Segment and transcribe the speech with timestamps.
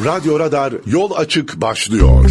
[0.00, 2.30] Radyo Radar yol açık başlıyor.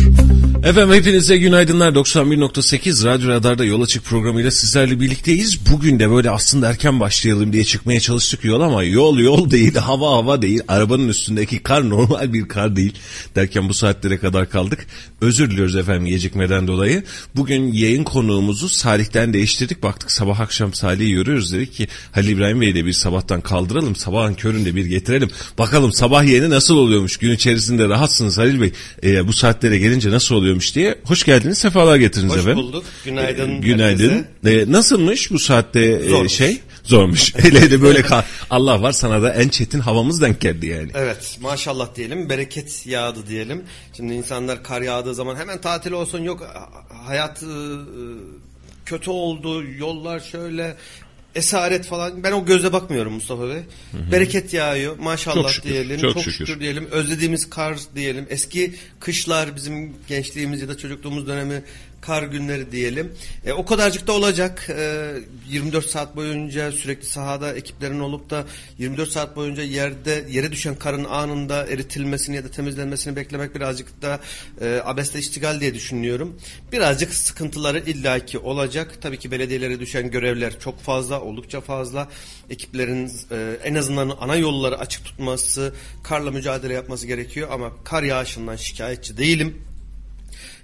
[0.63, 1.91] Efendim hepinize günaydınlar.
[1.91, 5.71] 91.8 Radyo Radar'da Yol Açık programıyla sizlerle birlikteyiz.
[5.71, 10.11] Bugün de böyle aslında erken başlayalım diye çıkmaya çalıştık yol ama yol yol değil, hava
[10.11, 10.61] hava değil.
[10.67, 12.93] Arabanın üstündeki kar normal bir kar değil.
[13.35, 14.87] Derken bu saatlere kadar kaldık.
[15.21, 17.03] Özür diliyoruz efendim gecikmeden dolayı.
[17.35, 19.83] Bugün yayın konuğumuzu Salih'ten değiştirdik.
[19.83, 21.53] Baktık sabah akşam Salih'i görüyoruz.
[21.53, 23.95] Dedik ki Halil İbrahim Bey'i de bir sabahtan kaldıralım.
[23.95, 25.29] Sabahın köründe bir getirelim.
[25.57, 27.17] Bakalım sabah yayını nasıl oluyormuş?
[27.17, 28.73] Gün içerisinde rahatsınız Halil Bey.
[29.03, 30.52] Ee, bu saatlere gelince nasıl oluyor?
[30.53, 30.95] Oluyormuş diye.
[31.05, 32.57] Hoş geldiniz, sefalar getirdiniz Hoş efendim.
[32.57, 32.85] Hoş bulduk.
[33.05, 33.49] Günaydın.
[33.49, 34.25] Ee, günaydın.
[34.45, 36.31] Ee, nasılmış bu saatte Zormuş.
[36.31, 36.59] şey?
[36.83, 37.35] Zormuş.
[37.37, 40.91] Hele hele böyle kal- Allah var sana da en çetin havamız denk geldi yani.
[40.95, 43.63] Evet maşallah diyelim bereket yağdı diyelim.
[43.97, 46.47] Şimdi insanlar kar yağdığı zaman hemen tatil olsun yok
[47.05, 47.85] hayat ıı,
[48.85, 50.75] kötü oldu yollar şöyle
[51.35, 53.61] esaret falan ben o göze bakmıyorum Mustafa Bey.
[54.11, 55.99] Bereket yağıyor maşallah Çok şükür, diyelim.
[55.99, 56.45] çok Çok, şükür.
[56.45, 56.59] şükür.
[56.59, 56.87] diyelim.
[56.91, 58.25] Özlediğimiz kar diyelim.
[58.29, 61.63] Eski kışlar bizim gençliğimiz ya da çocukluğumuz dönemi
[62.05, 63.13] kar günleri diyelim.
[63.45, 64.69] E, o kadarcık da olacak.
[64.69, 65.13] E,
[65.49, 68.45] 24 saat boyunca sürekli sahada ekiplerin olup da
[68.77, 74.19] 24 saat boyunca yerde yere düşen karın anında eritilmesini ya da temizlenmesini beklemek birazcık da
[74.61, 76.39] e, abesle iştigal diye düşünüyorum.
[76.71, 79.01] Birazcık sıkıntıları illaki olacak.
[79.01, 82.09] Tabii ki belediyelere düşen görevler çok fazla, oldukça fazla.
[82.49, 85.73] Ekiplerin e, en azından ana yolları açık tutması,
[86.03, 89.72] karla mücadele yapması gerekiyor ama kar yağışından şikayetçi değilim.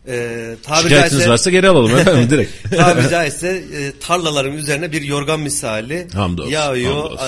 [0.10, 2.70] Ee, tabiri Şikayetiniz caizse- varsa geri alalım efendim direkt.
[2.78, 6.94] tabiri caizse e, tarlaların üzerine bir yorgan misali Hamdolsun, yağıyor.
[6.96, 7.26] hamdolsun.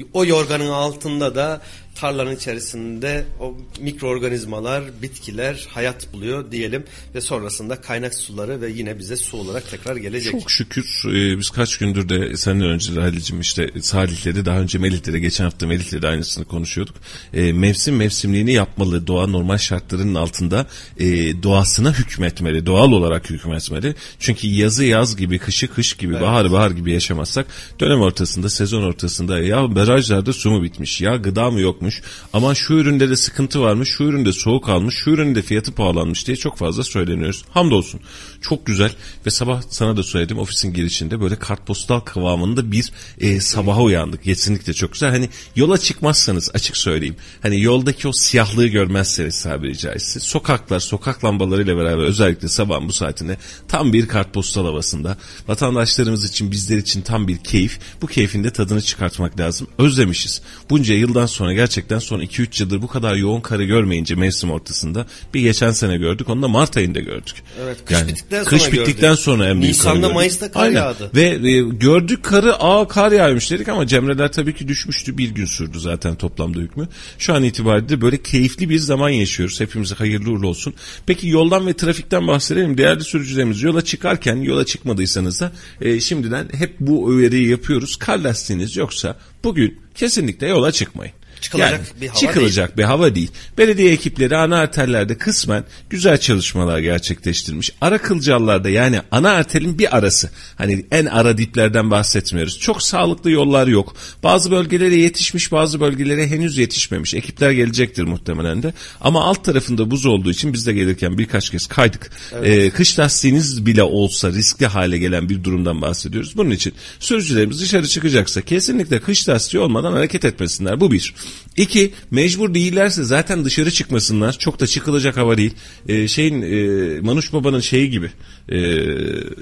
[0.00, 1.60] Ee, o yorganın altında da
[1.96, 9.16] tarlanın içerisinde o mikroorganizmalar, bitkiler hayat buluyor diyelim ve sonrasında kaynak suları ve yine bize
[9.16, 10.32] su olarak tekrar gelecek.
[10.32, 14.58] Çok şükür e, biz kaç gündür de senden önce de Halil'cim işte Salih'le de daha
[14.58, 16.96] önce Melih'le de geçen hafta Melih'le de aynısını konuşuyorduk.
[17.34, 19.06] E, mevsim mevsimliğini yapmalı.
[19.06, 20.66] Doğa normal şartlarının altında
[20.98, 21.06] e,
[21.42, 22.66] doğasına hükmetmeli.
[22.66, 23.94] Doğal olarak hükmetmeli.
[24.18, 27.46] Çünkü yazı yaz gibi, kışı kış gibi, baharı bahar gibi yaşamazsak
[27.80, 32.02] dönem ortasında, sezon ortasında ya barajlarda su mu bitmiş, ya gıda mı yokmuş,
[32.32, 36.36] ama şu üründe de sıkıntı varmış, şu üründe soğuk almış, şu üründe fiyatı pahalanmış diye
[36.36, 37.44] çok fazla söyleniyoruz.
[37.50, 38.00] Hamdolsun.
[38.40, 38.92] Çok güzel
[39.26, 44.24] ve sabah sana da söyledim ofisin girişinde böyle kartpostal kıvamında bir e, sabaha uyandık.
[44.24, 45.10] Kesinlikle çok güzel.
[45.10, 47.16] Hani yola çıkmazsanız açık söyleyeyim.
[47.42, 50.20] Hani yoldaki o siyahlığı görmezseniz tabiri caizse.
[50.20, 53.36] Sokaklar, sokak lambalarıyla beraber özellikle sabah bu saatinde
[53.68, 55.16] tam bir kartpostal havasında.
[55.48, 57.78] Vatandaşlarımız için bizler için tam bir keyif.
[58.02, 59.66] Bu keyfin de tadını çıkartmak lazım.
[59.78, 60.42] Özlemişiz.
[60.70, 65.40] Bunca yıldan sonra gerçekten son 2-3 yıldır bu kadar yoğun karı görmeyince mevsim ortasında bir
[65.40, 66.28] geçen sene gördük.
[66.28, 67.34] Onu da Mart ayında gördük.
[67.64, 69.24] Evet, kış bittikten kış sonra bittikten gördük.
[69.24, 70.08] sonra en büyük Nisan'da.
[70.08, 70.74] Mayıs'ta kar Aynen.
[70.76, 71.10] yağdı.
[71.14, 75.18] Ve e, gördük karı aa kar yağmış dedik ama Cemreler tabii ki düşmüştü.
[75.18, 76.88] Bir gün sürdü zaten toplamda hükmü.
[77.18, 79.60] Şu an itibariyle böyle keyifli bir zaman yaşıyoruz.
[79.60, 80.74] Hepimize hayırlı uğurlu olsun.
[81.06, 82.78] Peki yoldan ve trafikten bahsedelim.
[82.78, 87.96] Değerli sürücülerimiz yola çıkarken yola çıkmadıysanız da e, şimdiden hep bu uyarıyı yapıyoruz.
[87.96, 91.12] Kar lastiğiniz yoksa bugün kesinlikle yola çıkmayın.
[91.46, 93.30] Çıkılacak bir hava çıkılacak bir hava değil.
[93.58, 97.70] Belediye ekipleri ana arterlerde kısmen güzel çalışmalar gerçekleştirmiş.
[97.80, 100.30] Ara kılcallarda yani ana arterin bir arası.
[100.56, 102.58] Hani en ara diplerden bahsetmiyoruz.
[102.58, 103.96] Çok sağlıklı yollar yok.
[104.22, 107.14] Bazı bölgelere yetişmiş bazı bölgelere henüz yetişmemiş.
[107.14, 108.74] Ekipler gelecektir muhtemelen de.
[109.00, 112.10] Ama alt tarafında buz olduğu için biz de gelirken birkaç kez kaydık.
[112.42, 116.36] Ee, kış lastiğiniz bile olsa riskli hale gelen bir durumdan bahsediyoruz.
[116.36, 120.80] Bunun için sürücülerimiz dışarı çıkacaksa kesinlikle kış lastiği olmadan hareket etmesinler.
[120.80, 121.14] Bu bir.
[121.56, 124.38] İki, mecbur değillerse zaten dışarı çıkmasınlar.
[124.38, 125.54] Çok da çıkılacak hava değil.
[125.88, 128.10] Ee, şeyin e, Manuş Baba'nın şeyi gibi
[128.52, 128.58] e,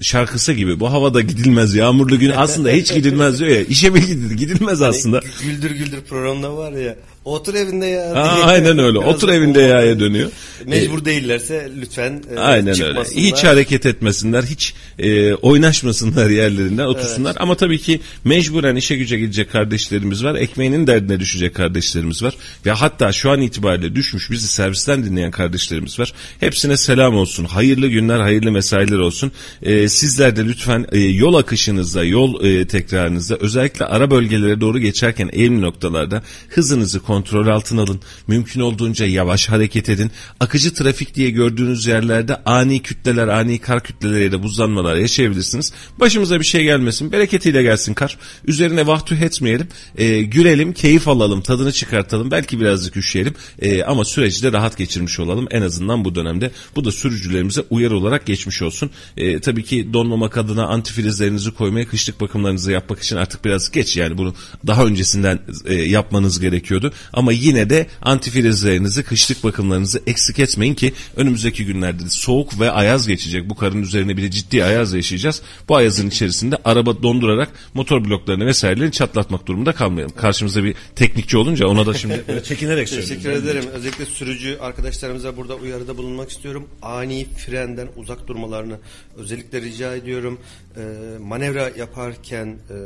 [0.03, 3.62] şarkısı gibi bu havada gidilmez yağmurlu gün aslında hiç gidilmez diyor ya.
[3.62, 4.31] İşe mi gidilir?
[4.31, 5.21] Gidilmez aslında.
[5.43, 6.97] Güldür güldür programda var ya.
[7.25, 8.15] Otur evinde ya.
[8.15, 8.45] Diye.
[8.45, 9.01] aynen öyle.
[9.01, 10.31] Biraz Otur evinde yaya dönüyor.
[10.67, 13.01] Mecbur değillerse lütfen e, Aynen öyle.
[13.01, 17.37] Hiç hareket etmesinler, hiç e, oynaşmasınlar yerlerinden, otursunlar.
[17.39, 20.35] Ama tabii ki mecburen işe güce gidecek kardeşlerimiz var.
[20.35, 22.35] Ekmeğinin derdine düşecek kardeşlerimiz var.
[22.67, 26.12] Ve hatta şu an itibariyle düşmüş bizi servisten dinleyen kardeşlerimiz var.
[26.41, 27.44] Hepsine selam olsun.
[27.44, 29.32] Hayırlı günler, hayırlı mesailer olsun.
[29.62, 35.31] E, sizler de lütfen e, yol akışınızda, yol e, tekrarınızda özellikle ara bölgelere doğru geçerken
[35.32, 38.00] eğimli noktalarda hızınızı kontrol altına alın.
[38.26, 40.11] Mümkün olduğunca yavaş hareket edin.
[40.40, 45.72] Akıcı trafik diye gördüğünüz yerlerde ani kütleler, ani kar kütleleri ya da buzlanmalar yaşayabilirsiniz.
[46.00, 47.12] Başımıza bir şey gelmesin.
[47.12, 48.19] Bereketiyle gelsin kar.
[48.46, 49.69] Üzerine vahtüh etmeyelim.
[49.96, 52.31] E, gülelim, keyif alalım, tadını çıkartalım.
[52.31, 53.34] Belki birazcık üşüyelim.
[53.62, 55.46] E, ama süreci de rahat geçirmiş olalım.
[55.50, 56.50] En azından bu dönemde.
[56.76, 58.90] Bu da sürücülerimize uyarı olarak geçmiş olsun.
[59.17, 63.96] E, tabii ki donmamak adına antifrizlerinizi koymaya, kışlık bakımlarınızı yapmak için artık biraz geç.
[63.96, 64.34] Yani bunu
[64.67, 66.93] daha öncesinden e, yapmanız gerekiyordu.
[67.12, 73.06] Ama yine de antifrizlerinizi, kışlık bakımlarınızı eksik etmeyin ki önümüzdeki günlerde de soğuk ve ayaz
[73.06, 73.51] geçecek.
[73.51, 75.43] Bu karın üzerine bir de ciddi ayaz yaşayacağız.
[75.69, 80.17] Bu ayazın içerisinde araba dondurarak motor bloklarını vesairelerini çatlatmak durumunda kalmayalım.
[80.17, 83.49] Karşımızda bir teknikçi olunca ona da şimdi çekinerek Teşekkür söylüyorum.
[83.49, 83.65] ederim.
[83.73, 86.69] Özellikle sürücü arkadaşlarımıza burada uyarıda bulunmak istiyorum.
[86.83, 88.79] Ani frenden uzak durmalarını
[89.17, 90.39] özellikle rica ediyorum.
[90.77, 90.81] Ee,
[91.23, 92.77] manevra yaparken e,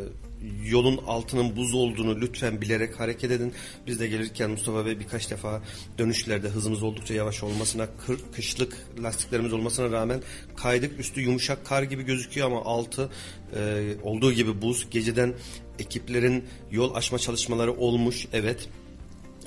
[0.64, 3.52] yolun altının buz olduğunu lütfen bilerek hareket edin.
[3.86, 5.62] Biz de gelirken Mustafa Bey birkaç defa
[5.98, 10.20] dönüşlerde hızımız oldukça yavaş olmasına, kır, kışlık lastiklerimiz olmasına rağmen
[10.56, 11.00] kaydık.
[11.00, 13.10] Üstü yumuşak kar gibi gözüküyor ama altı
[13.56, 14.90] e, olduğu gibi buz.
[14.90, 15.34] Geceden
[15.78, 18.26] ekiplerin yol aşma çalışmaları olmuş.
[18.32, 18.68] Evet.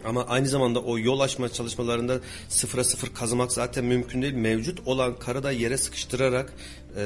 [0.05, 2.19] Ama aynı zamanda o yol açma çalışmalarında
[2.49, 4.33] sıfıra sıfır kazımak zaten mümkün değil.
[4.33, 6.53] Mevcut olan karı da yere sıkıştırarak
[6.97, 7.03] e,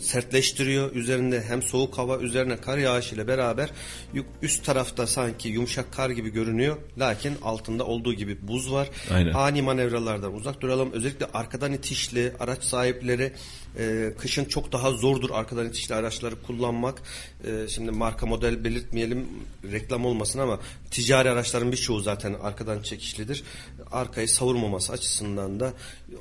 [0.00, 0.94] sertleştiriyor.
[0.94, 3.70] Üzerinde hem soğuk hava üzerine kar yağışıyla beraber
[4.14, 6.76] yuk- üst tarafta sanki yumuşak kar gibi görünüyor.
[6.98, 8.88] Lakin altında olduğu gibi buz var.
[9.14, 9.32] Aynen.
[9.32, 10.92] Ani manevralardan uzak duralım.
[10.92, 13.32] Özellikle arkadan itişli araç sahipleri
[13.78, 17.02] e, kışın çok daha zordur arkadan itişli araçları kullanmak.
[17.44, 19.28] E, şimdi marka model belirtmeyelim
[19.72, 20.60] reklam olmasın ama
[20.90, 23.44] ticari araçların birçoğu zaten arkadan çekişlidir.
[23.92, 25.72] Arkayı savurmaması açısından da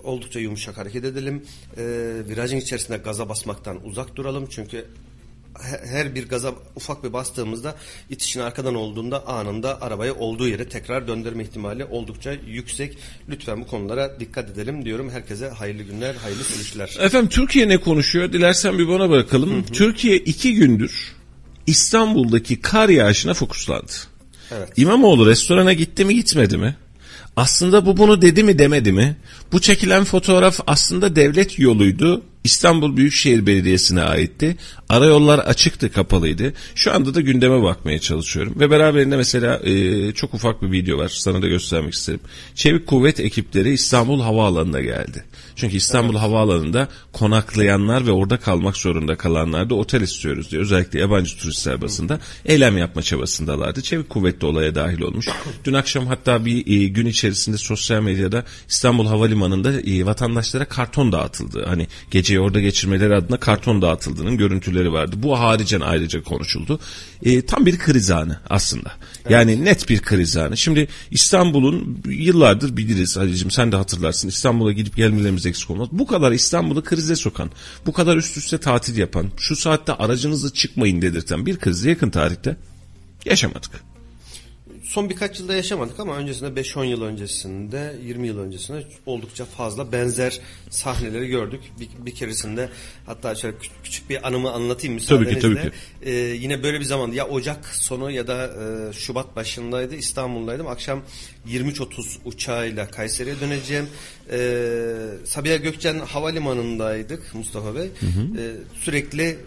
[0.03, 1.45] oldukça yumuşak hareket edelim.
[1.77, 1.83] E,
[2.29, 4.85] virajın içerisinde gaza basmaktan uzak duralım çünkü
[5.85, 7.75] her bir gaza ufak bir bastığımızda
[8.09, 12.97] itişin arkadan olduğunda anında arabayı olduğu yere tekrar döndürme ihtimali oldukça yüksek.
[13.29, 15.09] Lütfen bu konulara dikkat edelim diyorum.
[15.09, 16.97] Herkese hayırlı günler, hayırlı sürüşler.
[16.99, 18.33] Efendim Türkiye ne konuşuyor?
[18.33, 19.65] Dilersen bir bana bırakalım.
[19.65, 21.17] Türkiye iki gündür
[21.67, 23.91] İstanbul'daki kar yağışına fokuslandı.
[24.51, 24.69] Evet.
[24.77, 26.75] İmamoğlu restorana gitti mi gitmedi mi?
[27.37, 29.15] Aslında bu bunu dedi mi demedi mi?
[29.51, 32.23] Bu çekilen fotoğraf aslında devlet yoluydu.
[32.43, 34.57] İstanbul Büyükşehir Belediyesi'ne aitti.
[34.89, 36.53] Arayollar açıktı, kapalıydı.
[36.75, 38.55] Şu anda da gündeme bakmaya çalışıyorum.
[38.59, 41.09] Ve beraberinde mesela e, çok ufak bir video var.
[41.09, 42.19] Sana da göstermek isterim.
[42.55, 45.23] Çevik kuvvet ekipleri İstanbul Havaalanı'na geldi.
[45.57, 50.61] Çünkü İstanbul Havaalanı'nda konaklayanlar ve orada kalmak zorunda kalanlar da otel istiyoruz diye.
[50.61, 53.81] Özellikle yabancı turistler basında eylem yapma çabasındalardı.
[53.81, 55.27] Çevik kuvvet de olaya dahil olmuş.
[55.65, 61.65] Dün akşam hatta bir e, gün içerisinde sosyal medyada İstanbul Havalimanı'nda e, vatandaşlara karton dağıtıldı.
[61.67, 65.15] Hani geceyi orada geçirmeleri adına karton dağıtıldığının görüntüleri vardı.
[65.19, 66.79] Bu haricen ayrıca konuşuldu.
[67.23, 68.91] E, tam bir kriz anı aslında.
[69.29, 70.57] Yani net bir kriz anı.
[70.57, 74.27] Şimdi İstanbul'un yıllardır biliriz Halicim sen de hatırlarsın.
[74.27, 75.89] İstanbul'a gidip gelmelerimiz eksik olmaz.
[75.91, 77.51] Bu kadar İstanbul'u krize sokan,
[77.85, 82.57] bu kadar üst üste tatil yapan, şu saatte aracınızı çıkmayın dedirten bir krizi yakın tarihte
[83.25, 83.71] yaşamadık.
[84.87, 90.39] Son birkaç yılda yaşamadık ama öncesinde 5-10 yıl öncesinde, 20 yıl öncesinde oldukça fazla benzer
[90.69, 91.61] sahneleri gördük.
[91.79, 92.69] Bir, bir keresinde
[93.05, 95.61] hatta şöyle küçük, küçük bir anımı anlatayım Tabii ki, müsaadenizle.
[95.61, 95.77] tabii ki.
[96.01, 98.45] Ee, yine böyle bir zaman ya Ocak sonu ya da
[98.89, 100.67] e, Şubat başındaydı İstanbul'daydım.
[100.67, 101.01] Akşam
[101.49, 103.87] 23.30 uçağıyla Kayseri'ye döneceğim.
[104.31, 104.95] Ee,
[105.25, 107.85] Sabiha Gökçen Havalimanı'ndaydık Mustafa Bey.
[107.85, 107.89] Ee,
[108.81, 109.37] sürekli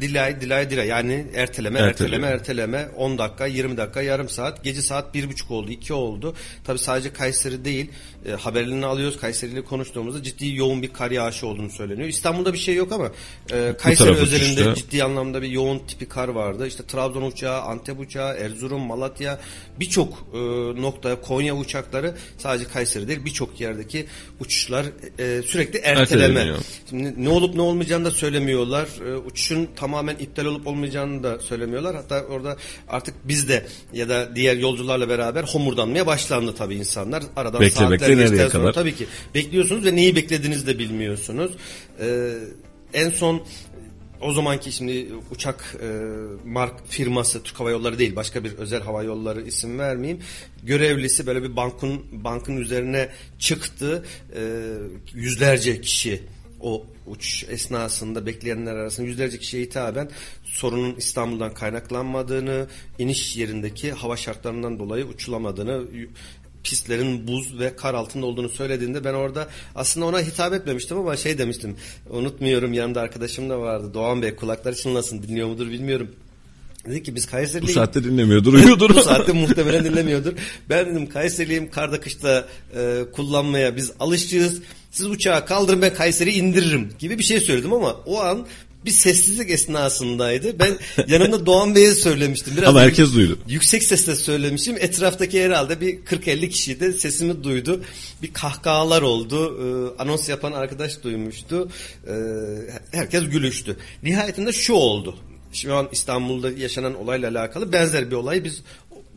[0.00, 0.86] Dilay, dilay, dilay.
[0.86, 2.26] Yani erteleme, Erteleme.
[2.26, 2.88] erteleme, erteleme.
[2.96, 4.64] 10 dakika, 20 dakika, yarım saat.
[4.64, 6.34] Gece saat bir buçuk oldu, 2 oldu.
[6.64, 7.90] Tabi sadece Kayseri değil.
[8.26, 9.20] E, haberlerini alıyoruz.
[9.20, 12.08] Kayseri ile konuştuğumuzda ciddi yoğun bir kar yağışı olduğunu söyleniyor.
[12.08, 13.10] İstanbul'da bir şey yok ama
[13.52, 14.74] e, Kayseri özelinde işte.
[14.74, 16.66] ciddi anlamda bir yoğun tipi kar vardı.
[16.66, 19.40] İşte Trabzon uçağı, Antep uçağı, Erzurum, Malatya
[19.80, 20.38] birçok e,
[20.82, 24.06] noktaya Konya uçakları sadece Kayseri değil birçok yerdeki
[24.40, 24.86] uçuşlar
[25.18, 26.54] e, sürekli erteleme.
[26.90, 28.88] Şimdi ne olup ne olmayacağını da söylemiyorlar.
[29.06, 31.96] Ee, uçuşun tamamen iptal olup olmayacağını da söylemiyorlar.
[31.96, 32.56] Hatta orada
[32.88, 37.22] artık biz de ya da diğer yolcularla beraber homurdanmaya başlandı tabii insanlar.
[37.36, 38.72] Aradan Bekle, saatler bekle, nereye geçtikten sonra kadar?
[38.72, 41.52] tabii ki bekliyorsunuz ve neyi beklediğinizi de bilmiyorsunuz.
[42.00, 42.34] Ee,
[42.94, 43.42] en son
[44.20, 45.88] o zamanki şimdi uçak e,
[46.44, 50.22] mark firması Türk Hava Yolları değil başka bir özel hava yolları isim vermeyeyim.
[50.62, 53.08] Görevlisi böyle bir bankın bankın üzerine
[53.38, 54.04] çıktı.
[54.36, 54.42] E,
[55.14, 56.22] yüzlerce kişi
[56.60, 60.10] o uçuş esnasında bekleyenler arasında yüzlerce kişiye hitaben
[60.44, 62.66] sorunun İstanbul'dan kaynaklanmadığını,
[62.98, 65.84] iniş yerindeki hava şartlarından dolayı uçulamadığını,
[66.70, 71.38] pistlerin buz ve kar altında olduğunu söylediğinde ben orada aslında ona hitap etmemiştim ama şey
[71.38, 71.76] demiştim.
[72.10, 73.94] Unutmuyorum yanında arkadaşım da vardı.
[73.94, 76.10] Doğan Bey kulakları çınlasın dinliyor mudur bilmiyorum.
[76.86, 77.74] Dedi ki biz Bu Kayseri'liyiz.
[77.74, 78.94] saatte dinlemiyordur, uyuyordur.
[78.94, 80.32] Bu saatte muhtemelen dinlemiyordur.
[80.70, 84.62] Ben dedim Kayseriliyim karda kışta e, kullanmaya biz alışığız.
[84.90, 88.46] Siz uçağı kaldırın ben Kayseri indiririm gibi bir şey söyledim ama o an
[88.86, 90.58] bir sessizlik esnasındaydı.
[90.58, 90.78] Ben
[91.08, 92.54] yanımda Doğan Bey'e söylemiştim.
[92.56, 93.38] Biraz Ama herkes duydu.
[93.48, 94.76] Yüksek sesle söylemişim.
[94.80, 97.82] Etraftaki herhalde bir 40-50 kişi de sesimi duydu.
[98.22, 99.58] Bir kahkahalar oldu.
[99.98, 101.68] Ee, anons yapan arkadaş duymuştu.
[102.08, 102.12] Ee,
[102.92, 103.76] herkes gülüştü.
[104.02, 105.16] Nihayetinde şu oldu.
[105.52, 108.62] Şu an İstanbul'da yaşanan olayla alakalı benzer bir olayı biz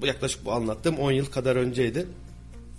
[0.03, 2.05] yaklaşık bu anlattığım 10 yıl kadar önceydi.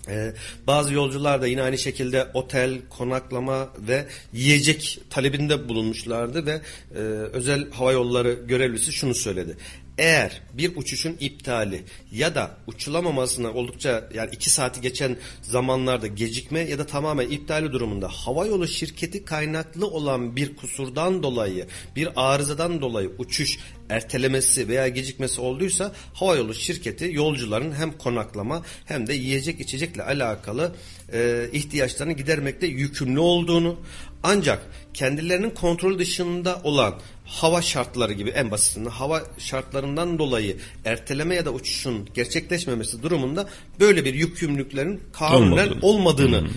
[0.09, 0.33] Ee,
[0.67, 6.61] bazı yolcular da yine aynı şekilde otel, konaklama ve yiyecek talebinde bulunmuşlardı ve
[6.95, 6.99] e,
[7.33, 9.57] özel hava yolları görevlisi şunu söyledi.
[10.01, 16.79] Eğer bir uçuşun iptali ya da uçulamamasına oldukça yani iki saati geçen zamanlarda gecikme ya
[16.79, 21.67] da tamamen iptali durumunda havayolu şirketi kaynaklı olan bir kusurdan dolayı
[21.97, 23.59] bir arızadan dolayı uçuş
[23.91, 30.75] ertelemesi veya gecikmesi olduysa havayolu şirketi yolcuların hem konaklama hem de yiyecek içecekle alakalı
[31.13, 33.81] e, ihtiyaçlarını gidermekte yükümlü olduğunu
[34.23, 41.45] ancak kendilerinin kontrol dışında olan hava şartları gibi en basitinden hava şartlarından dolayı erteleme ya
[41.45, 43.49] da uçuşun gerçekleşmemesi durumunda
[43.81, 45.79] böyle bir yükümlülüklerin kanunen Olmadı.
[45.83, 46.49] olmadığını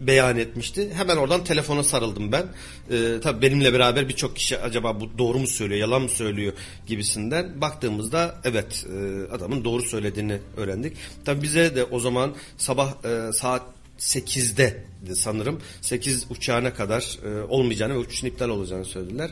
[0.00, 0.90] beyan etmişti.
[0.94, 2.46] Hemen oradan telefona sarıldım ben.
[2.90, 6.52] Ee, tabii benimle beraber birçok kişi acaba bu doğru mu söylüyor, yalan mı söylüyor
[6.86, 10.96] gibisinden baktığımızda evet e, adamın doğru söylediğini öğrendik.
[11.24, 13.62] Tabii bize de o zaman sabah e, saat
[13.98, 14.84] 8'de
[15.14, 19.30] sanırım 8 uçağına kadar e, olmayacağını ve uçuşun iptal olacağını söylediler.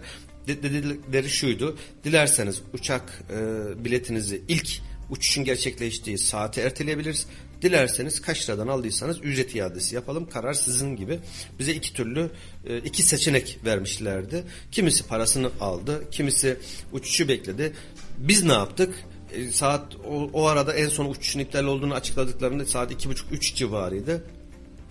[0.49, 1.76] De- Dedikleri şuydu.
[2.04, 4.69] Dilerseniz uçak e, biletinizi ilk
[5.11, 7.26] uçuşun gerçekleştiği saate erteleyebiliriz.
[7.62, 10.28] Dilerseniz kaç liradan aldıysanız ücret iadesi yapalım.
[10.31, 11.19] Karar sizin gibi.
[11.59, 12.31] Bize iki türlü
[12.66, 14.45] e, iki seçenek vermişlerdi.
[14.73, 16.57] Kimisi parasını aldı, kimisi
[16.93, 17.73] uçuşu bekledi.
[18.19, 18.95] Biz ne yaptık?
[19.33, 23.54] E, saat o, o arada en son uçuşun iptal olduğunu açıkladıklarında saat iki buçuk üç
[23.54, 24.25] civarıydı.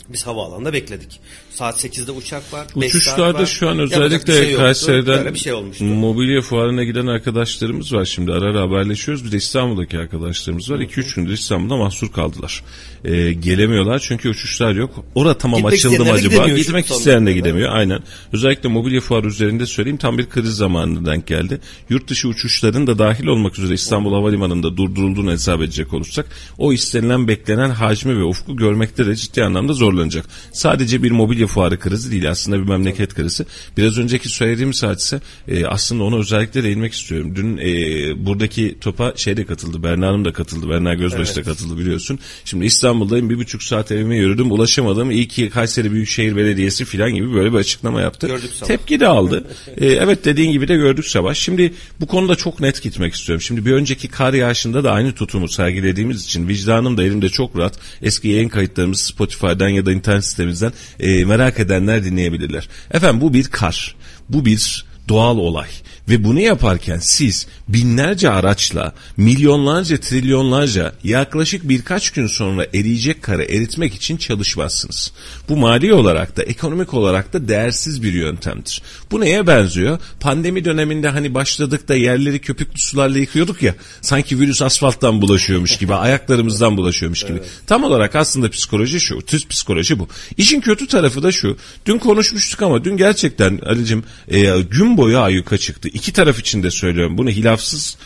[0.10, 1.20] Biz havaalanında bekledik.
[1.50, 2.68] Saat 8'de uçak var.
[2.76, 3.46] Uçuşlarda var.
[3.46, 4.56] şu an özellikle şey.
[4.56, 5.84] Kayseri'den şey olmuştu.
[5.84, 9.26] mobilya fuarına giden arkadaşlarımız var şimdi ara ara haberleşiyoruz.
[9.26, 10.80] Bir de İstanbul'daki arkadaşlarımız var.
[10.80, 12.64] 2-3 gündür İstanbul'da mahsur kaldılar.
[13.06, 15.06] Ee, gelemiyorlar çünkü uçuşlar yok.
[15.16, 16.50] Orada tamam Gitmek açıldı mı acaba?
[16.50, 18.00] Gitmek isteyen de gidemiyor aynen.
[18.34, 21.60] Özellikle mobilya fuarı üzerinde söyleyeyim tam bir kriz zamanına denk geldi.
[21.90, 26.26] Yurt dışı uçuşların da dahil olmak üzere İstanbul Havalimanı'nda durdurulduğunu hesap edecek olursak
[26.58, 30.26] o istenilen beklenen hacmi ve ufku görmekte de ciddi anlamda zorlanacak.
[30.52, 33.46] Sadece bir mobilya fuarı krizi değil aslında bir memleket krizi.
[33.78, 37.36] Biraz önceki söylediğimiz hadise e, aslında ona özellikle değinmek istiyorum.
[37.36, 39.84] Dün e, buradaki topa şey de katıldı.
[39.84, 40.70] Berna Hanım da katıldı.
[40.70, 42.20] Berna Gözbaşı da katıldı biliyorsun.
[42.46, 45.12] Şimdi İstanbul'dayım bir buçuk saat evime yürüdüm ulaşamadım.
[45.12, 48.28] İyi ki Kayseri Büyükşehir Belediyesi filan gibi böyle bir açıklama yaptı.
[48.28, 48.68] Gördük sabah.
[48.68, 49.48] Tepki de aldı.
[49.78, 51.38] E, evet dediğin gibi de gördük Savaş.
[51.38, 53.42] Şimdi bu konuda çok net gitmek istiyorum.
[53.42, 57.80] Şimdi bir önceki kar yağışında da aynı tutumu sergilediğimiz için vicdanım da elimde çok rahat.
[58.02, 62.70] Eski yayın kayıtlarımızı Spotify'dan ya da internet sitemizden e, merak edenler dinleyebilirler.
[62.92, 63.96] Efendim bu bir kar.
[64.30, 65.70] Bu bir doğal olay.
[66.10, 73.94] Ve bunu yaparken siz binlerce araçla milyonlarca trilyonlarca yaklaşık birkaç gün sonra eriyecek karı eritmek
[73.94, 75.12] için çalışmazsınız.
[75.50, 78.82] Bu mali olarak da ekonomik olarak da değersiz bir yöntemdir.
[79.12, 80.00] Bu neye benziyor?
[80.20, 85.94] Pandemi döneminde hani başladık da yerleri köpüklü sularla yıkıyorduk ya sanki virüs asfalttan bulaşıyormuş gibi
[85.94, 87.40] ayaklarımızdan bulaşıyormuş gibi.
[87.68, 89.22] Tam olarak aslında psikoloji şu.
[89.22, 90.08] Tüz psikoloji bu.
[90.38, 91.58] İşin kötü tarafı da şu.
[91.86, 95.90] Dün konuşmuştuk ama dün gerçekten Ali'cim e, gün boyu ayyuka çıktı.
[95.94, 97.98] İki taraf için de söylüyorum bunu hilafsız.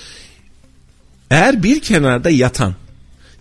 [1.32, 2.76] Eğer bir kenarda yatan,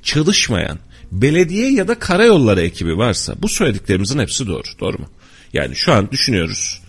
[0.02, 0.78] çalışmayan,
[1.12, 4.62] belediye ya da karayolları ekibi varsa bu söylediklerimizin hepsi doğru.
[4.80, 5.08] Doğru mu?
[5.52, 6.80] Yani şu an düşünüyoruz.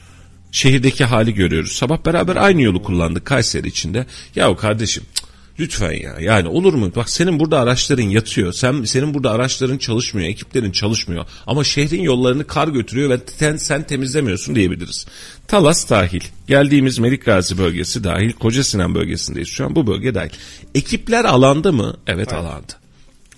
[0.51, 1.71] Şehirdeki hali görüyoruz.
[1.71, 4.05] Sabah beraber aynı yolu kullandık Kayseri içinde.
[4.35, 5.26] Yahu kardeşim cık,
[5.59, 6.15] lütfen ya.
[6.19, 6.91] Yani olur mu?
[6.95, 8.53] Bak senin burada araçların yatıyor.
[8.53, 11.25] Sen senin burada araçların çalışmıyor, ekiplerin çalışmıyor.
[11.47, 15.05] Ama şehrin yollarını kar götürüyor ve sen, sen temizlemiyorsun diyebiliriz.
[15.47, 20.29] Talas dahil, geldiğimiz Melikgazi bölgesi dahil, Koca Sinan bölgesindeyiz şu an bu bölge dahil.
[20.75, 21.97] Ekipler alanda mı?
[22.07, 22.73] Evet alanda.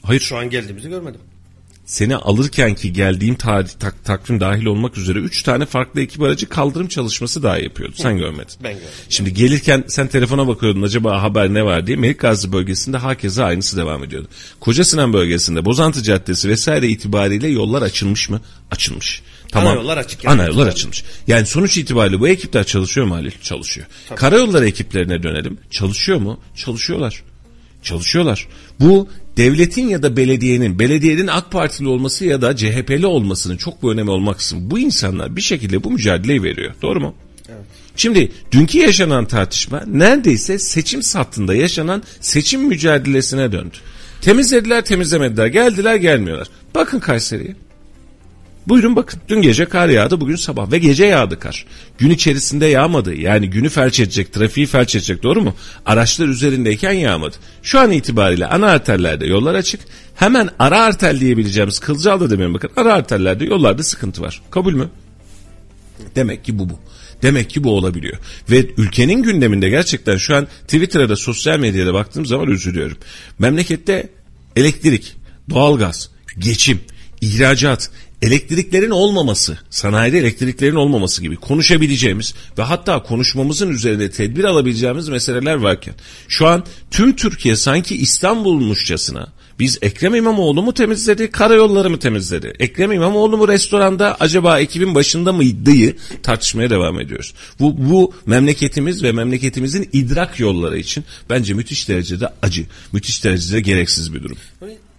[0.04, 1.22] Hayır Şu an geldiğimizi görmedim.
[1.90, 6.50] Seni alırken ki geldiğim tarih tak, takvim dahil olmak üzere 3 tane farklı ekip aracı
[6.50, 7.94] kaldırım çalışması daha yapıyordu.
[7.98, 8.54] Sen görmedin.
[8.64, 8.90] Ben görmedim.
[9.10, 11.98] Şimdi gelirken sen telefona bakıyordun acaba haber ne var diye.
[11.98, 14.28] Melikgazi bölgesinde hakeza aynısı devam ediyordu.
[14.60, 18.42] Koca Sinan bölgesinde Bozantı Caddesi vesaire itibariyle yollar açılmış mı?
[18.72, 19.22] Açılmış.
[19.52, 19.68] Tamam.
[19.68, 20.34] Ana yollar açık yani.
[20.34, 21.04] Ana yollar açılmış.
[21.28, 23.32] Yani sonuç itibariyle bu ekipler çalışıyor mu Halil?
[23.42, 23.88] Çalışıyor.
[24.16, 25.58] Karayolları ekiplerine dönelim.
[25.72, 26.40] Çalışıyor mu?
[26.56, 27.24] Çalışıyorlar.
[27.84, 28.48] Çalışıyorlar.
[28.80, 33.88] Bu devletin ya da belediyenin, belediyenin AK Partili olması ya da CHP'li olmasının çok bir
[33.88, 36.74] önemi olmaksızın bu insanlar bir şekilde bu mücadeleyi veriyor.
[36.82, 37.16] Doğru mu?
[37.96, 43.78] Şimdi dünkü yaşanan tartışma neredeyse seçim sattığında yaşanan seçim mücadelesine döndü.
[44.22, 46.48] Temizlediler temizlemediler geldiler gelmiyorlar.
[46.76, 47.56] Bakın Kayseri'ye.
[48.70, 49.20] Buyurun bakın.
[49.28, 51.66] Dün gece kar yağdı, bugün sabah ve gece yağdı kar.
[51.98, 53.16] Gün içerisinde yağmadı.
[53.16, 55.56] Yani günü felç edecek, trafiği felç edecek doğru mu?
[55.86, 57.36] Araçlar üzerindeyken yağmadı.
[57.64, 59.82] Şu an itibariyle ana arterlerde yollar açık.
[60.16, 62.72] Hemen ara arter diyebileceğimiz Kılcal'da demiyorum bakın.
[62.76, 64.42] Ara arterlerde yollarda sıkıntı var.
[64.52, 64.90] Kabul mü?
[66.16, 66.80] Demek ki bu bu.
[67.22, 68.18] Demek ki bu olabiliyor.
[68.50, 72.98] Ve ülkenin gündeminde gerçekten şu an Twitter'da sosyal medyada baktığım zaman üzülüyorum.
[73.40, 74.10] Memlekette
[74.56, 75.16] elektrik,
[75.50, 76.10] doğalgaz,
[76.40, 76.80] geçim,
[77.22, 85.56] ihracat, elektriklerin olmaması, sanayide elektriklerin olmaması gibi konuşabileceğimiz ve hatta konuşmamızın üzerinde tedbir alabileceğimiz meseleler
[85.56, 85.94] varken
[86.28, 89.28] şu an tüm Türkiye sanki İstanbulmuşçasına
[89.60, 92.54] biz Ekrem İmamoğlu mu temizledi, karayolları mı temizledi?
[92.60, 97.34] Ekrem İmamoğlu mu restoranda acaba ekibin başında mıydı tartışmaya devam ediyoruz.
[97.60, 104.14] Bu, bu memleketimiz ve memleketimizin idrak yolları için bence müthiş derecede acı, müthiş derecede gereksiz
[104.14, 104.38] bir durum.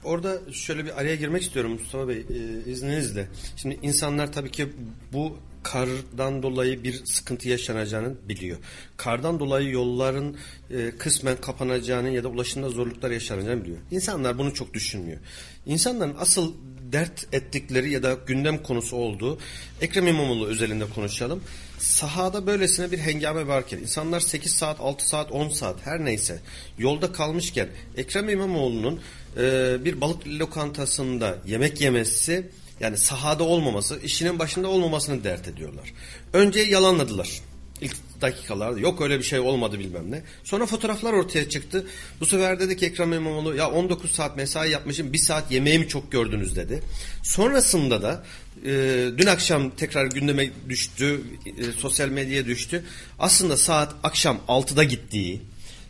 [0.05, 3.29] Orada şöyle bir araya girmek istiyorum Mustafa Bey e, izninizle.
[3.57, 4.69] Şimdi insanlar tabii ki
[5.13, 8.59] bu kardan dolayı bir sıkıntı yaşanacağını biliyor.
[8.97, 10.37] Kardan dolayı yolların
[10.71, 13.79] e, kısmen kapanacağını ya da ulaşımda zorluklar yaşanacağını biliyor.
[13.91, 15.19] İnsanlar bunu çok düşünmüyor.
[15.67, 16.55] İnsanların asıl
[16.93, 19.39] dert ettikleri ya da gündem konusu olduğu
[19.81, 21.45] Ekrem İmamoğlu özelinde konuşalım.
[21.79, 26.41] Sahada böylesine bir hengame varken insanlar 8 saat, 6 saat, 10 saat her neyse
[26.79, 29.01] yolda kalmışken Ekrem İmamoğlu'nun
[29.37, 35.93] e, bir balık lokantasında yemek yemesi yani sahada olmaması, işinin başında olmamasını dert ediyorlar.
[36.33, 37.41] Önce yalanladılar.
[37.81, 40.23] İlk dakikalarda yok öyle bir şey olmadı bilmem ne.
[40.45, 41.87] Sonra fotoğraflar ortaya çıktı.
[42.21, 46.13] Bu sefer dedi ki Ekrem İmamoğlu ya 19 saat mesai yapmışım bir saat yemeğimi çok
[46.13, 46.83] gördünüz dedi.
[47.23, 48.25] Sonrasında da
[48.65, 48.71] e,
[49.19, 51.21] dün akşam tekrar gündeme düştü,
[51.59, 52.85] e, sosyal medyaya düştü.
[53.19, 55.41] Aslında saat akşam 6'da gittiği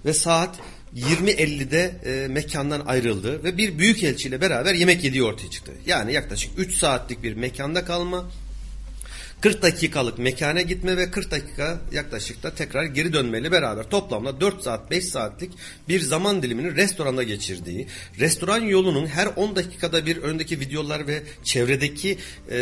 [0.04, 0.58] ve saat
[0.96, 5.72] 20.50'de e, mekandan ayrıldı ve bir büyük elçiyle beraber yemek yediği ortaya çıktı.
[5.86, 8.30] Yani yaklaşık 3 saatlik bir mekanda kalma,
[9.40, 14.62] 40 dakikalık mekana gitme ve 40 dakika yaklaşık da tekrar geri dönmeyle beraber toplamda 4
[14.62, 15.50] saat 5 saatlik
[15.88, 17.86] bir zaman dilimini restoranda geçirdiği,
[18.18, 22.18] restoran yolunun her 10 dakikada bir öndeki videolar ve çevredeki
[22.50, 22.58] e,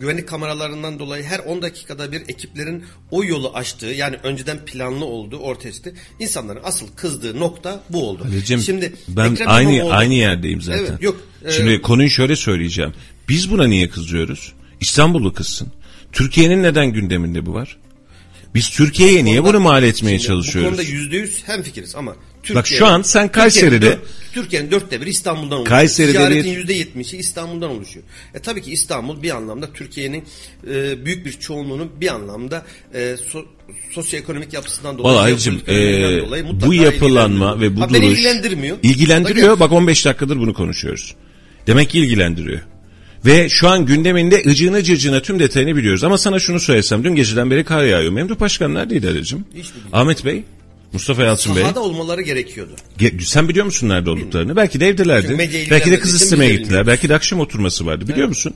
[0.00, 5.38] güvenlik kameralarından dolayı her 10 dakikada bir ekiplerin o yolu açtığı yani önceden planlı olduğu
[5.38, 5.94] ortaya çıktı.
[6.18, 8.24] İnsanların asıl kızdığı nokta bu oldu.
[8.24, 10.78] Halicim, Şimdi ben Ekrem aynı İmamoğlu, aynı yerdeyim zaten.
[10.78, 11.20] Evet, yok.
[11.44, 12.94] E, Şimdi konuyu şöyle söyleyeceğim.
[13.28, 14.52] Biz buna niye kızıyoruz?
[14.80, 15.72] İstanbul'u kızsın.
[16.12, 17.76] Türkiye'nin neden gündeminde bu var?
[18.54, 20.72] Biz Türkiye'ye niye bunu mal etmeye şimdi, çalışıyoruz?
[20.72, 23.98] Bu konuda yüzde yüz hemfikiriz ama Türkiye, Bak şu an sen Kayseri'de
[24.32, 25.78] Türkiye'nin dörtte biri İstanbul'dan oluşuyor.
[25.78, 28.06] Kayseri'de Ticaretin yüzde yetmişi İstanbul'dan oluşuyor.
[28.34, 30.24] E tabii ki İstanbul bir anlamda Türkiye'nin
[30.70, 33.44] e, büyük bir çoğunluğunun bir anlamda e, so,
[33.90, 35.32] sosyoekonomik yapısından dolayı, Vallahi
[35.66, 38.76] e, dolayı bu yapılanma ve bu ha, duruş ilgilendirmiyor.
[38.82, 39.60] İlgilendiriyor.
[39.60, 41.14] Bak 15 dakikadır bunu konuşuyoruz.
[41.66, 42.60] Demek ki ilgilendiriyor.
[43.26, 46.04] Ve şu an gündeminde ıcığına cırcığına tüm detayını biliyoruz.
[46.04, 48.12] Ama sana şunu söylesem dün geceden beri kar yağıyor.
[48.12, 49.44] Memduh Başkan neredeydi Ali'cim?
[49.92, 50.42] Ahmet Bey?
[50.92, 51.62] Mustafa Yalçın Bey.
[51.62, 52.72] Sahada olmaları gerekiyordu.
[52.98, 54.56] Ge- sen biliyor musun nerede olduklarını?
[54.56, 55.38] Belki de evdelerdi.
[55.70, 56.86] Belki de kız istemeye gittiler.
[56.86, 58.08] Belki de akşam oturması vardı.
[58.08, 58.54] Biliyor musun?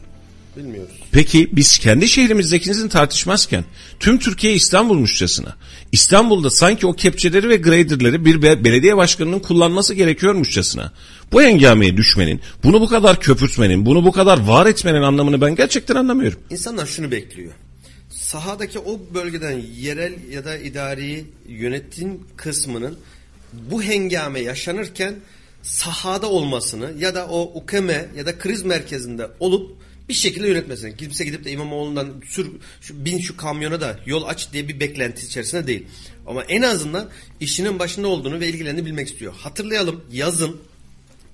[0.56, 0.94] Bilmiyoruz.
[1.12, 3.64] Peki biz kendi şehrimizdekinizi tartışmazken
[4.00, 5.56] tüm Türkiye İstanbulmuşçasına
[5.92, 10.92] İstanbul'da sanki o kepçeleri ve graderleri bir be- belediye başkanının kullanması gerekiyormuşçasına
[11.32, 15.94] bu engameye düşmenin, bunu bu kadar köpürtmenin, bunu bu kadar var etmenin anlamını ben gerçekten
[15.96, 16.38] anlamıyorum.
[16.50, 17.52] İnsanlar şunu bekliyor.
[18.10, 22.98] Sahadaki o bölgeden yerel ya da idari yönetim kısmının
[23.52, 25.14] bu hengame yaşanırken
[25.62, 29.76] sahada olmasını ya da o ukeme ya da kriz merkezinde olup
[30.08, 30.96] bir şekilde yönetmesini.
[30.96, 35.26] Kimse gidip de İmamoğlu'ndan sür, şu, bin şu kamyona da yol aç diye bir beklenti
[35.26, 35.86] içerisinde değil.
[36.26, 37.08] Ama en azından
[37.40, 39.34] işinin başında olduğunu ve ilgilendiğini bilmek istiyor.
[39.36, 40.60] Hatırlayalım yazın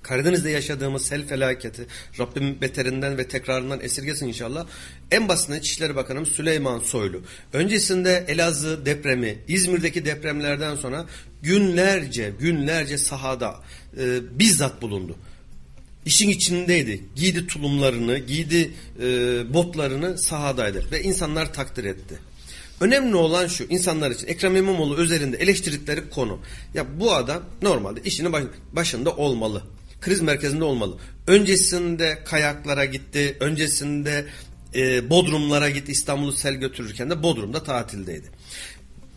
[0.03, 1.85] Karadeniz'de yaşadığımız sel felaketi
[2.19, 4.65] Rabbim beterinden ve tekrarından esirgesin inşallah.
[5.11, 7.21] En basitinden İçişleri Bakanımız Süleyman Soylu.
[7.53, 11.05] Öncesinde Elazığ depremi, İzmir'deki depremlerden sonra
[11.41, 13.55] günlerce günlerce sahada
[13.97, 15.15] e, bizzat bulundu.
[16.05, 17.03] İşin içindeydi.
[17.15, 19.03] Giydi tulumlarını, giydi e,
[19.53, 22.19] botlarını sahadaydı ve insanlar takdir etti.
[22.81, 26.39] Önemli olan şu insanlar için Ekrem İmamoğlu özelinde eleştirdikleri konu.
[26.73, 28.33] Ya bu adam normalde işinin
[28.73, 29.63] başında olmalı
[30.03, 30.97] kriz merkezinde olmalı.
[31.27, 34.25] Öncesinde kayaklara gitti, öncesinde
[34.75, 38.27] e, Bodrumlara gitti İstanbul'u sel götürürken de Bodrum'da tatildeydi.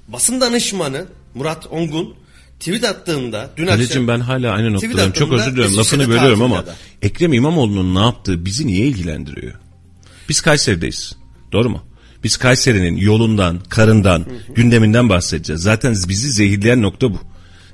[0.08, 2.16] Basın danışmanı Murat Ongun
[2.60, 5.12] tweet attığında dün Halicim ben hala aynı noktadayım.
[5.12, 6.64] Çok özür diliyorum lafını bölüyorum ama
[7.02, 9.54] Ekrem İmamoğlu'nun ne yaptığı bizi niye ilgilendiriyor?
[10.28, 11.16] Biz Kayseri'deyiz.
[11.52, 11.82] Doğru mu?
[12.24, 14.54] Biz Kayseri'nin yolundan, karından, hı hı.
[14.54, 15.62] gündeminden bahsedeceğiz.
[15.62, 17.20] Zaten bizi zehirleyen nokta bu.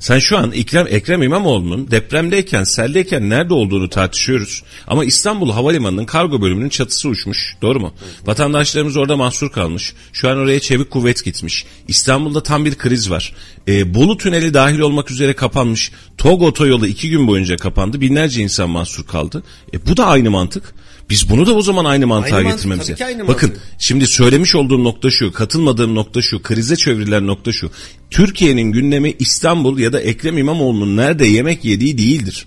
[0.03, 4.63] Sen şu an Ekrem, Ekrem İmamoğlu'nun depremdeyken, seldeyken nerede olduğunu tartışıyoruz.
[4.87, 7.57] Ama İstanbul Havalimanı'nın kargo bölümünün çatısı uçmuş.
[7.63, 7.95] Doğru mu?
[8.27, 9.95] Vatandaşlarımız orada mahsur kalmış.
[10.13, 11.67] Şu an oraya çevik kuvvet gitmiş.
[11.89, 13.35] İstanbul'da tam bir kriz var.
[13.69, 15.93] Ee, Bolu Tüneli dahil olmak üzere kapanmış.
[16.19, 18.01] TOG otoyolu iki gün boyunca kapandı.
[18.01, 19.43] Binlerce insan mahsur kaldı.
[19.75, 20.75] E, bu da aynı mantık.
[21.13, 23.07] Biz bunu da o zaman aynı mantığa Aynı mantık, getirmemiz lazım.
[23.07, 23.69] aynı Bakın mantık.
[23.79, 27.71] şimdi söylemiş olduğum nokta şu, katılmadığım nokta şu, krize çevrilen nokta şu.
[28.11, 32.47] Türkiye'nin gündemi İstanbul ya da Ekrem İmamoğlu'nun nerede yemek yediği değildir.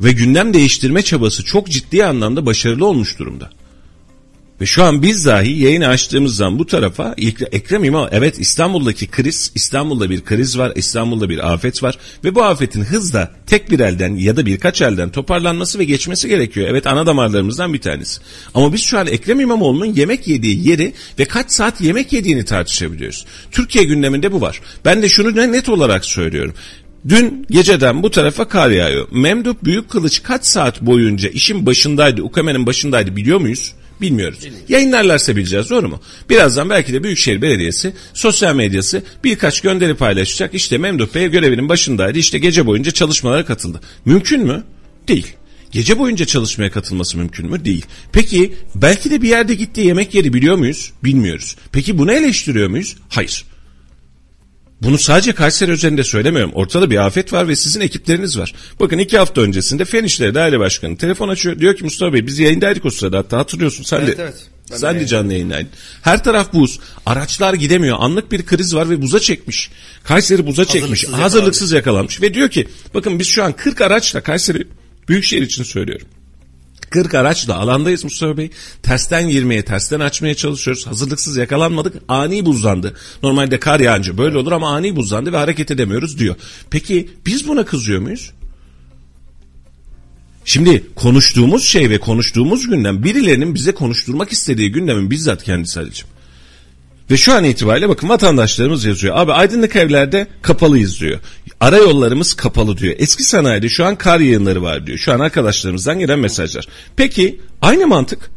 [0.00, 3.50] Ve gündem değiştirme çabası çok ciddi anlamda başarılı olmuş durumda.
[4.60, 7.14] Ve şu an biz dahi yayını açtığımız zaman bu tarafa
[7.52, 12.42] Ekrem İmam evet İstanbul'daki kriz, İstanbul'da bir kriz var, İstanbul'da bir afet var ve bu
[12.42, 16.68] afetin hızla tek bir elden ya da birkaç elden toparlanması ve geçmesi gerekiyor.
[16.70, 18.20] Evet ana damarlarımızdan bir tanesi.
[18.54, 23.26] Ama biz şu an Ekrem İmamoğlu'nun yemek yediği yeri ve kaç saat yemek yediğini tartışabiliyoruz.
[23.50, 24.60] Türkiye gündeminde bu var.
[24.84, 26.54] Ben de şunu net olarak söylüyorum.
[27.08, 29.08] Dün geceden bu tarafa kar yağıyor.
[29.12, 33.74] Memduh Büyükkılıç kaç saat boyunca işin başındaydı, UKM'nin başındaydı biliyor muyuz?
[34.00, 34.38] Bilmiyoruz.
[34.68, 36.00] Yayınlarlarsa bileceğiz doğru mu?
[36.30, 40.54] Birazdan belki de Büyükşehir Belediyesi sosyal medyası birkaç gönderi paylaşacak.
[40.54, 42.18] İşte Memduh Bey görevinin başındaydı.
[42.18, 43.80] İşte gece boyunca çalışmalara katıldı.
[44.04, 44.64] Mümkün mü?
[45.08, 45.26] Değil.
[45.70, 47.64] Gece boyunca çalışmaya katılması mümkün mü?
[47.64, 47.86] Değil.
[48.12, 50.92] Peki belki de bir yerde gittiği yemek yeri biliyor muyuz?
[51.04, 51.56] Bilmiyoruz.
[51.72, 52.96] Peki bunu eleştiriyor muyuz?
[53.08, 53.44] Hayır.
[54.82, 56.52] Bunu sadece Kayseri özelinde söylemiyorum.
[56.54, 58.54] Ortada bir afet var ve sizin ekipleriniz var.
[58.80, 61.58] Bakın iki hafta öncesinde Fen İşleri Daire Başkanı telefon açıyor.
[61.58, 63.84] Diyor ki Mustafa Bey biz yayındaydık o sırada hatta hatırlıyorsun.
[63.84, 64.34] Sen Evet, de, evet.
[64.70, 65.06] Ben de sen de yayındaydım.
[65.08, 65.68] canlı yayındaydın.
[66.02, 66.80] Her taraf buz.
[67.06, 67.96] Araçlar gidemiyor.
[68.00, 69.70] Anlık bir kriz var ve buza çekmiş.
[70.04, 71.04] Kayseri buza çekmiş.
[71.04, 72.22] Hazırlıksız Hazırlıksız yakalanmış.
[72.22, 74.66] Ve diyor ki bakın biz şu an 40 araçla Kayseri
[75.08, 76.06] Büyükşehir için söylüyorum.
[76.90, 78.50] 40 araçla alandayız Mustafa Bey.
[78.82, 80.86] Tersten girmeye, tersten açmaya çalışıyoruz.
[80.86, 81.94] Hazırlıksız yakalanmadık.
[82.08, 82.96] Ani buzlandı.
[83.22, 86.36] Normalde kar yağınca böyle olur ama ani buzlandı ve hareket edemiyoruz diyor.
[86.70, 88.30] Peki biz buna kızıyor muyuz?
[90.44, 96.08] Şimdi konuştuğumuz şey ve konuştuğumuz gündem birilerinin bize konuşturmak istediği gündemin bizzat kendisi Ali'cim.
[97.10, 99.16] Ve şu an itibariyle bakın vatandaşlarımız yazıyor.
[99.16, 101.20] Abi aydınlık evlerde kapalıyız diyor.
[101.60, 102.94] Ara yollarımız kapalı diyor.
[102.98, 104.98] Eski sanayide şu an kar yığınları var diyor.
[104.98, 106.68] Şu an arkadaşlarımızdan gelen mesajlar.
[106.96, 108.30] Peki aynı mantık.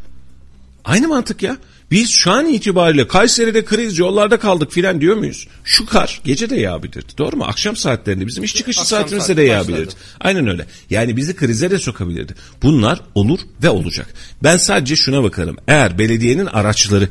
[0.86, 1.58] Aynı mantık ya.
[1.92, 5.48] Biz şu an itibariyle Kayseri'de kriz yollarda kaldık filan diyor muyuz?
[5.64, 7.18] Şu kar gece de yağabilirdi.
[7.18, 7.44] Doğru mu?
[7.48, 9.72] Akşam saatlerinde bizim iş çıkışı Akşam saatimizde saati de başladı.
[9.72, 9.94] yağabilirdi.
[10.20, 10.66] Aynen öyle.
[10.90, 12.36] Yani bizi krize de sokabilirdi.
[12.64, 14.08] Bunlar olur ve olacak.
[14.44, 15.58] Ben sadece şuna bakarım.
[15.68, 17.10] Eğer belediyenin araçları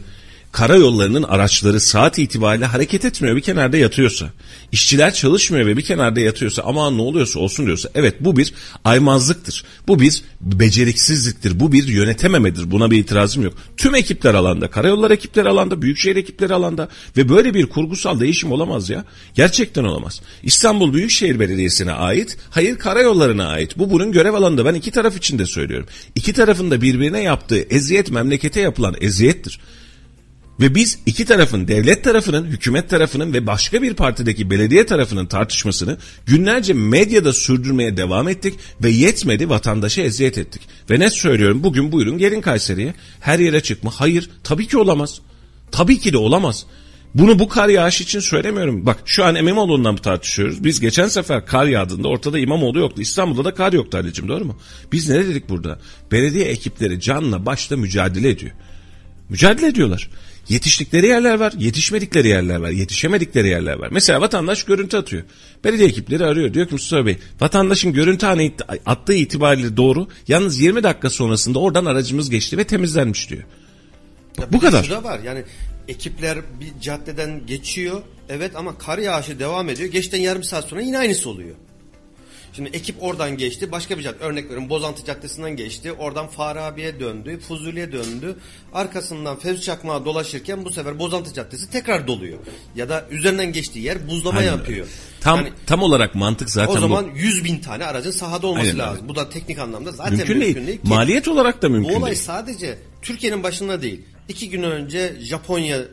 [0.52, 4.30] karayollarının araçları saat itibariyle hareket etmiyor bir kenarda yatıyorsa,
[4.72, 9.64] işçiler çalışmıyor ve bir kenarda yatıyorsa aman ne oluyorsa olsun diyorsa evet bu bir aymazlıktır.
[9.88, 11.60] Bu bir beceriksizliktir.
[11.60, 12.70] Bu bir yönetememedir.
[12.70, 13.54] Buna bir itirazım yok.
[13.76, 18.90] Tüm ekipler alanda, karayollar ekipleri alanda, büyükşehir ekipleri alanda ve böyle bir kurgusal değişim olamaz
[18.90, 19.04] ya.
[19.34, 20.20] Gerçekten olamaz.
[20.42, 23.78] İstanbul Büyükşehir Belediyesi'ne ait, hayır karayollarına ait.
[23.78, 24.64] Bu bunun görev alanında.
[24.64, 25.86] Ben iki taraf için de söylüyorum.
[26.14, 29.60] İki tarafın da birbirine yaptığı eziyet memlekete yapılan eziyettir.
[30.60, 35.96] Ve biz iki tarafın, devlet tarafının, hükümet tarafının ve başka bir partideki belediye tarafının tartışmasını
[36.26, 40.62] günlerce medyada sürdürmeye devam ettik ve yetmedi vatandaşa eziyet ettik.
[40.90, 43.90] Ve net söylüyorum bugün buyurun gelin Kayseri'ye her yere çıkma.
[43.94, 45.20] Hayır tabii ki olamaz.
[45.72, 46.66] Tabii ki de olamaz.
[47.14, 48.86] Bunu bu kar yağış için söylemiyorum.
[48.86, 50.64] Bak şu an İmamoğlu'ndan tartışıyoruz.
[50.64, 53.02] Biz geçen sefer kar yağdığında ortada İmamoğlu yoktu.
[53.02, 54.58] İstanbul'da da kar yoktu Ali'cim doğru mu?
[54.92, 55.78] Biz ne dedik burada?
[56.12, 58.52] Belediye ekipleri canla başla mücadele ediyor.
[59.28, 60.10] Mücadele ediyorlar.
[60.48, 63.88] Yetiştikleri yerler var, yetişmedikleri yerler var, yetişemedikleri yerler var.
[63.92, 65.22] Mesela vatandaş görüntü atıyor.
[65.64, 66.54] Belediye ekipleri arıyor.
[66.54, 68.52] Diyor ki Mustafa Bey, vatandaşın görüntü hani
[68.86, 70.08] attığı itibariyle doğru.
[70.28, 73.42] Yalnız 20 dakika sonrasında oradan aracımız geçti ve temizlenmiş diyor.
[74.40, 74.84] Ya Bu kadar.
[74.84, 75.44] şu da var yani
[75.88, 79.88] ekipler bir caddeden geçiyor evet ama kar yağışı devam ediyor.
[79.90, 81.54] Geçten yarım saat sonra yine aynısı oluyor.
[82.56, 83.72] Şimdi ekip oradan geçti.
[83.72, 85.92] Başka bir cadde örnek veriyorum Bozantı Caddesi'nden geçti.
[85.92, 87.40] Oradan Farabi'ye döndü.
[87.48, 88.36] Fuzuli'ye döndü.
[88.72, 92.38] Arkasından Fevzi Çakmağa dolaşırken bu sefer Bozantı Caddesi tekrar doluyor.
[92.76, 94.86] Ya da üzerinden geçtiği yer buzlama Aynen yapıyor.
[95.20, 97.18] Tam Yani tam olarak mantık zaten o zaman bu.
[97.18, 99.08] 100 bin tane aracın sahada olması Aynen lazım.
[99.08, 100.54] Bu da teknik anlamda zaten Mümkün değil.
[100.54, 100.78] ki.
[100.84, 102.22] Maliyet olarak da mümkün Bu olay değil.
[102.22, 104.00] sadece Türkiye'nin başında değil.
[104.28, 105.84] İki gün önce Japonya e,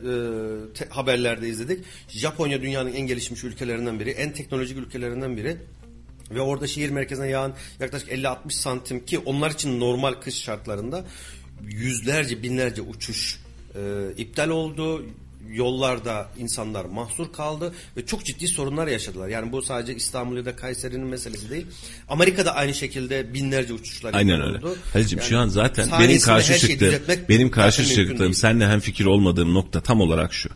[0.74, 1.84] te- haberlerde izledik.
[2.08, 5.56] Japonya dünyanın en gelişmiş ülkelerinden biri, en teknolojik ülkelerinden biri.
[6.30, 11.04] Ve orada şehir merkezine yağan yaklaşık 50-60 santim ki onlar için normal kış şartlarında
[11.62, 13.40] yüzlerce binlerce uçuş
[13.74, 13.80] e,
[14.16, 15.06] iptal oldu.
[15.52, 19.28] Yollarda insanlar mahsur kaldı ve çok ciddi sorunlar yaşadılar.
[19.28, 21.66] Yani bu sadece İstanbul ya da Kayseri'nin meselesi değil.
[22.08, 24.58] Amerika'da aynı şekilde binlerce uçuşlar Aynen öyle.
[24.58, 24.76] oldu.
[24.92, 26.94] Halicim Yani şu an zaten benim karşı çıktığım
[27.28, 30.48] benim karşı çıktığım seninle hem fikir olmadığım nokta tam olarak şu.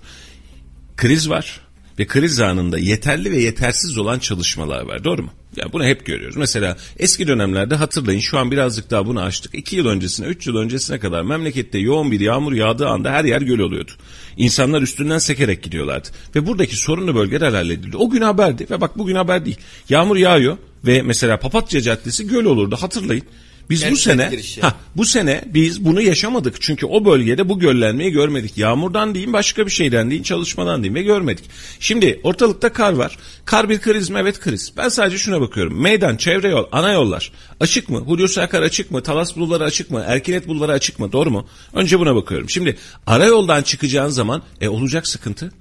[0.97, 1.61] Kriz var
[1.99, 5.05] ve kriz anında yeterli ve yetersiz olan çalışmalar var.
[5.05, 5.31] Doğru mu?
[5.57, 6.37] Ya bunu hep görüyoruz.
[6.37, 9.55] Mesela eski dönemlerde hatırlayın şu an birazcık daha bunu açtık.
[9.55, 13.43] 2 yıl öncesine 3 yıl öncesine kadar memlekette yoğun bir yağmur yağdığı anda her yer
[13.43, 13.91] göl oluyordu.
[14.37, 16.09] İnsanlar üstünden sekerek gidiyorlardı.
[16.35, 17.97] Ve buradaki sorunlu bölgeler halledildi.
[17.97, 19.59] O gün haberdi ve bak bugün haber değil.
[19.89, 23.25] Yağmur yağıyor ve mesela Papatya Caddesi göl olurdu hatırlayın.
[23.71, 24.61] Biz bu Kent sene girişi.
[24.61, 26.63] ha bu sene biz bunu yaşamadık.
[26.63, 28.59] Çünkü o bölgede bu göllenmeyi görmedik.
[28.59, 31.45] Yağmurdan değil başka bir şeyden değil çalışmadan değil ve görmedik.
[31.81, 33.19] Şimdi ortalıkta kar var.
[33.45, 34.19] Kar bir kriz mi?
[34.19, 34.73] Evet kriz.
[34.77, 35.83] Ben sadece şuna bakıyorum.
[35.83, 37.99] Meydan, çevre yol, ana yollar açık mı?
[37.99, 39.03] Hulusi Akar açık mı?
[39.03, 40.05] Talas bulvarı açık mı?
[40.07, 41.13] Erkilet bulvarı açık mı?
[41.13, 41.49] Doğru mu?
[41.73, 42.51] Önce buna bakıyorum.
[42.51, 45.53] Şimdi ara yoldan çıkacağın zaman e olacak sıkıntı.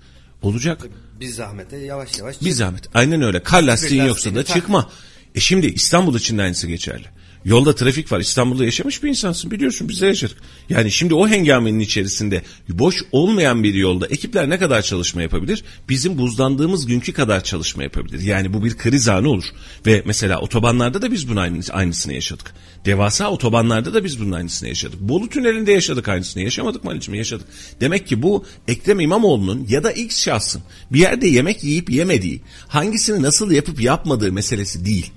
[0.42, 0.88] Olacak.
[1.20, 2.42] Bir zahmete yavaş yavaş.
[2.42, 2.84] Bir zahmet.
[2.94, 3.44] Aynen öyle.
[3.44, 4.56] Kar lastiğin yoksa da tak.
[4.56, 4.90] çıkma.
[5.36, 7.06] E şimdi İstanbul için de aynısı geçerli.
[7.46, 8.20] Yolda trafik var.
[8.20, 10.38] İstanbul'da yaşamış bir insansın biliyorsun biz de yaşadık.
[10.70, 15.64] Yani şimdi o hengamenin içerisinde boş olmayan bir yolda ekipler ne kadar çalışma yapabilir?
[15.90, 18.20] Bizim buzlandığımız günkü kadar çalışma yapabilir.
[18.20, 19.44] Yani bu bir kriz anı olur.
[19.86, 22.54] Ve mesela otobanlarda da biz bunun aynı- aynısını yaşadık.
[22.86, 25.00] Devasa otobanlarda da biz bunun aynısını yaşadık.
[25.00, 26.44] Bolu tünelinde yaşadık aynısını.
[26.44, 27.18] Yaşamadık mı?
[27.18, 27.48] Yaşadık.
[27.82, 33.22] Demek ki bu Ekrem İmamoğlu'nun ya da X şahsın bir yerde yemek yiyip yemediği, hangisini
[33.22, 35.12] nasıl yapıp yapmadığı meselesi değil.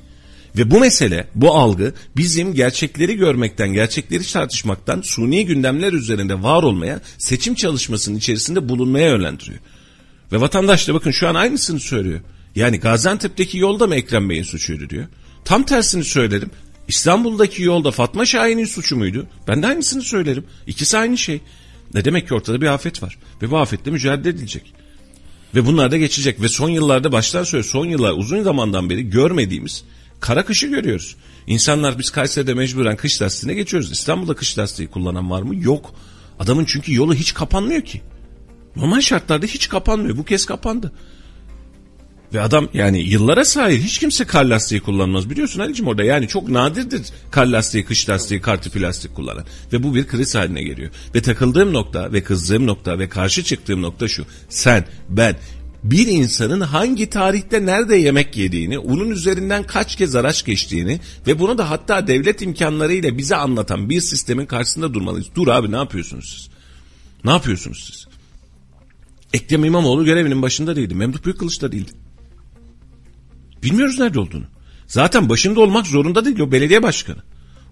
[0.57, 7.01] Ve bu mesele, bu algı bizim gerçekleri görmekten, gerçekleri tartışmaktan, suni gündemler üzerinde var olmaya,
[7.19, 9.59] seçim çalışmasının içerisinde bulunmaya yönlendiriyor.
[10.33, 12.21] Ve vatandaş da bakın şu an aynısını söylüyor.
[12.55, 15.07] Yani Gaziantep'teki yolda mı Ekrem Bey'in suçuydu diyor.
[15.45, 16.51] Tam tersini söylerim.
[16.89, 19.27] İstanbul'daki yolda Fatma Şahin'in suçu muydu?
[19.49, 20.45] Ben de aynısını söylerim.
[20.67, 21.41] İkisi aynı şey.
[21.95, 23.19] Ne demek ki ortada bir afet var.
[23.43, 24.73] Ve bu afetle mücadele edilecek.
[25.55, 26.41] Ve bunlar da geçecek.
[26.43, 29.85] Ve son yıllarda baştan söyle son yıllar uzun zamandan beri görmediğimiz
[30.21, 31.17] kara kışı görüyoruz.
[31.47, 33.93] İnsanlar biz Kayseri'de mecburen kış lastiğine geçiyoruz.
[33.93, 35.57] İstanbul'da kış lastiği kullanan var mı?
[35.57, 35.95] Yok.
[36.39, 38.03] Adamın çünkü yolu hiç kapanmıyor ki.
[38.77, 40.17] Normal şartlarda hiç kapanmıyor.
[40.17, 40.93] Bu kez kapandı.
[42.35, 46.05] Ve adam yani yıllara sahip hiç kimse kar lastiği kullanmaz biliyorsun Ali'cim orada.
[46.05, 49.45] Yani çok nadirdir kar lastiği, kış lastiği, kar tipi lastik kullanan.
[49.73, 50.91] Ve bu bir kriz haline geliyor.
[51.15, 54.27] Ve takıldığım nokta ve kızdığım nokta ve karşı çıktığım nokta şu.
[54.49, 55.37] Sen, ben
[55.91, 61.59] bir insanın hangi tarihte nerede yemek yediğini, onun üzerinden kaç kez araç geçtiğini ve bunu
[61.59, 65.27] da hatta devlet imkanlarıyla bize anlatan bir sistemin karşısında durmalıyız.
[65.35, 66.49] Dur abi ne yapıyorsunuz siz?
[67.25, 68.07] Ne yapıyorsunuz siz?
[69.33, 70.95] Ekrem İmamoğlu görevinin başında değildi.
[70.95, 71.91] Memduh Büyükkılıç da değildi.
[73.63, 74.45] Bilmiyoruz nerede olduğunu.
[74.87, 77.23] Zaten başında olmak zorunda değil o belediye başkanı.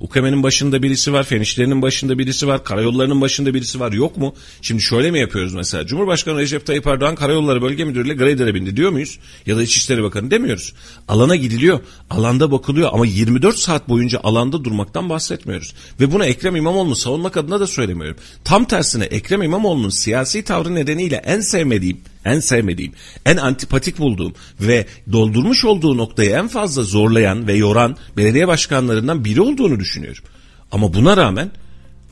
[0.01, 3.93] UKM'nin başında birisi var, Fenişlerinin başında birisi var, karayollarının başında birisi var.
[3.93, 4.35] Yok mu?
[4.63, 5.87] Şimdi şöyle mi yapıyoruz mesela?
[5.87, 9.19] Cumhurbaşkanı Recep Tayyip Erdoğan Karayolları Bölge Müdürü'yle grader'e bindi diyor muyuz?
[9.47, 10.73] Ya da İçişleri Bakanı demiyoruz.
[11.09, 11.81] Alana gidiliyor,
[12.11, 15.75] alanda bakılıyor ama 24 saat boyunca alanda durmaktan bahsetmiyoruz.
[16.01, 18.17] Ve bunu Ekrem İmamoğlu'nu savunmak adına da söylemiyorum.
[18.45, 22.93] Tam tersine Ekrem İmamoğlu'nun siyasi tavrı nedeniyle en sevmediğim en sevmediğim,
[23.27, 29.41] en antipatik bulduğum ve doldurmuş olduğu noktayı en fazla zorlayan ve yoran belediye başkanlarından biri
[29.41, 30.25] olduğunu düşünüyorum.
[30.73, 31.51] Ama buna rağmen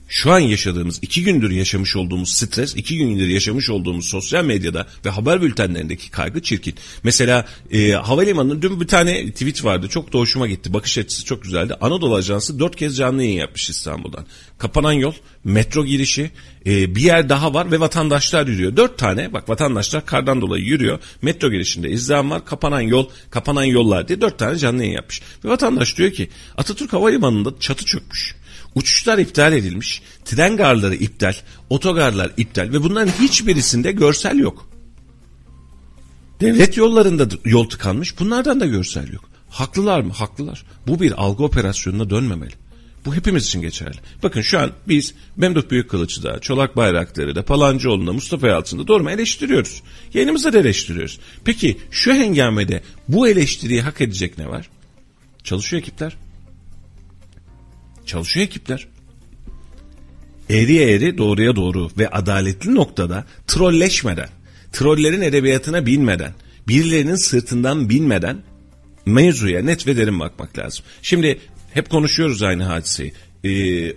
[0.08, 5.10] şu an yaşadığımız iki gündür yaşamış olduğumuz stres, iki gündür yaşamış olduğumuz sosyal medyada ve
[5.10, 6.74] haber bültenlerindeki kaygı çirkin.
[7.02, 9.88] Mesela e, havalimanında dün bir tane tweet vardı.
[9.88, 10.72] Çok da hoşuma gitti.
[10.72, 11.74] Bakış açısı çok güzeldi.
[11.80, 14.26] Anadolu Ajansı dört kez canlı yayın yapmış İstanbul'dan.
[14.58, 16.30] Kapanan yol, metro girişi,
[16.66, 18.76] e, bir yer daha var ve vatandaşlar yürüyor.
[18.76, 20.98] Dört tane bak vatandaşlar kardan dolayı yürüyor.
[21.22, 22.44] Metro girişinde izdiham var.
[22.44, 25.22] Kapanan yol, kapanan yollar diye dört tane canlı yayın yapmış.
[25.44, 28.41] Ve vatandaş diyor ki Atatürk Havalimanı'nda çatı çökmüş.
[28.74, 31.34] Uçuşlar iptal edilmiş, tren garları iptal,
[31.70, 34.68] otogarlar iptal ve bunların hiçbirisinde görsel yok.
[36.40, 39.24] Devlet yollarında da yol tıkanmış, bunlardan da görsel yok.
[39.48, 40.12] Haklılar mı?
[40.12, 40.64] Haklılar.
[40.86, 42.52] Bu bir algı operasyonuna dönmemeli.
[43.06, 43.96] Bu hepimiz için geçerli.
[44.22, 49.82] Bakın şu an biz Memduh Büyükkılıç'ı Çolak Bayraktar'ı da, Palancıoğlu'nda, Mustafa Yalçın'da doğru mu eleştiriyoruz.
[50.14, 51.18] Yayınımızda da eleştiriyoruz.
[51.44, 54.68] Peki şu hengamede bu eleştiriyi hak edecek ne var?
[55.44, 56.16] Çalışıyor ekipler.
[58.06, 58.88] Çalışıyor ekipler.
[60.50, 64.28] Eğriye eğri doğruya doğru ve adaletli noktada trolleşmeden,
[64.72, 66.32] trollerin edebiyatına binmeden,
[66.68, 68.42] birilerinin sırtından binmeden
[69.06, 70.84] mevzuya net ve derin bakmak lazım.
[71.02, 71.40] Şimdi
[71.74, 73.12] hep konuşuyoruz aynı hadiseyi.
[73.44, 73.48] Ee,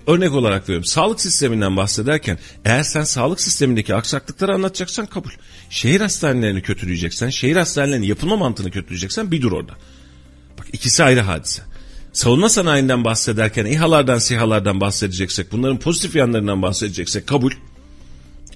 [0.07, 0.85] örnek olarak veriyorum.
[0.85, 5.29] Sağlık sisteminden bahsederken eğer sen sağlık sistemindeki aksaklıkları anlatacaksan kabul.
[5.69, 9.73] Şehir hastanelerini kötüleyeceksen, şehir hastanelerinin yapılma mantığını kötüleyeceksen bir dur orada.
[10.57, 11.61] Bak ikisi ayrı hadise.
[12.15, 17.51] Savunma sanayinden bahsederken İHA'lardan SİHA'lardan bahsedeceksek, bunların pozitif yanlarından bahsedeceksek kabul.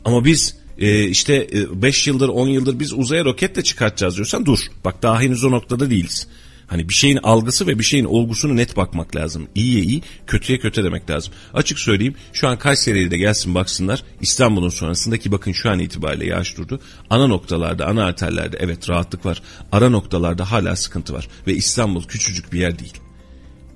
[0.06, 4.60] Ama biz e, işte 5 yıldır 10 yıldır biz uzaya roketle çıkartacağız diyorsan dur.
[4.86, 6.28] Bak daha henüz o noktada değiliz.
[6.68, 9.48] Hani bir şeyin algısı ve bir şeyin olgusunu net bakmak lazım.
[9.56, 11.34] İyiye iyi, kötüye kötü demek lazım.
[11.54, 14.04] Açık söyleyeyim şu an Kayseri'ye de gelsin baksınlar.
[14.22, 16.80] İstanbul'un sonrasındaki bakın şu an itibariyle yağış durdu.
[17.10, 19.42] Ana noktalarda, ana arterlerde evet rahatlık var.
[19.72, 21.28] Ara noktalarda hala sıkıntı var.
[21.48, 22.94] Ve İstanbul küçücük bir yer değil.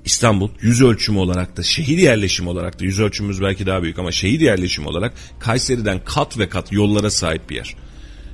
[0.06, 4.12] İstanbul yüz ölçümü olarak da şehir yerleşimi olarak da yüz ölçümümüz belki daha büyük ama
[4.12, 7.76] şehir yerleşimi olarak Kayseri'den kat ve kat yollara sahip bir yer.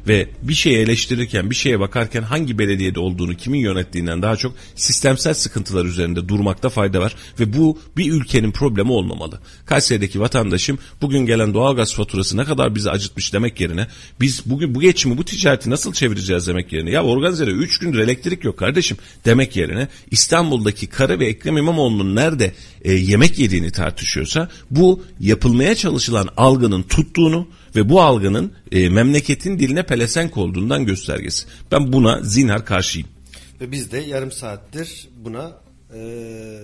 [0.09, 5.33] Ve bir şeyi eleştirirken bir şeye bakarken hangi belediyede olduğunu kimin yönettiğinden daha çok sistemsel
[5.33, 9.39] sıkıntılar üzerinde durmakta fayda var ve bu bir ülkenin problemi olmamalı.
[9.65, 13.33] Kayseri'deki vatandaşım bugün gelen doğalgaz faturası ne kadar bizi acıtmış?
[13.33, 13.87] demek yerine
[14.21, 16.47] biz bugün bu geçimi bu ticareti nasıl çevireceğiz?
[16.47, 18.97] demek yerine ya organizede 3 gündür elektrik yok kardeşim.
[19.25, 26.29] demek yerine İstanbul'daki Kara ve Ekrem İmamoğlu'nun nerede e, yemek yediğini tartışıyorsa bu yapılmaya çalışılan
[26.37, 31.45] algının tuttuğunu ve bu algının e, memleketin diline pelesenk olduğundan göstergesi.
[31.71, 33.07] Ben buna zinhar karşıyım.
[33.61, 35.51] Ve biz de yarım saattir buna
[35.93, 35.99] e,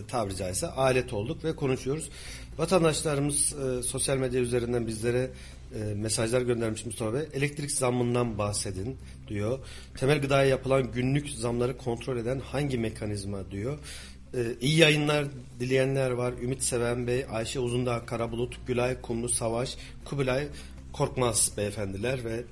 [0.07, 2.09] tabiri caizse alet olduk ve konuşuyoruz.
[2.57, 5.29] Vatandaşlarımız e, sosyal medya üzerinden bizlere
[5.75, 7.21] e, mesajlar göndermiş Mustafa Bey.
[7.33, 9.59] Elektrik zammından bahsedin diyor.
[9.97, 13.79] Temel gıdaya yapılan günlük zamları kontrol eden hangi mekanizma diyor.
[14.33, 15.25] E, iyi yayınlar
[15.59, 16.33] dileyenler var.
[16.43, 20.47] Ümit Seven Bey, Ayşe Uzundağ, Karabulut, Gülay Kumlu, Savaş, Kubilay
[20.95, 22.43] Korkmaz beyefendiler ve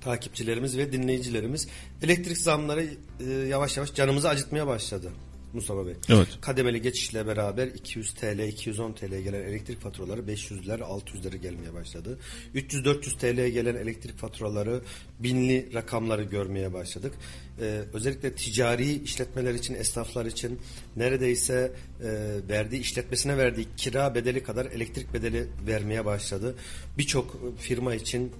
[0.00, 1.68] takipçilerimiz ve dinleyicilerimiz
[2.02, 2.86] elektrik zamları
[3.20, 5.10] e, yavaş yavaş canımızı acıtmaya başladı.
[5.52, 5.94] Mustafa Bey.
[6.08, 6.28] Evet.
[6.40, 12.18] Kademeli geçişle beraber 200 TL, 210 TL gelen elektrik faturaları 500'ler, 600'leri gelmeye başladı.
[12.54, 14.80] 300-400 TL gelen elektrik faturaları
[15.20, 17.12] binli rakamları görmeye başladık.
[17.60, 20.60] Ee, özellikle ticari işletmeler için, esnaflar için
[20.96, 22.08] neredeyse e,
[22.48, 26.54] verdiği işletmesine verdiği kira bedeli kadar elektrik bedeli vermeye başladı.
[26.98, 28.32] Birçok firma için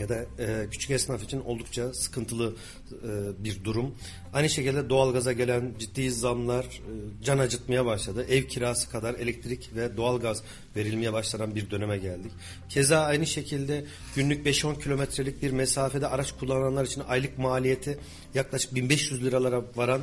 [0.00, 2.54] ya da e, küçük esnaf için oldukça sıkıntılı
[2.92, 3.94] e, bir durum.
[4.32, 8.26] Aynı şekilde doğalgaza gelen ciddi zamlar e, can acıtmaya başladı.
[8.28, 10.42] Ev kirası kadar elektrik ve doğalgaz
[10.76, 12.32] verilmeye başlanan bir döneme geldik.
[12.68, 13.84] Keza aynı şekilde
[14.16, 17.98] günlük 5-10 kilometrelik bir mesafede araç kullananlar için aylık maliyeti
[18.34, 20.00] yaklaşık 1500 liralara varan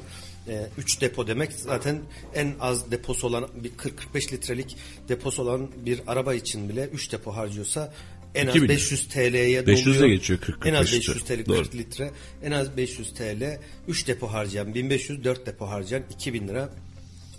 [0.77, 2.01] 3 depo demek zaten
[2.33, 4.77] en az deposu olan bir 40-45 litrelik
[5.09, 7.93] deposu olan bir araba için bile 3 depo harcıyorsa
[8.35, 8.69] en az 2000.
[8.69, 10.07] 500 TL'ye 500'e doluyor.
[10.07, 11.57] geçiyor 40 En az 45 500 TL Doğru.
[11.57, 12.11] 40 litre.
[12.43, 16.69] En az 500 TL 3 depo harcayan 1500 4 depo harcayan 2000 lira.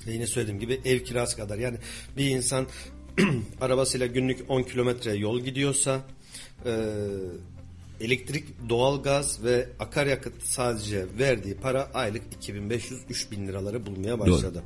[0.07, 1.59] Ve yine söylediğim gibi ev kirası kadar.
[1.59, 1.79] Yani
[2.17, 2.67] bir insan
[3.61, 6.03] arabasıyla günlük 10 kilometre yol gidiyorsa
[6.67, 6.73] e,
[8.01, 14.63] elektrik, doğalgaz ve akaryakıt sadece verdiği para aylık 2500-3000 liraları bulmaya başladı.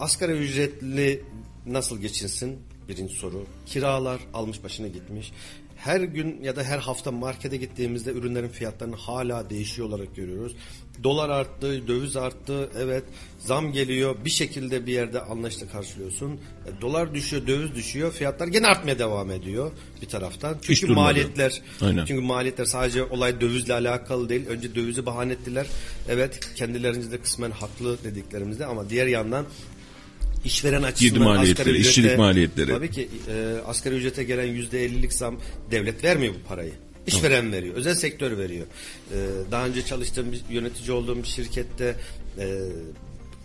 [0.00, 1.22] Asgari ücretli
[1.66, 2.58] nasıl geçinsin?
[2.88, 3.46] Birinci soru.
[3.66, 5.32] Kiralar almış başına gitmiş.
[5.76, 10.56] Her gün ya da her hafta markete gittiğimizde ürünlerin fiyatlarını hala değişiyor olarak görüyoruz.
[11.04, 12.70] Dolar arttı, döviz arttı.
[12.78, 13.04] Evet,
[13.38, 14.16] zam geliyor.
[14.24, 16.32] Bir şekilde bir yerde anlaşla karşılıyorsun.
[16.32, 18.12] E, dolar düşüyor, döviz düşüyor.
[18.12, 19.72] Fiyatlar gene artmaya devam ediyor
[20.02, 20.56] bir taraftan.
[20.62, 22.04] Çünkü maliyetler Aynen.
[22.04, 24.46] çünkü maliyetler sadece olay dövizle alakalı değil.
[24.46, 25.66] Önce dövizi bahane ettiler.
[26.08, 29.46] Evet, kendilerince de kısmen haklı dediklerimizde ama diğer yandan
[30.48, 32.70] işveren açısından Girdi maliyetleri, asgari ücrete- işçilik maliyetleri.
[32.70, 36.72] Tabii ki e, asgari ücrete gelen yüzde ellilik zam devlet vermiyor bu parayı.
[37.06, 37.74] İşveren veriyor.
[37.74, 38.66] Özel sektör veriyor.
[39.12, 39.16] E,
[39.50, 41.96] daha önce çalıştığım bir yönetici olduğum bir şirkette
[42.38, 42.58] e,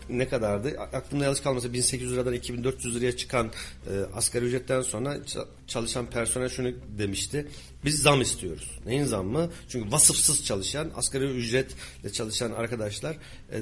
[0.09, 0.79] ne kadardı?
[0.93, 3.47] Aklımda yanlış kalmasa 1800 liradan 2400 liraya çıkan
[3.87, 7.47] e, asgari ücretten sonra ça- çalışan personel şunu demişti.
[7.85, 8.79] Biz zam istiyoruz.
[8.85, 9.49] Neyin zammı?
[9.69, 13.13] Çünkü vasıfsız çalışan, asgari ücretle çalışan arkadaşlar
[13.51, 13.57] e,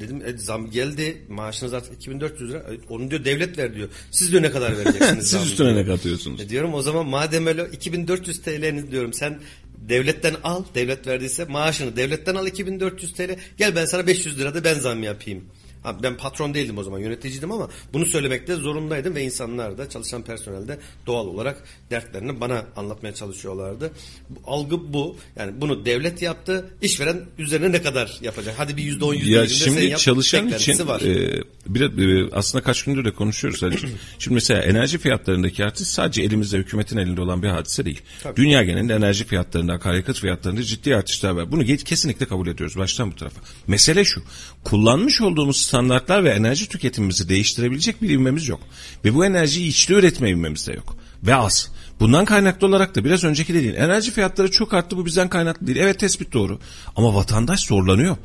[0.00, 2.58] Dedim e, zam geldi maaşınız artık 2400 lira.
[2.58, 3.88] E, Onu diyor devlet ver diyor.
[4.10, 6.40] Siz diyor ne kadar vereceksiniz Siz üstüne ne katıyorsunuz?
[6.40, 9.40] E diyorum o zaman madem öyle 2400 TL'ni diyorum sen
[9.88, 10.64] devletten al.
[10.74, 13.36] Devlet verdiyse maaşını devletten al 2400 TL.
[13.58, 15.44] Gel ben sana 500 lira da ben zam yapayım.
[15.84, 20.22] Ha, ben patron değildim o zaman yöneticiydim ama bunu söylemekte zorundaydım ve insanlar da çalışan
[20.22, 23.92] personel de doğal olarak dertlerini bana anlatmaya çalışıyorlardı.
[24.30, 25.16] Bu, algı bu.
[25.36, 26.70] Yani bunu devlet yaptı.
[26.82, 28.54] İşveren üzerine ne kadar yapacak?
[28.58, 31.00] Hadi bir yüzde on yüzde sen şimdi yap, çalışan için var.
[31.00, 33.60] e, biraz e, aslında kaç gündür de konuşuyoruz
[34.18, 38.02] şimdi mesela enerji fiyatlarındaki artış sadece elimizde hükümetin elinde olan bir hadise değil.
[38.22, 38.36] Tabii.
[38.36, 41.52] Dünya genelinde enerji fiyatlarında, akaryakıt fiyatlarında ciddi artışlar var.
[41.52, 43.40] Bunu kesinlikle kabul ediyoruz baştan bu tarafa.
[43.66, 44.22] Mesele şu.
[44.64, 48.60] Kullanmış olduğumuz standartlar ve enerji tüketimimizi değiştirebilecek bir ivmemiz yok.
[49.04, 50.96] Ve bu enerjiyi içli üretme ivmemiz de yok.
[51.22, 51.70] Ve az.
[52.00, 55.78] Bundan kaynaklı olarak da biraz önceki dediğin enerji fiyatları çok arttı bu bizden kaynaklı değil.
[55.78, 56.58] Evet tespit doğru.
[56.96, 58.16] Ama vatandaş zorlanıyor.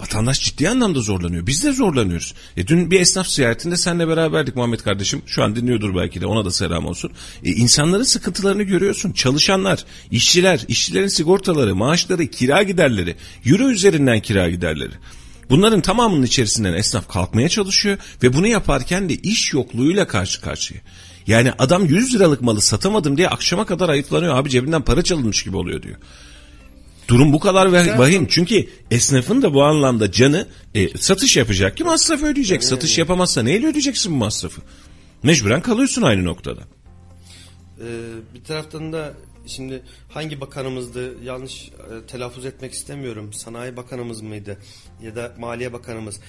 [0.00, 1.46] Vatandaş ciddi anlamda zorlanıyor.
[1.46, 2.34] Biz de zorlanıyoruz.
[2.56, 5.22] E dün bir esnaf ziyaretinde seninle beraberdik Muhammed kardeşim.
[5.26, 7.12] Şu an dinliyordur belki de ona da selam olsun.
[7.44, 9.12] E insanların sıkıntılarını görüyorsun.
[9.12, 14.94] Çalışanlar, işçiler, işçilerin sigortaları, maaşları, kira giderleri, euro üzerinden kira giderleri.
[15.50, 20.80] Bunların tamamının içerisinden esnaf kalkmaya çalışıyor ve bunu yaparken de iş yokluğuyla karşı karşıya.
[21.26, 24.36] Yani adam 100 liralık malı satamadım diye akşama kadar ayıplanıyor.
[24.36, 25.96] Abi cebinden para çalınmış gibi oluyor diyor.
[27.08, 27.66] Durum bu kadar
[27.98, 28.26] vahim.
[28.30, 32.64] Çünkü esnafın da bu anlamda canı e, satış yapacak ki masraf ödeyecek.
[32.64, 34.60] Satış yapamazsa neyle ödeyeceksin bu masrafı?
[35.22, 36.60] Mecburen kalıyorsun aynı noktada.
[37.80, 37.84] Ee,
[38.34, 39.14] bir taraftan da
[39.46, 43.32] şimdi hangi bakanımızdı yanlış e, telaffuz etmek istemiyorum.
[43.32, 44.58] Sanayi Bakanımız mıydı
[45.02, 46.20] ya da Maliye Bakanımız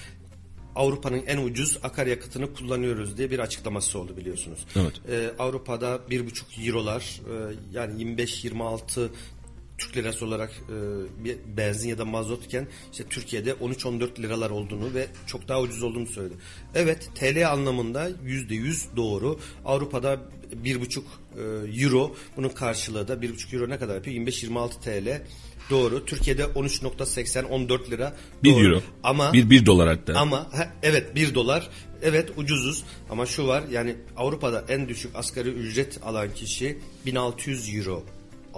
[0.76, 4.66] Avrupa'nın en ucuz akaryakıtını kullanıyoruz diye bir açıklaması oldu biliyorsunuz.
[4.76, 4.92] Evet.
[5.08, 9.08] Ee, Avrupa'da bir buçuk eurolar e, yani 25-26
[9.78, 15.06] Türk lirası olarak e, bir benzin ya da mazotken işte Türkiye'de 13-14 liralar olduğunu ve
[15.26, 16.34] çok daha ucuz olduğunu söyledi.
[16.74, 19.40] Evet TL anlamında yüzde yüz doğru.
[19.64, 20.20] Avrupa'da
[20.52, 21.06] bir buçuk
[21.36, 24.16] e, euro bunun karşılığı da bir buçuk euro ne kadar yapıyor?
[24.26, 25.22] 25-26 TL.
[25.70, 26.04] Doğru.
[26.04, 28.16] Türkiye'de 13.80 14 lira.
[28.42, 28.64] 1 Doğru.
[28.64, 28.82] euro.
[29.02, 30.18] Ama 1 1 dolar hatta.
[30.20, 31.68] ama ha, evet 1 dolar.
[32.02, 38.04] Evet ucuzuz ama şu var yani Avrupa'da en düşük asgari ücret alan kişi 1600 euro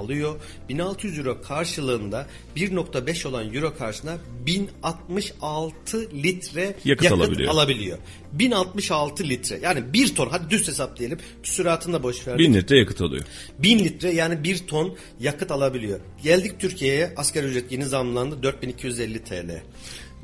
[0.01, 0.35] alıyor.
[0.69, 2.27] 1600 euro karşılığında
[2.57, 7.51] 1.5 olan euro karşına 1066 litre Yakıt alabiliyor.
[7.51, 7.99] alabiliyor.
[8.33, 11.19] 1066 litre yani 1 ton hadi düz hesap diyelim.
[11.43, 12.39] Küsuratını da boş ver.
[12.39, 13.25] 1000 litre yakıt alıyor.
[13.59, 16.01] 1000 litre yani 1 ton yakıt alabiliyor.
[16.23, 19.63] Geldik Türkiye'ye asgari ücret yeni zamlandı 4250 TL.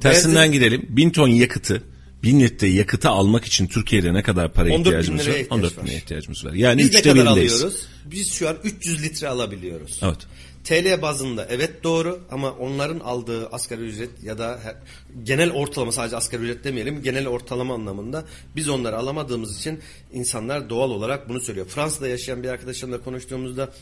[0.01, 0.87] Tersinden Benzin- gidelim.
[0.89, 1.83] 1000 ton yakıtı
[2.27, 5.33] 1000 litre yakıtı almak için Türkiye'de ne kadar para 14 bin ihtiyacımız var?
[5.33, 6.53] ihtiyaç 14 bin liraya ihtiyacımız var.
[6.53, 7.53] Yani Biz ne kadar birindeyiz.
[7.55, 7.87] alıyoruz?
[8.05, 10.01] Biz şu an 300 litre alabiliyoruz.
[10.03, 10.17] Evet.
[10.65, 14.77] TL bazında evet doğru ama onların aldığı asgari ücret ya da he-
[15.25, 18.25] genel ortalama sadece asgari ücret demeyelim genel ortalama anlamında
[18.57, 19.81] biz onları alamadığımız için
[20.13, 21.67] insanlar doğal olarak bunu söylüyor.
[21.67, 23.73] Fransa'da yaşayan bir arkadaşımla konuştuğumuzda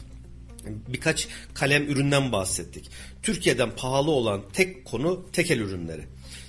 [0.89, 2.91] birkaç kalem üründen bahsettik.
[3.23, 6.03] Türkiye'den pahalı olan tek konu tekel ürünleri.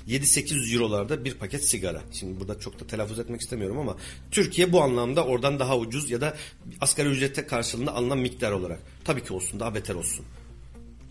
[0.07, 2.01] 7-800 eurolarda bir paket sigara.
[2.11, 3.97] Şimdi burada çok da telaffuz etmek istemiyorum ama
[4.31, 6.37] Türkiye bu anlamda oradan daha ucuz ya da
[6.81, 8.79] asgari ücrete karşılığında alınan miktar olarak.
[9.03, 10.25] Tabii ki olsun daha beter olsun.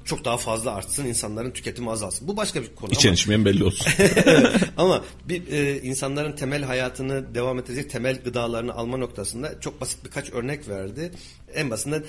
[0.04, 2.28] Çok daha fazla artsın insanların tüketimi azalsın.
[2.28, 3.92] Bu başka bir konu İçen ama, içmeyen belli olsun.
[4.76, 10.30] ama bir e, insanların temel hayatını devam edecek temel gıdalarını alma noktasında çok basit birkaç
[10.30, 11.10] örnek verdi.
[11.54, 12.04] En basitinden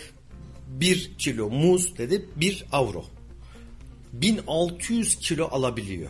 [0.67, 3.05] bir kilo muz dedi bir avro.
[4.13, 6.09] 1600 kilo alabiliyor.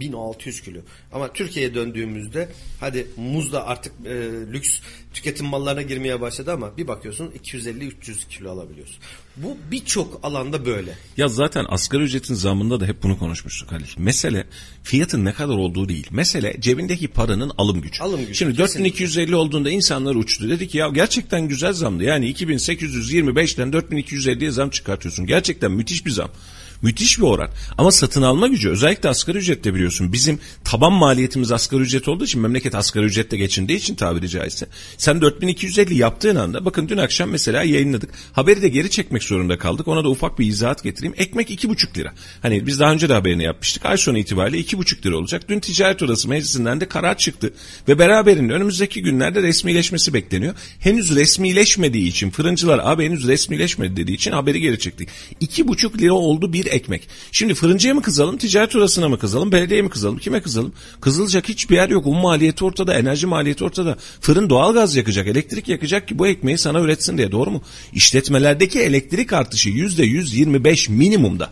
[0.00, 0.78] 1600 kilo.
[1.12, 2.48] Ama Türkiye'ye döndüğümüzde
[2.80, 4.10] hadi muz da artık e,
[4.52, 4.80] lüks
[5.14, 8.96] tüketim mallarına girmeye başladı ama bir bakıyorsun 250-300 kilo alabiliyorsun.
[9.36, 10.94] Bu birçok alanda böyle.
[11.16, 13.86] Ya zaten asgari ücretin zamında da hep bunu konuşmuştuk Halil.
[13.98, 14.46] Mesele
[14.82, 16.06] fiyatın ne kadar olduğu değil.
[16.10, 18.02] Mesele cebindeki paranın alım gücü.
[18.02, 18.98] Alım gücü, Şimdi kesinlikle.
[19.00, 20.48] 4250 olduğunda insanlar uçtu.
[20.48, 22.04] Dedi ki ya gerçekten güzel zamdı.
[22.04, 25.26] Yani 2825'ten 4250'ye zam çıkartıyorsun.
[25.26, 26.30] Gerçekten müthiş bir zam.
[26.82, 27.50] Müthiş bir oran.
[27.78, 30.12] Ama satın alma gücü özellikle asgari ücrette biliyorsun.
[30.12, 34.66] Bizim taban maliyetimiz asgari ücret olduğu için memleket asgari ücrette geçindiği için tabiri caizse.
[34.98, 38.10] Sen 4250 yaptığın anda bakın dün akşam mesela yayınladık.
[38.32, 39.88] Haberi de geri çekmek zorunda kaldık.
[39.88, 41.14] Ona da ufak bir izahat getireyim.
[41.16, 42.12] Ekmek 2,5 lira.
[42.42, 43.86] Hani biz daha önce de haberini yapmıştık.
[43.86, 45.42] Ay sonu itibariyle 2,5 lira olacak.
[45.48, 47.54] Dün Ticaret Odası Meclisi'nden de karar çıktı.
[47.88, 50.54] Ve beraberinde önümüzdeki günlerde resmileşmesi bekleniyor.
[50.78, 55.08] Henüz resmileşmediği için fırıncılar abi henüz resmileşmedi dediği için haberi geri çektik.
[55.40, 57.08] 2,5 lira oldu bir ekmek.
[57.32, 60.72] Şimdi fırıncıya mı kızalım, ticaret odasına mı kızalım, belediyeye mi kızalım, kime kızalım?
[61.00, 62.06] Kızılacak hiçbir yer yok.
[62.06, 63.96] Un maliyeti ortada, enerji maliyeti ortada.
[64.20, 67.62] Fırın doğalgaz yakacak, elektrik yakacak ki bu ekmeği sana üretsin diye doğru mu?
[67.92, 71.50] İşletmelerdeki elektrik artışı %125 minimumda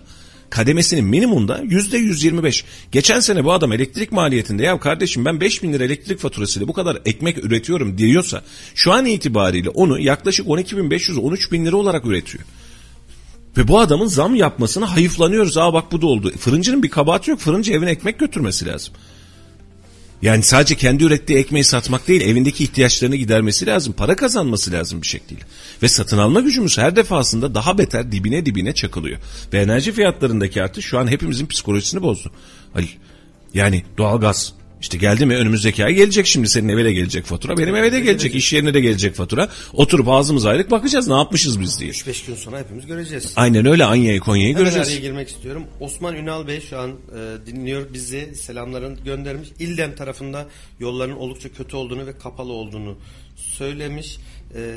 [0.54, 2.64] kademesinin minimumda yüzde 125.
[2.92, 6.72] Geçen sene bu adam elektrik maliyetinde ya kardeşim ben 5 bin lira elektrik faturasıyla bu
[6.72, 8.42] kadar ekmek üretiyorum diyorsa
[8.74, 12.44] şu an itibariyle onu yaklaşık 12.500-13 bin lira olarak üretiyor.
[13.56, 15.56] Ve bu adamın zam yapmasına hayıflanıyoruz.
[15.56, 16.32] Aa bak bu da oldu.
[16.38, 17.40] Fırıncının bir kabahati yok.
[17.40, 18.94] Fırıncı evine ekmek götürmesi lazım.
[20.22, 23.92] Yani sadece kendi ürettiği ekmeği satmak değil, evindeki ihtiyaçlarını gidermesi lazım.
[23.92, 25.40] Para kazanması lazım bir şekilde.
[25.82, 29.18] Ve satın alma gücümüz her defasında daha beter dibine dibine çakılıyor.
[29.52, 32.30] Ve enerji fiyatlarındaki artış şu an hepimizin psikolojisini bozdu.
[32.72, 32.88] Halil,
[33.54, 34.52] yani doğalgaz,
[34.84, 37.56] işte geldi mi önümüzdeki ay gelecek şimdi senin eve de gelecek fatura.
[37.56, 39.48] Benim eve de gelecek, iş yerine de gelecek fatura.
[39.72, 41.90] Oturup ağzımız ayrık bakacağız ne yapmışız biz diye.
[41.90, 43.32] 3-5 gün sonra hepimiz göreceğiz.
[43.36, 44.88] Aynen öyle Anya'yı Konya'yı Hemen göreceğiz.
[44.88, 45.64] araya girmek istiyorum.
[45.80, 48.34] Osman Ünal Bey şu an e, dinliyor bizi.
[48.34, 49.48] Selamlarını göndermiş.
[49.58, 50.46] İldem tarafında
[50.80, 52.98] yolların oldukça kötü olduğunu ve kapalı olduğunu
[53.36, 54.18] söylemiş.
[54.54, 54.76] E,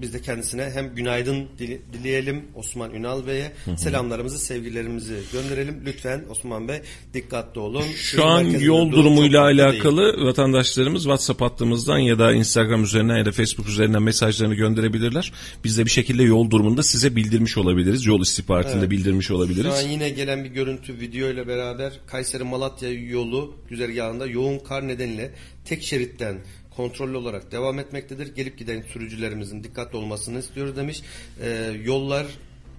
[0.00, 1.48] biz de kendisine hem günaydın
[1.92, 3.52] dileyelim Osman Ünal Bey'e.
[3.76, 5.82] Selamlarımızı, sevgilerimizi gönderelim.
[5.86, 6.80] Lütfen Osman Bey
[7.14, 7.82] dikkatli olun.
[7.82, 9.68] Şu Şehir an yol durum durumuyla kötü değil.
[9.68, 15.32] alakalı vatandaşlarımız WhatsApp hattımızdan ya da Instagram üzerinden ya da Facebook üzerinden mesajlarını gönderebilirler.
[15.64, 18.06] Biz de bir şekilde yol durumunda size bildirmiş olabiliriz.
[18.06, 19.72] Yol istihbaratında bildirmiş olabiliriz.
[19.72, 24.88] Şu an yine gelen bir görüntü video ile beraber Kayseri Malatya yolu güzergahında yoğun kar
[24.88, 25.30] nedeniyle
[25.64, 26.38] tek şeritten
[26.76, 28.34] kontrollü olarak devam etmektedir.
[28.34, 31.02] Gelip giden sürücülerimizin dikkatli olmasını istiyoruz demiş.
[31.40, 32.26] Ee, yollar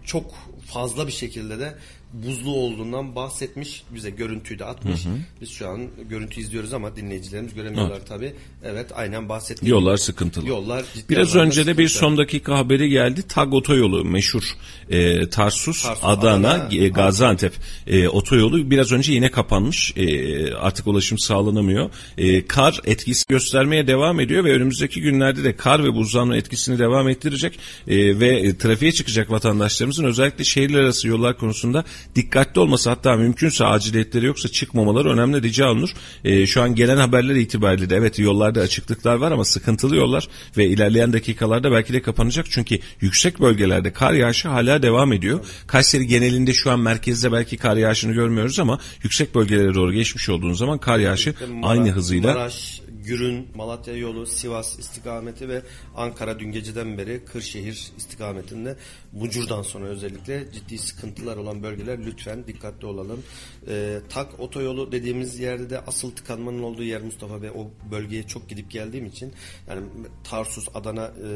[0.06, 0.34] çok
[0.66, 1.76] fazla bir şekilde de
[2.24, 3.84] buzlu olduğundan bahsetmiş.
[3.96, 5.06] Bize görüntüyü de atmış.
[5.42, 8.34] Biz şu an görüntü izliyoruz ama dinleyicilerimiz göremiyorlar tabii.
[8.64, 10.02] Evet aynen bahsettiğim Yollar gibi.
[10.02, 10.48] sıkıntılı.
[10.48, 13.22] Yollar Biraz önce de bir son dakika haberi geldi.
[13.28, 14.44] TAG otoyolu meşhur
[14.90, 17.54] e, Tarsus, Tarsus, Adana, Adana, e, Gaziantep
[17.88, 19.94] e, otoyolu biraz önce yine kapanmış.
[19.96, 21.90] E, artık ulaşım sağlanamıyor.
[22.18, 27.10] E, kar etkisi göstermeye devam ediyor ve önümüzdeki günlerde de kar ve buzlanma etkisini devam
[27.10, 31.84] ettirecek e, ve trafiğe çıkacak vatandaşlarımızın özellikle şehirler arası yollar konusunda
[32.16, 35.94] dikkatli olması hatta mümkünse aciliyetleri yoksa çıkmamaları önemli rica olunur.
[36.24, 40.28] E, şu an gelen haberler itibariyle de evet yollarda açıklıklar var ama sıkıntılı yollar
[40.58, 42.46] ve ilerleyen dakikalarda belki de kapanacak.
[42.50, 45.40] Çünkü yüksek bölgelerde kar yağışı hala devam ediyor.
[45.68, 50.58] Kayseri genelinde şu an merkezde belki kar yağışını görmüyoruz ama yüksek bölgelere doğru geçmiş olduğunuz
[50.58, 55.62] zaman kar yağışı İşte aynı hızıyla Maraş, Gürün, Malatya yolu, Sivas istikameti ve
[55.96, 58.76] Ankara dün geceden beri Kırşehir istikametinde
[59.14, 63.24] Bucur'dan sonra özellikle ciddi sıkıntılar olan bölgeler lütfen dikkatli olalım.
[63.68, 68.50] Ee, Tak otoyolu dediğimiz yerde de asıl tıkanmanın olduğu yer Mustafa Bey o bölgeye çok
[68.50, 69.34] gidip geldiğim için
[69.70, 69.82] yani
[70.24, 71.30] Tarsus, Adana, e,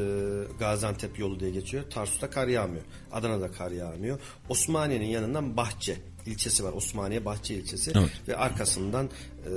[0.58, 1.84] Gaziantep yolu diye geçiyor.
[1.90, 2.84] Tarsus'ta kar yağmıyor.
[3.12, 4.20] Adana'da kar yağmıyor.
[4.48, 5.96] Osmaniye'nin yanından Bahçe
[6.26, 6.72] ilçesi var.
[6.72, 8.10] Osmaniye Bahçe ilçesi Evet.
[8.28, 9.50] ve arkasından e,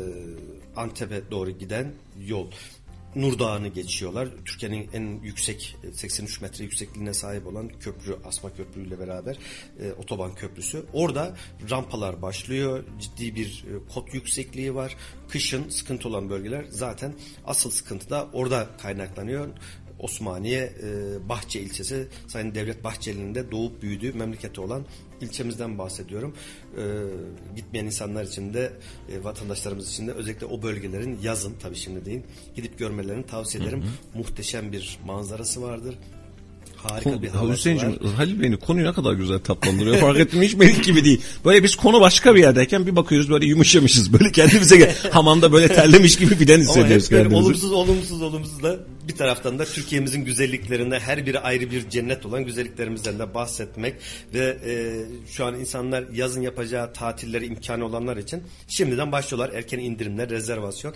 [0.75, 1.93] Antep'e doğru giden
[2.27, 2.47] yol.
[3.15, 4.29] Nur Dağı'nı geçiyorlar.
[4.45, 9.37] Türkiye'nin en yüksek e, 83 metre yüksekliğine sahip olan köprü, Asma Köprü ile beraber
[9.79, 10.85] e, otoban köprüsü.
[10.93, 11.35] Orada
[11.69, 12.83] rampalar başlıyor.
[12.99, 14.97] Ciddi bir e, kot yüksekliği var.
[15.29, 17.13] Kışın sıkıntı olan bölgeler zaten
[17.45, 19.47] asıl sıkıntı da orada kaynaklanıyor.
[19.99, 24.85] Osmaniye e, Bahçe ilçesi Sayın Devlet Bahçeli'nin de doğup büyüdüğü memleketi olan
[25.23, 26.35] ilçemizden bahsediyorum.
[26.77, 26.81] E,
[27.55, 28.73] gitmeyen insanlar için de
[29.11, 32.21] e, vatandaşlarımız için de özellikle o bölgelerin yazın tabii şimdi değil
[32.55, 33.83] gidip görmelerini tavsiye ederim.
[34.13, 35.95] Muhteşem bir manzarası vardır.
[36.77, 37.57] Harika bir havası var.
[37.57, 39.97] Hüseyin'cim Halil beni konuyu ne kadar güzel tatlandırıyor.
[39.97, 41.21] Fark ettim hiç benim gibi değil.
[41.45, 44.13] Böyle biz konu başka bir yerdeyken bir bakıyoruz böyle yumuşamışız.
[44.13, 44.95] Böyle kendimize gel.
[45.11, 47.45] Hamamda böyle terlemiş gibi filan Ama hissediyoruz hep böyle kendimizi.
[47.45, 52.45] olumsuz olumsuz olumsuz da bir taraftan da Türkiye'mizin güzelliklerinde her biri ayrı bir cennet olan
[52.45, 53.95] güzelliklerimizden de bahsetmek
[54.33, 54.73] ve e,
[55.31, 60.95] şu an insanlar yazın yapacağı tatilleri imkanı olanlar için şimdiden başlıyorlar erken indirimler, rezervasyon.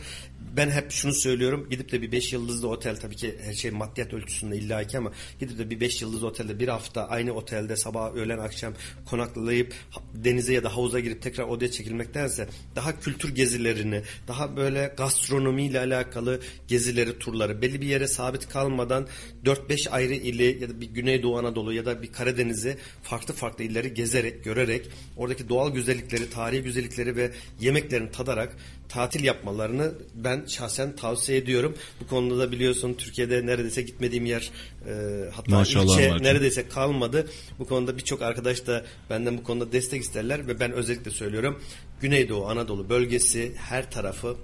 [0.58, 4.14] Ben hep şunu söylüyorum gidip de bir 5 yıldızlı otel tabii ki her şey maddiyat
[4.14, 8.38] ölçüsünde illaki ama gidip de bir 5 yıldızlı otelde bir hafta aynı otelde sabah öğlen
[8.38, 8.74] akşam
[9.06, 9.74] konaklayıp
[10.14, 16.42] denize ya da havuza girip tekrar odaya çekilmektense daha kültür gezilerini daha böyle gastronomiyle alakalı
[16.68, 19.08] gezileri turları belli bir yere sabit kalmadan
[19.46, 23.94] 4-5 ayrı ili ya da bir Güneydoğu Anadolu ya da bir Karadeniz'i farklı farklı illeri
[23.94, 28.58] gezerek görerek oradaki doğal güzellikleri tarihi güzellikleri ve yemeklerini tadarak
[28.90, 31.76] tatil yapmalarını ben şahsen tavsiye ediyorum.
[32.02, 34.52] Bu konuda da biliyorsun Türkiye'de neredeyse gitmediğim yer
[34.88, 34.92] e,
[35.32, 36.24] hatta Maşallah ilçe var.
[36.24, 37.28] neredeyse kalmadı.
[37.60, 41.62] Bu konuda birçok arkadaş da benden bu konuda destek isterler ve ben özellikle söylüyorum.
[42.02, 44.36] Güneydoğu Anadolu bölgesi her tarafı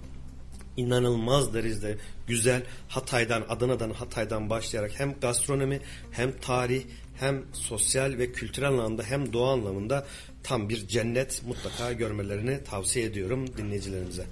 [0.77, 1.97] inanılmaz derecede
[2.27, 5.79] güzel Hatay'dan, Adana'dan, Hatay'dan başlayarak hem gastronomi
[6.11, 6.83] hem tarih
[7.19, 10.05] hem sosyal ve kültürel anlamda hem doğa anlamında
[10.43, 14.25] tam bir cennet mutlaka görmelerini tavsiye ediyorum dinleyicilerimize.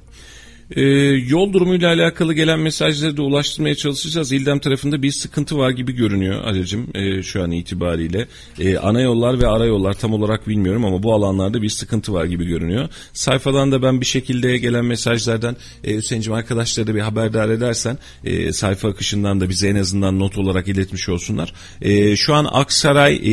[0.76, 0.82] Ee,
[1.28, 4.32] yol durumuyla alakalı gelen mesajları da ulaştırmaya çalışacağız.
[4.32, 8.28] İldem tarafında bir sıkıntı var gibi görünüyor Ali'cim e, şu an itibariyle.
[8.59, 12.26] E, ana yollar ve ara yollar tam olarak bilmiyorum ama bu alanlarda bir sıkıntı var
[12.26, 12.89] gibi görünüyor.
[13.13, 18.53] Sayfadan da ben bir şekilde gelen mesajlardan e, Hüseyin'cim arkadaşları da bir haberdar edersen e,
[18.53, 21.53] sayfa akışından da bize en azından not olarak iletmiş olsunlar.
[21.82, 23.32] E, şu an Aksaray e,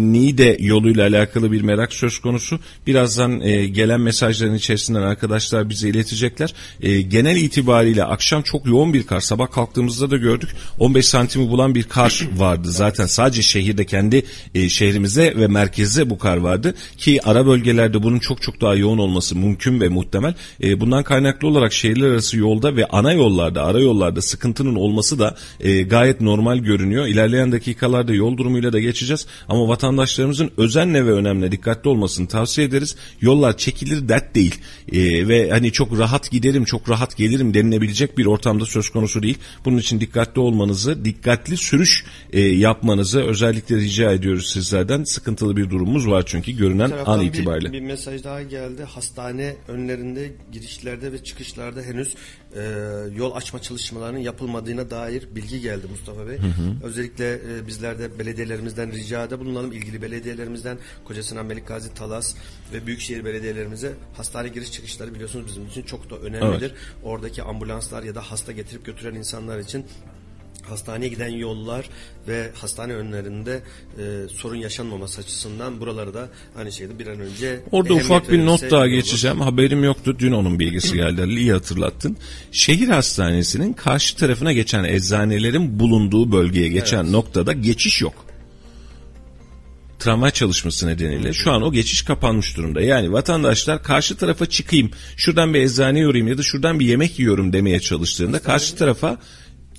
[0.00, 2.60] Niğde yoluyla alakalı bir merak söz konusu.
[2.86, 6.54] Birazdan e, gelen mesajların içerisinden arkadaşlar bize iletecekler.
[6.80, 9.20] E, genel itibariyle akşam çok yoğun bir kar.
[9.20, 10.50] Sabah kalktığımızda da gördük.
[10.78, 12.68] 15 santimi bulan bir kar vardı.
[12.70, 14.24] Zaten sadece şehirde kendi
[14.54, 16.74] e, şehrimize ve merkezde bu kar vardı.
[16.96, 20.34] Ki ara bölgelerde bunun çok çok daha yoğun olması mümkün ve muhtemel.
[20.62, 25.36] E, bundan kaynaklı olarak şehirler arası yolda ve ana yollarda, ara yollarda sıkıntının olması da
[25.60, 27.06] e, gayet normal görünüyor.
[27.06, 29.26] İlerleyen dakikalarda yol durumuyla da geçeceğiz.
[29.48, 32.96] Ama vatandaşlarımızın özenle ve önemli dikkatli olmasını tavsiye ederiz.
[33.20, 34.54] Yollar çekilir dert değil.
[34.92, 39.38] E, ve hani çok rahat giderim, çok rahat gelirim denilebilecek bir ortamda söz konusu değil.
[39.64, 45.04] Bunun için dikkatli olmanızı, dikkatli sürüş e, yapmanızı özellikle rica ediyoruz sizlerden.
[45.04, 47.72] Sıkıntılı bir durumumuz var çünkü görünen Bir an bir- itibariyle.
[47.72, 48.84] Bir, mesaj daha geldi.
[48.84, 52.14] Hastane önlerinde girişlerde ve çıkışlarda henüz
[52.56, 52.62] e,
[53.16, 56.38] yol açma çalışmalarının yapılmadığına dair bilgi geldi Mustafa Bey.
[56.82, 59.72] Özellikle e, bizler de belediyelerimizden ricada bulunalım.
[59.72, 62.34] ilgili belediyelerimizden Kocasinan, Melikgazi, Talas
[62.72, 66.74] ve Büyükşehir belediyelerimize hastane giriş çıkışları biliyorsunuz bizim için çok da önemlidir.
[67.02, 69.86] Oradaki ambulanslar ya da hasta getirip götüren insanlar için
[70.68, 71.86] hastaneye giden yollar
[72.28, 73.62] ve hastane önlerinde
[73.98, 78.70] e, sorun yaşanmaması açısından buraları da aynı şekilde bir an önce Orada ufak bir not
[78.70, 78.94] daha iyi olur.
[78.94, 79.40] geçeceğim.
[79.40, 80.16] Haberim yoktu.
[80.18, 81.22] Dün onun bilgisi geldi.
[81.28, 82.16] İyi hatırlattın.
[82.52, 88.30] Şehir hastanesinin karşı tarafına geçen eczanelerin bulunduğu bölgeye geçen noktada geçiş yok.
[89.98, 92.80] Tramvay çalışması nedeniyle şu an o geçiş kapanmış durumda.
[92.80, 97.52] Yani vatandaşlar karşı tarafa çıkayım, şuradan bir eczaneye uğrayayım ya da şuradan bir yemek yiyorum
[97.52, 99.18] demeye çalıştığında karşı tarafa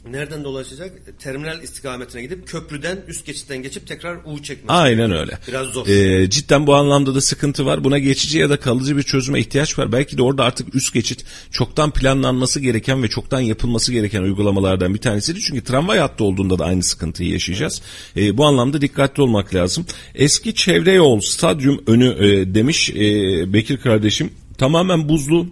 [0.10, 1.20] Nereden dolaşacak?
[1.20, 4.74] Terminal istikametine gidip köprüden üst geçitten geçip tekrar U çekmesi.
[4.74, 5.38] Aynen öyle.
[5.48, 5.88] Biraz zor.
[5.88, 7.84] Ee, cidden bu anlamda da sıkıntı var.
[7.84, 9.92] Buna geçici ya da kalıcı bir çözüme ihtiyaç var.
[9.92, 15.00] Belki de orada artık üst geçit çoktan planlanması gereken ve çoktan yapılması gereken uygulamalardan bir
[15.00, 15.40] tanesiydi.
[15.40, 17.82] Çünkü tramvay hattı olduğunda da aynı sıkıntıyı yaşayacağız.
[18.18, 19.86] Ee, bu anlamda dikkatli olmak lazım.
[20.16, 24.30] Eski çevre yol stadyum önü e, demiş e, Bekir kardeşim.
[24.58, 25.48] Tamamen buzlu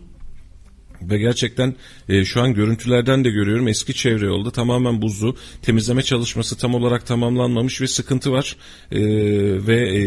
[1.01, 1.75] ve gerçekten
[2.09, 5.35] e, şu an görüntülerden de görüyorum eski çevre yolda tamamen buzlu.
[5.61, 8.55] Temizleme çalışması tam olarak tamamlanmamış ve sıkıntı var.
[8.91, 8.99] E,
[9.67, 10.01] ve e,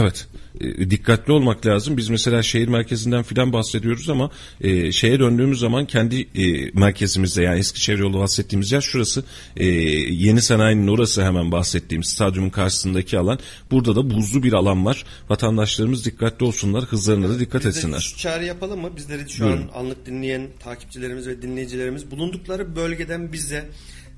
[0.00, 0.28] evet
[0.60, 1.96] e, dikkatli olmak lazım.
[1.96, 4.30] Biz mesela şehir merkezinden filan bahsediyoruz ama
[4.60, 9.24] e, şeye döndüğümüz zaman kendi e, merkezimizde yani eski çevre yolu bahsettiğimiz yer şurası.
[9.56, 13.38] E, yeni sanayinin orası hemen bahsettiğimiz stadyumun karşısındaki alan.
[13.70, 15.04] Burada da buzlu bir alan var.
[15.28, 16.84] Vatandaşlarımız dikkatli olsunlar.
[16.84, 18.00] Hızlarına da dikkat Biz etsinler.
[18.00, 18.90] şu çağrı yapalım mı?
[18.96, 23.68] Bizleri şu an anlık dinleyen takipçilerimiz ve dinleyicilerimiz bulundukları bölgeden bize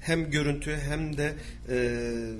[0.02, 1.34] hem görüntü hem de
[1.68, 1.74] e,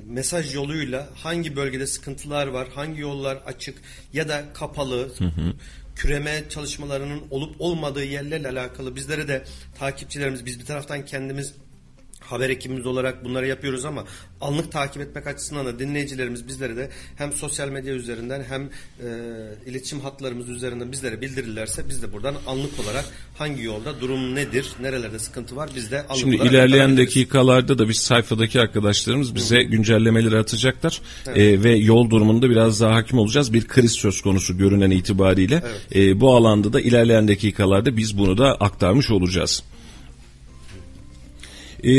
[0.06, 3.78] mesaj yoluyla hangi bölgede sıkıntılar var, hangi yollar açık
[4.12, 5.12] ya da kapalı,
[5.94, 9.44] küreme çalışmalarının olup olmadığı yerlerle alakalı bizlere de
[9.78, 11.54] takipçilerimiz, biz bir taraftan kendimiz
[12.32, 14.04] haber ekibimiz olarak bunları yapıyoruz ama
[14.40, 18.70] anlık takip etmek açısından da dinleyicilerimiz bizlere de hem sosyal medya üzerinden hem e,
[19.66, 23.04] iletişim hatlarımız üzerinden bizlere bildirirlerse biz de buradan anlık olarak
[23.38, 27.88] hangi yolda durum nedir, nerelerde sıkıntı var biz de anlık Şimdi olarak ilerleyen dakikalarda da
[27.88, 31.00] biz sayfadaki arkadaşlarımız bize güncellemeleri atacaklar.
[31.34, 33.52] Ee, ve yol durumunda biraz daha hakim olacağız.
[33.52, 35.62] Bir kriz söz konusu görünen itibariyle.
[35.94, 39.62] Ee, bu alanda da ilerleyen dakikalarda biz bunu da aktarmış olacağız.
[41.82, 41.92] Ee,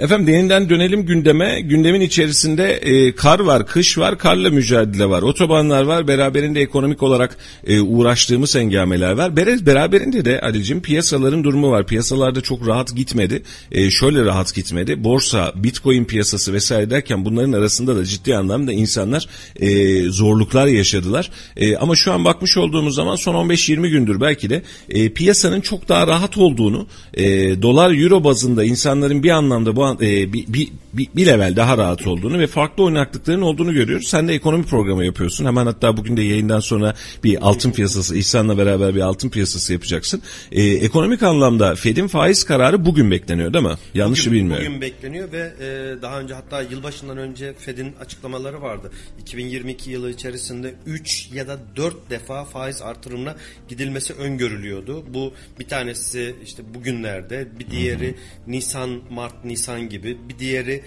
[0.00, 1.60] efendim yeniden dönelim gündeme.
[1.60, 5.22] Gündemin içerisinde e, kar var, kış var, karla mücadele var.
[5.22, 7.36] Otobanlar var, beraberinde ekonomik olarak
[7.66, 9.36] e, uğraştığımız engameler var.
[9.36, 11.86] Beraberinde de Ali'cim piyasaların durumu var.
[11.86, 13.42] Piyasalarda çok rahat gitmedi.
[13.72, 15.04] E, şöyle rahat gitmedi.
[15.04, 19.26] Borsa, bitcoin piyasası vesaire derken bunların arasında da ciddi anlamda insanlar
[19.56, 21.30] e, zorluklar yaşadılar.
[21.56, 25.88] E, ama şu an bakmış olduğumuz zaman son 15-20 gündür belki de e, piyasanın çok
[25.88, 27.24] daha rahat olduğunu, e,
[27.62, 32.06] dolar euro bazında insanların bir anlamda bu e, bir, bir, bir, bir level daha rahat
[32.06, 34.08] olduğunu ve farklı oynaklıkların olduğunu görüyoruz.
[34.08, 35.44] Sen de ekonomi programı yapıyorsun.
[35.44, 40.22] Hemen hatta bugün de yayından sonra bir altın piyasası, İhsan'la beraber bir altın piyasası yapacaksın.
[40.52, 43.74] E, ekonomik anlamda Fed'in faiz kararı bugün bekleniyor değil mi?
[43.94, 44.66] Yanlışı Bugün- bilmiyorum.
[44.66, 48.90] Bugün bekleniyor ve e, daha önce hatta yılbaşından önce Fed'in açıklamaları vardı.
[49.20, 53.36] 2022 yılı içerisinde 3 ya da 4 defa faiz artırımına
[53.68, 55.04] gidilmesi öngörülüyordu.
[55.14, 58.14] Bu bir tanesi işte bugünlerde, bir diğeri
[58.46, 60.82] Nisan, Mart, Nisan gibi, bir diğeri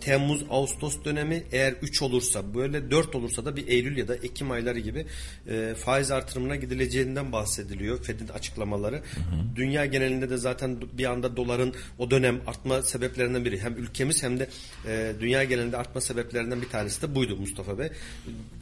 [0.00, 4.50] Temmuz, Ağustos dönemi eğer 3 olursa böyle 4 olursa da bir Eylül ya da Ekim
[4.50, 5.06] ayları gibi
[5.48, 9.02] e, faiz artırımına gidileceğinden bahsediliyor Fed'in açıklamaları.
[9.56, 13.60] Dünya genelinde de zaten bir anda doların o dönem artma sebeplerinden biri.
[13.60, 14.48] Hem ülkemiz hem de
[14.86, 17.88] e, dünya genelinde artma sebeplerinden bir tanesi de buydu Mustafa Bey.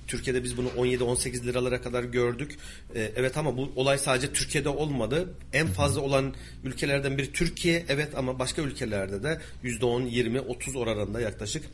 [0.06, 2.58] Türkiye'de biz bunu 17-18 liralara kadar gördük.
[2.94, 5.34] E, evet ama bu olay sadece Türkiye'de olmadı.
[5.52, 6.34] En fazla olan
[6.64, 11.64] ülkelerden biri Türkiye evet ama başka ülkelerde de %10, 20, 30 oranında yaklaşık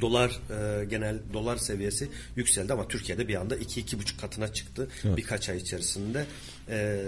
[0.00, 5.56] dolar e, genel dolar seviyesi yükseldi ama Türkiye'de bir anda 2-2,5 katına çıktı birkaç ay
[5.56, 6.26] içerisinde.
[6.68, 7.02] E,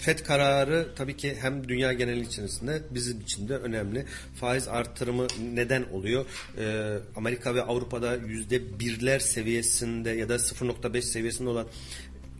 [0.00, 4.06] FED kararı tabii ki hem dünya geneli içerisinde bizim için de önemli.
[4.34, 6.26] Faiz artırımı neden oluyor?
[6.58, 11.66] E, Amerika ve Avrupa'da yüzde birler seviyesinde ya da 0.5 seviyesinde olan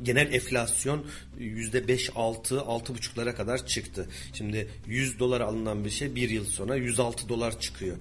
[0.02, 1.06] genel enflasyon
[1.38, 4.08] yüzde beş altı altı buçuklara kadar çıktı.
[4.32, 7.96] Şimdi 100 dolar alınan bir şey bir yıl sonra 106 dolar çıkıyor.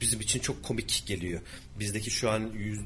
[0.00, 1.40] Bizim için çok komik geliyor.
[1.78, 2.80] Bizdeki şu an yüz,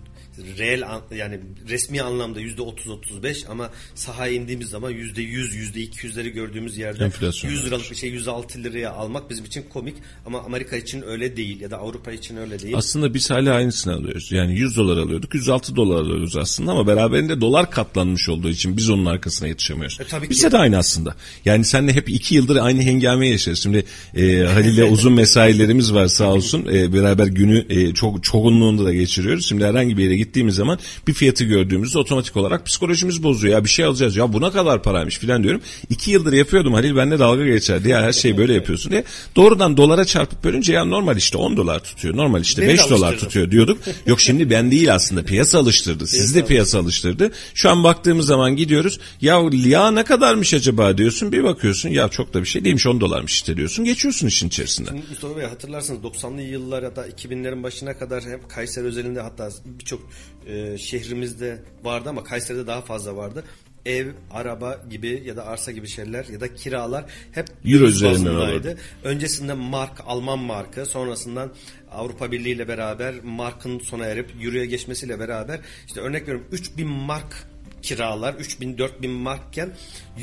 [0.58, 5.80] reel an- yani resmi anlamda yüzde 30 35 ama sahaya indiğimiz zaman yüzde 100 yüzde
[5.80, 9.94] 200'leri gördüğümüz yerde Enflasyon 100 liralık bir şey 106 liraya almak bizim için komik
[10.26, 12.74] ama Amerika için öyle değil ya da Avrupa için öyle değil.
[12.76, 14.32] Aslında biz hala aynısını alıyoruz.
[14.32, 18.90] Yani 100 dolar alıyorduk 106 dolar alıyoruz aslında ama beraberinde dolar katlanmış olduğu için biz
[18.90, 19.98] onun arkasına yetişemiyoruz.
[20.00, 20.30] E, tabii ki.
[20.30, 21.14] Bize de aynı aslında.
[21.44, 23.62] Yani senle hep iki yıldır aynı hengame yaşarız.
[23.62, 23.84] Şimdi
[24.16, 26.66] e, Halil'le uzun mesailerimiz var sağ olsun.
[26.72, 29.48] E, beraber günü e, çok çoğunluğunda da geçiriyoruz.
[29.48, 33.54] Şimdi herhangi bir yere gittiğimiz zaman bir fiyatı gördüğümüzde otomatik olarak psikolojimiz bozuyor.
[33.54, 35.60] Ya bir şey alacağız ya buna kadar paraymış filan diyorum.
[35.90, 39.04] İki yıldır yapıyordum Halil benimle dalga geçerdi ya her şeyi böyle yapıyorsun diye.
[39.36, 42.16] Doğrudan dolara çarpıp bölünce ya normal işte 10 dolar tutuyor.
[42.16, 43.78] Normal işte Beni de 5 dolar tutuyor diyorduk.
[44.06, 46.06] Yok şimdi ben değil aslında piyasa alıştırdı.
[46.06, 47.30] Sizi de piyasa alıştırdı.
[47.54, 49.00] Şu an baktığımız zaman gidiyoruz.
[49.20, 51.32] Ya ya ne kadarmış acaba diyorsun.
[51.32, 53.84] Bir bakıyorsun ya çok da bir şey değilmiş 10 dolarmış işte diyorsun.
[53.84, 54.90] Geçiyorsun işin içerisinde.
[55.10, 60.07] Mustafa Bey hatırlarsınız 90'lı yıllar ya da 2000'lerin başına kadar hep Kayseri özelinde hatta birçok
[60.46, 63.44] e, şehrimizde vardı ama Kayseri'de daha fazla vardı.
[63.86, 68.74] Ev, araba gibi ya da arsa gibi şeyler ya da kiralar hep Euro üzerinden olurdu.
[69.04, 71.52] Öncesinde mark, Alman markı, sonrasından
[71.92, 77.48] Avrupa Birliği ile beraber markın sona erip Euro'ya geçmesiyle beraber işte örnek veriyorum 3000 mark
[77.82, 79.70] kiralar 3000 4000 markken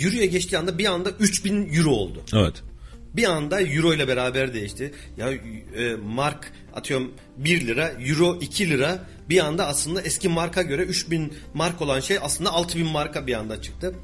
[0.04, 2.24] Euro'ya geçtiği anda bir anda 3000 Euro oldu.
[2.34, 2.64] Evet.
[3.18, 4.94] Bir anda euro ile beraber değişti.
[5.18, 9.00] Ya e, mark atıyorum 1 lira, euro 2 lira.
[9.30, 13.62] Bir anda aslında eski marka göre 3000 mark olan şey aslında 6000 marka bir anda
[13.62, 13.96] çıktı.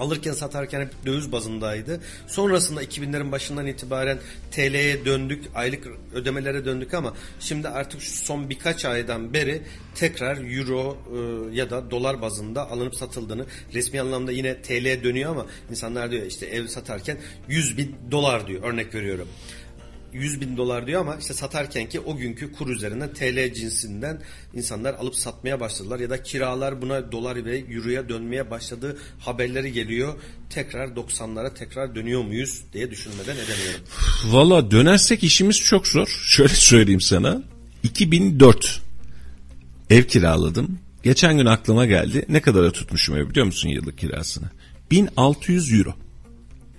[0.00, 2.00] Alırken satarken hep döviz bazındaydı.
[2.26, 4.18] Sonrasında 2000'lerin başından itibaren
[4.50, 9.62] TL'ye döndük, aylık ödemelere döndük ama şimdi artık şu son birkaç aydan beri
[9.94, 15.46] tekrar euro e, ya da dolar bazında alınıp satıldığını resmi anlamda yine TL'ye dönüyor ama
[15.70, 19.28] insanlar diyor işte ev satarken 100 bin dolar diyor örnek veriyorum.
[20.12, 24.22] 100 bin dolar diyor ama işte satarken ki o günkü kur üzerinden TL cinsinden
[24.54, 30.14] insanlar alıp satmaya başladılar ya da kiralar buna dolar ve euroya dönmeye başladığı haberleri geliyor.
[30.50, 33.80] Tekrar 90'lara tekrar dönüyor muyuz diye düşünmeden edemiyorum.
[34.26, 36.08] Valla dönersek işimiz çok zor.
[36.24, 37.42] Şöyle söyleyeyim sana.
[37.82, 38.80] 2004
[39.90, 40.78] ev kiraladım.
[41.02, 42.24] Geçen gün aklıma geldi.
[42.28, 44.50] Ne kadara tutmuşum ev biliyor musun yıllık kirasını?
[44.90, 45.94] 1600 euro.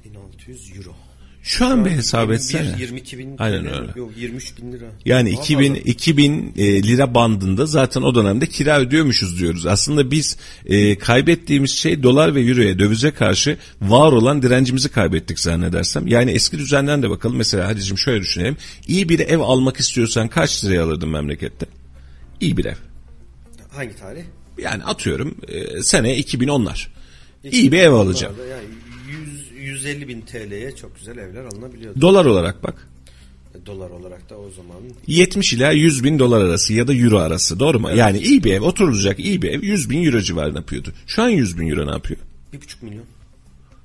[0.05, 0.95] 1600 euro.
[1.43, 2.75] Şu an bir hesap etsene.
[2.79, 3.91] 22 bin Aynen TL, öyle.
[3.95, 4.85] Yok 23 bin lira.
[5.05, 5.89] Yani Daha 2000 fazla.
[5.89, 9.65] 2000 e, lira bandında zaten o dönemde kira ödüyormuşuz diyoruz.
[9.65, 16.07] Aslında biz e, kaybettiğimiz şey dolar ve euroya dövize karşı var olan direncimizi kaybettik zannedersem.
[16.07, 17.35] Yani eski düzenden de bakalım.
[17.35, 18.57] Mesela Hadi'cim şöyle düşünelim.
[18.87, 21.65] İyi bir ev almak istiyorsan kaç liraya alırdın memlekette?
[22.41, 22.75] İyi bir ev.
[23.71, 24.23] Hangi tarih?
[24.57, 26.87] Yani atıyorum e, sene 2010'lar.
[27.51, 28.35] İyi bir ev alacağım.
[28.51, 28.80] Yani 100,
[29.81, 32.01] 150 bin TL'ye çok güzel evler alınabiliyordu.
[32.01, 32.87] Dolar olarak bak.
[33.65, 34.77] Dolar olarak da o zaman
[35.07, 37.91] 70 ila 100 bin dolar arası ya da euro arası doğru mu?
[37.95, 40.93] Yani iyi bir ev oturulacak iyi bir ev 100 bin euro civarında yapıyordu.
[41.07, 42.19] Şu an 100 bin euro ne yapıyor?
[42.53, 43.03] 1,5 milyon.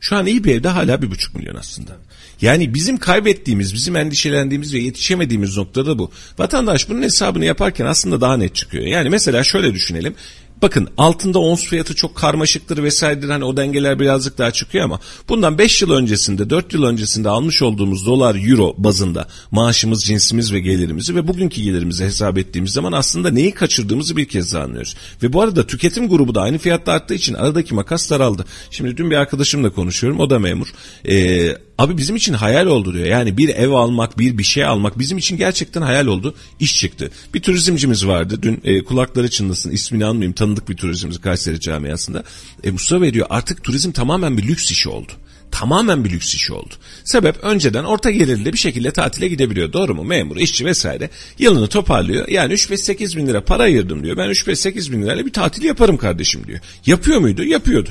[0.01, 1.97] Şu an iyi bir evde hala bir buçuk milyon aslında.
[2.40, 6.11] Yani bizim kaybettiğimiz, bizim endişelendiğimiz ve yetişemediğimiz noktada bu.
[6.38, 8.84] Vatandaş bunun hesabını yaparken aslında daha net çıkıyor.
[8.84, 10.14] Yani mesela şöyle düşünelim.
[10.62, 15.59] Bakın altında ons fiyatı çok karmaşıktır vesairedir hani o dengeler birazcık daha çıkıyor ama bundan
[15.59, 21.14] 5 yıl öncesinde 4 yıl öncesinde almış olduğumuz dolar euro bazında maaşımız cinsimiz ve gelirimizi
[21.14, 24.96] ve bugünkü gelirimizi hesap ettiğimiz zaman aslında neyi kaçırdığımızı bir kez daha anlıyoruz.
[25.22, 28.44] Ve bu arada tüketim grubu da aynı fiyatta arttığı için aradaki makas daraldı.
[28.70, 30.68] Şimdi dün bir arkadaşımla konuşuyorum o da memur.
[31.09, 33.07] Ee, Abi bizim için hayal oldu diyor.
[33.07, 36.35] Yani bir ev almak, bir bir şey almak bizim için gerçekten hayal oldu.
[36.61, 37.11] İş çıktı.
[37.35, 38.39] Bir turizmcimiz vardı.
[38.43, 40.33] Dün e, kulakları çınlasın ismini anmayayım.
[40.33, 42.24] Tanıdık bir turizmci Kayseri camiasında.
[42.64, 45.12] E, Mustafa Bey diyor artık turizm tamamen bir lüks işi oldu.
[45.51, 46.74] Tamamen bir lüks işi oldu.
[47.05, 49.72] Sebep önceden orta gelirli bir şekilde tatile gidebiliyor.
[49.72, 50.05] Doğru mu?
[50.05, 51.11] Memur, işçi vesaire.
[51.39, 52.29] Yılını toparlıyor.
[52.29, 54.16] Yani 3-5-8 bin lira para ayırdım diyor.
[54.16, 56.61] Ben 3-5-8 bin lirayla bir tatil yaparım kardeşim diyor.
[56.87, 57.45] Yapıyor muydu?
[57.45, 57.91] Yapıyordu.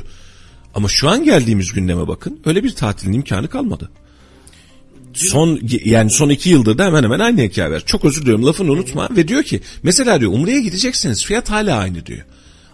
[0.75, 3.91] Ama şu an geldiğimiz gündeme bakın öyle bir tatilin imkanı kalmadı.
[5.13, 7.83] Son yani son iki yıldır da hemen hemen aynı hikaye var.
[7.85, 12.05] Çok özür diliyorum lafını unutma ve diyor ki mesela diyor Umre'ye gideceksiniz fiyat hala aynı
[12.05, 12.25] diyor.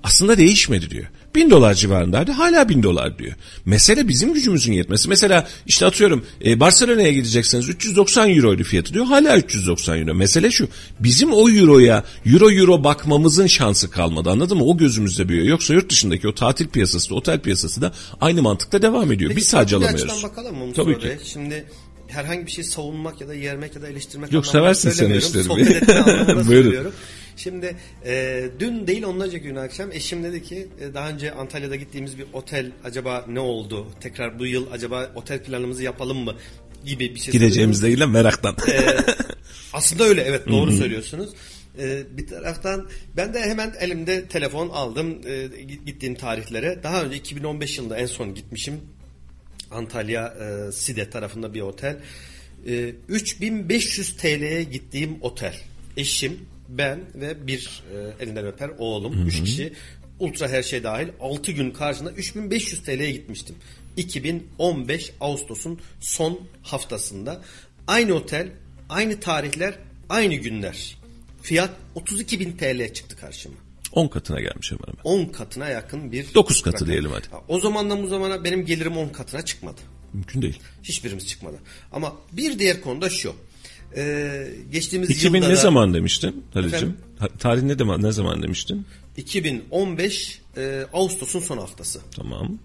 [0.03, 1.05] Aslında değişmedi diyor.
[1.36, 3.34] Bin dolar civarındaydı hala bin dolar diyor.
[3.65, 5.09] Mesele bizim gücümüzün yetmesi.
[5.09, 9.05] Mesela işte atıyorum e, Barcelona'ya gidecekseniz 390 euroydu fiyatı diyor.
[9.05, 10.13] Hala 390 euro.
[10.13, 10.67] Mesele şu
[10.99, 14.63] bizim o euroya euro euro bakmamızın şansı kalmadı anladın mı?
[14.63, 15.47] O gözümüzde büyüyor.
[15.47, 19.36] Yoksa yurt dışındaki o tatil piyasası da otel piyasası da aynı mantıkta devam ediyor.
[19.36, 20.23] Biz sadece alamıyoruz.
[20.23, 21.17] bakalım mı Tabii ki.
[21.25, 21.65] Şimdi
[22.07, 25.67] herhangi bir şey savunmak ya da yermek ya da eleştirmek Yok, seversin sen eleştirmeyi.
[26.47, 26.93] Buyurun.
[27.43, 27.75] Şimdi
[28.05, 32.25] e, dün değil onlarca gün akşam eşim dedi ki e, daha önce Antalya'da gittiğimiz bir
[32.33, 33.87] otel acaba ne oldu?
[34.01, 36.35] Tekrar bu yıl acaba otel planımızı yapalım mı?
[36.85, 38.55] gibi bir şey Gideceğimiz değil de meraktan.
[39.73, 41.29] Aslında öyle evet doğru söylüyorsunuz.
[41.79, 45.47] Ee, bir taraftan ben de hemen elimde telefon aldım e,
[45.85, 46.83] gittiğim tarihlere.
[46.83, 48.81] Daha önce 2015 yılında en son gitmişim.
[49.71, 51.97] Antalya e, Side tarafında bir otel.
[52.67, 55.55] E, 3500 TL'ye gittiğim otel.
[55.97, 56.39] Eşim,
[56.78, 59.28] ben ve bir e, elinden öper oğlum.
[59.28, 59.74] 3 kişi.
[60.19, 63.55] Ultra her şey dahil 6 gün karşında 3500 TL'ye gitmiştim.
[63.97, 67.41] 2015 Ağustos'un son haftasında.
[67.88, 68.49] Aynı otel,
[68.89, 69.76] aynı tarihler,
[70.09, 70.97] aynı günler
[71.41, 73.55] fiyat 32 bin TL çıktı karşıma.
[73.91, 75.26] 10 katına gelmiş hemen hemen.
[75.28, 76.88] 10 katına yakın bir 9 katı rakam.
[76.88, 77.28] diyelim hadi.
[77.47, 79.82] O zamandan bu zamana benim gelirim 10 katına çıkmadı.
[80.13, 80.59] Mümkün değil.
[80.84, 81.59] Hiçbirimiz çıkmadı.
[81.91, 83.36] Ama bir diğer konuda şu.
[83.97, 86.97] Ee, geçtiğimiz 2000 yılda ne da- zaman demiştin Halil'cim?
[87.39, 88.85] Tarih ne zaman ne zaman demiştin?
[89.17, 91.99] 2015 e, Ağustos'un son haftası.
[92.15, 92.57] Tamam.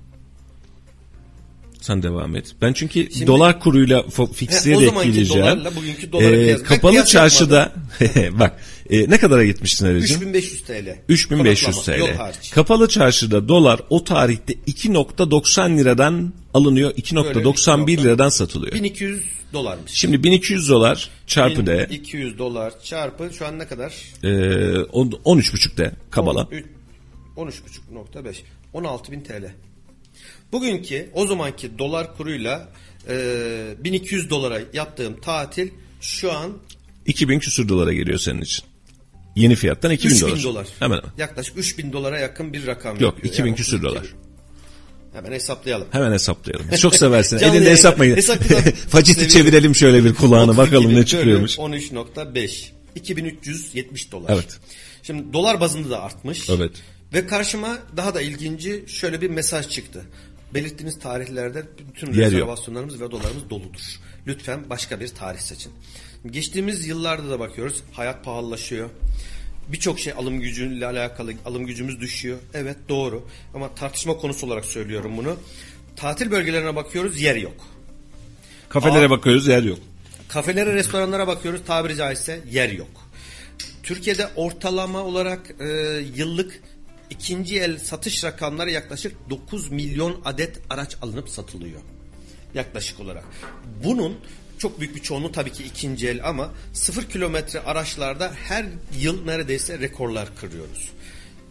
[1.81, 2.55] Sen devam et.
[2.63, 4.05] Ben çünkü Şimdi- dolar kuruyla
[5.09, 5.43] ekleyeceğim.
[5.47, 7.73] dolarla bugünkü doları kıyas- Ben kapalı çarşıda
[8.33, 8.61] bak
[8.91, 10.17] e, ne kadara gitmiştin Halil'cim?
[10.17, 10.97] 3500 TL.
[11.09, 12.51] 3500 Konaklama, Yol TL.
[12.55, 16.91] Kapalı çarşıda dolar o tarihte 2.90 liradan alınıyor.
[16.95, 18.73] 2.91 Böyle liradan satılıyor.
[18.75, 19.23] 1200
[19.57, 19.93] dolarmış.
[19.93, 23.95] Şimdi 1200 dolar çarpı de 200 dolar çarpı şu an ne kadar?
[24.25, 24.29] e,
[24.83, 26.49] on- 13.5 de kabala.
[27.37, 28.35] 13,5.5
[28.75, 29.53] 16.000 TL.
[30.53, 32.69] Bugünkü o zamanki dolar kuruyla
[33.09, 35.69] e, 1200 dolara yaptığım tatil
[36.01, 36.53] şu an
[37.07, 38.65] 2000 küsür dolara geliyor senin için.
[39.37, 40.43] Yeni fiyattan 2000 3000 dolar.
[40.45, 40.67] dolar.
[40.79, 41.11] Hemen hemen.
[41.19, 43.35] Yaklaşık 3000 dolara yakın bir rakam Yok yapıyor.
[43.35, 44.07] 2000 Yani küsür 32 dolar.
[45.17, 45.89] Hemen hesaplayalım.
[45.91, 46.71] Hemen hesaplayalım.
[46.71, 47.39] Çok seversin.
[47.39, 48.17] Elinde hesaplayın.
[48.17, 48.39] hesap
[48.89, 51.59] Faciti çevirelim şöyle bir kulağını 32 bakalım ne çıkıyormuş.
[51.59, 52.65] bölü 13.5
[52.95, 54.31] 2370 dolar.
[54.35, 54.59] Evet.
[55.03, 56.51] Şimdi dolar bazında da artmış.
[56.51, 56.73] Evet.
[57.15, 60.05] Ve karşıma daha da ilginci şöyle bir mesaj çıktı.
[60.55, 62.33] Belirttiğiniz tarihlerde bütün Yer yok.
[62.33, 63.81] rezervasyonlarımız ve dolarımız doludur.
[64.27, 65.73] Lütfen başka bir tarih seçin.
[66.31, 67.83] Geçtiğimiz yıllarda da bakıyoruz.
[67.93, 68.91] Hayat pahalılaşıyor.
[69.69, 72.39] Birçok şey alım gücüyle alakalı alım gücümüz düşüyor.
[72.55, 73.29] Evet doğru.
[73.55, 75.37] Ama tartışma konusu olarak söylüyorum bunu.
[75.97, 77.67] Tatil bölgelerine bakıyoruz yer yok.
[78.69, 79.11] Kafelere Aa.
[79.11, 79.79] bakıyoruz yer yok.
[80.29, 83.07] Kafelere, restoranlara bakıyoruz tabiri caizse yer yok.
[83.83, 85.67] Türkiye'de ortalama olarak e,
[86.15, 86.63] yıllık
[87.11, 91.81] ikinci el satış rakamları yaklaşık 9 milyon adet araç alınıp satılıyor.
[92.55, 93.25] Yaklaşık olarak.
[93.85, 94.17] Bunun
[94.59, 98.67] çok büyük bir çoğunluğu tabii ki ikinci el ama sıfır kilometre araçlarda her
[99.01, 100.89] yıl neredeyse rekorlar kırıyoruz.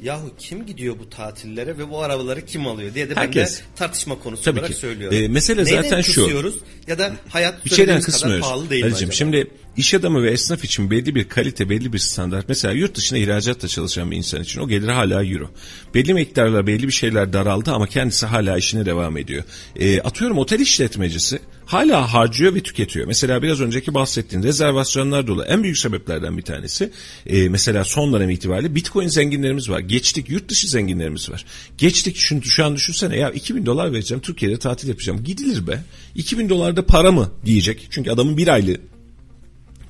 [0.04, 3.60] Yahu kim gidiyor bu tatillere ve bu arabaları kim alıyor diye de ben Herkes.
[3.60, 4.80] de tartışma konusu Tabii olarak ki.
[4.80, 5.18] söylüyorum.
[5.18, 6.54] E, mesele Neyden zaten şu.
[6.88, 8.46] ya da hayat Bir şeyden söylediğimiz kadar kısmıyoruz.
[8.46, 9.48] pahalı değil mi Halicim, şimdi
[9.78, 12.50] iş adamı ve esnaf için belli bir kalite, belli bir standart.
[12.50, 15.50] Mesela yurt dışına ihracatla çalışan bir insan için o gelir hala euro.
[15.94, 19.44] Belli miktarlar, belli bir şeyler daraldı ama kendisi hala işine devam ediyor.
[19.76, 23.08] E, atıyorum otel işletmecisi hala harcıyor ve tüketiyor.
[23.08, 25.44] Mesela biraz önceki bahsettiğin rezervasyonlar dolu.
[25.44, 26.92] En büyük sebeplerden bir tanesi
[27.26, 29.80] e, mesela son dönem itibariyle bitcoin zenginlerimiz var.
[29.80, 31.46] Geçtik yurt dışı zenginlerimiz var.
[31.78, 35.24] Geçtik şu, şu an düşünsene ya 2000 dolar vereceğim Türkiye'de tatil yapacağım.
[35.24, 35.84] Gidilir be.
[36.16, 37.88] 2000 dolarda para mı diyecek.
[37.90, 38.78] Çünkü adamın bir aylığı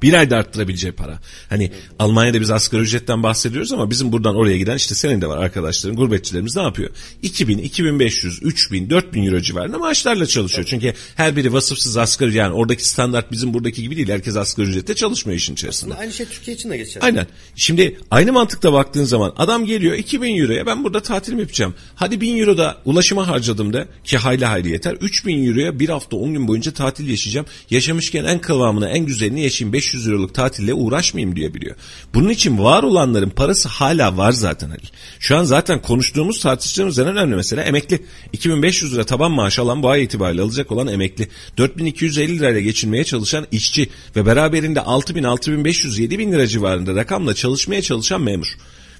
[0.01, 1.19] bir ayda arttırabileceği para.
[1.49, 5.37] Hani Almanya'da biz asgari ücretten bahsediyoruz ama bizim buradan oraya giden işte senin de var
[5.37, 6.89] arkadaşların, gurbetçilerimiz ne yapıyor?
[7.21, 10.67] 2000, 2500, 3000, 4000 euro civarında maaşlarla çalışıyor.
[10.69, 14.09] Çünkü her biri vasıfsız asgari yani oradaki standart bizim buradaki gibi değil.
[14.09, 15.93] Herkes asgari ücretle çalışmıyor işin içerisinde.
[15.93, 17.05] Aynı şey Türkiye için de geçerli.
[17.05, 17.27] Aynen.
[17.55, 21.75] Şimdi aynı mantıkta baktığın zaman adam geliyor 2000 euroya ben burada tatil yapacağım.
[21.95, 24.93] Hadi 1000 euro da ulaşıma harcadım da ki hayli hayli yeter.
[25.01, 27.47] 3000 euroya bir hafta 10 gün boyunca tatil yaşayacağım.
[27.69, 31.75] Yaşamışken en kıvamını en güzelini yaşayayım 500 euroluk tatille uğraşmayayım diye biliyor.
[32.13, 34.87] Bunun için var olanların parası hala var zaten Halil.
[35.19, 38.05] Şu an zaten konuştuğumuz tartıştığımız en önemli mesele emekli.
[38.33, 41.27] 2500 lira taban maaş alan bu ay itibariyle alacak olan emekli.
[41.57, 48.21] 4250 lirayla geçinmeye çalışan işçi ve beraberinde 6000, 6500, 7000 lira civarında rakamla çalışmaya çalışan
[48.21, 48.57] memur.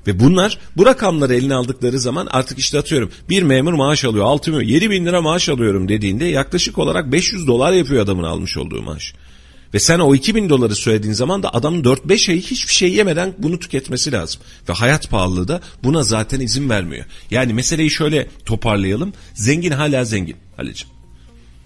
[0.07, 4.51] Ve bunlar bu rakamları eline aldıkları zaman artık işte atıyorum bir memur maaş alıyor 6
[4.51, 8.81] milyon 7 bin lira maaş alıyorum dediğinde yaklaşık olarak 500 dolar yapıyor adamın almış olduğu
[8.81, 9.13] maaş.
[9.75, 13.59] Ve sen o 2000 doları söylediğin zaman da adamın 4-5 ayı hiçbir şey yemeden bunu
[13.59, 14.41] tüketmesi lazım.
[14.69, 17.05] Ve hayat pahalılığı da buna zaten izin vermiyor.
[17.31, 19.13] Yani meseleyi şöyle toparlayalım.
[19.33, 20.89] Zengin hala zengin Halicim.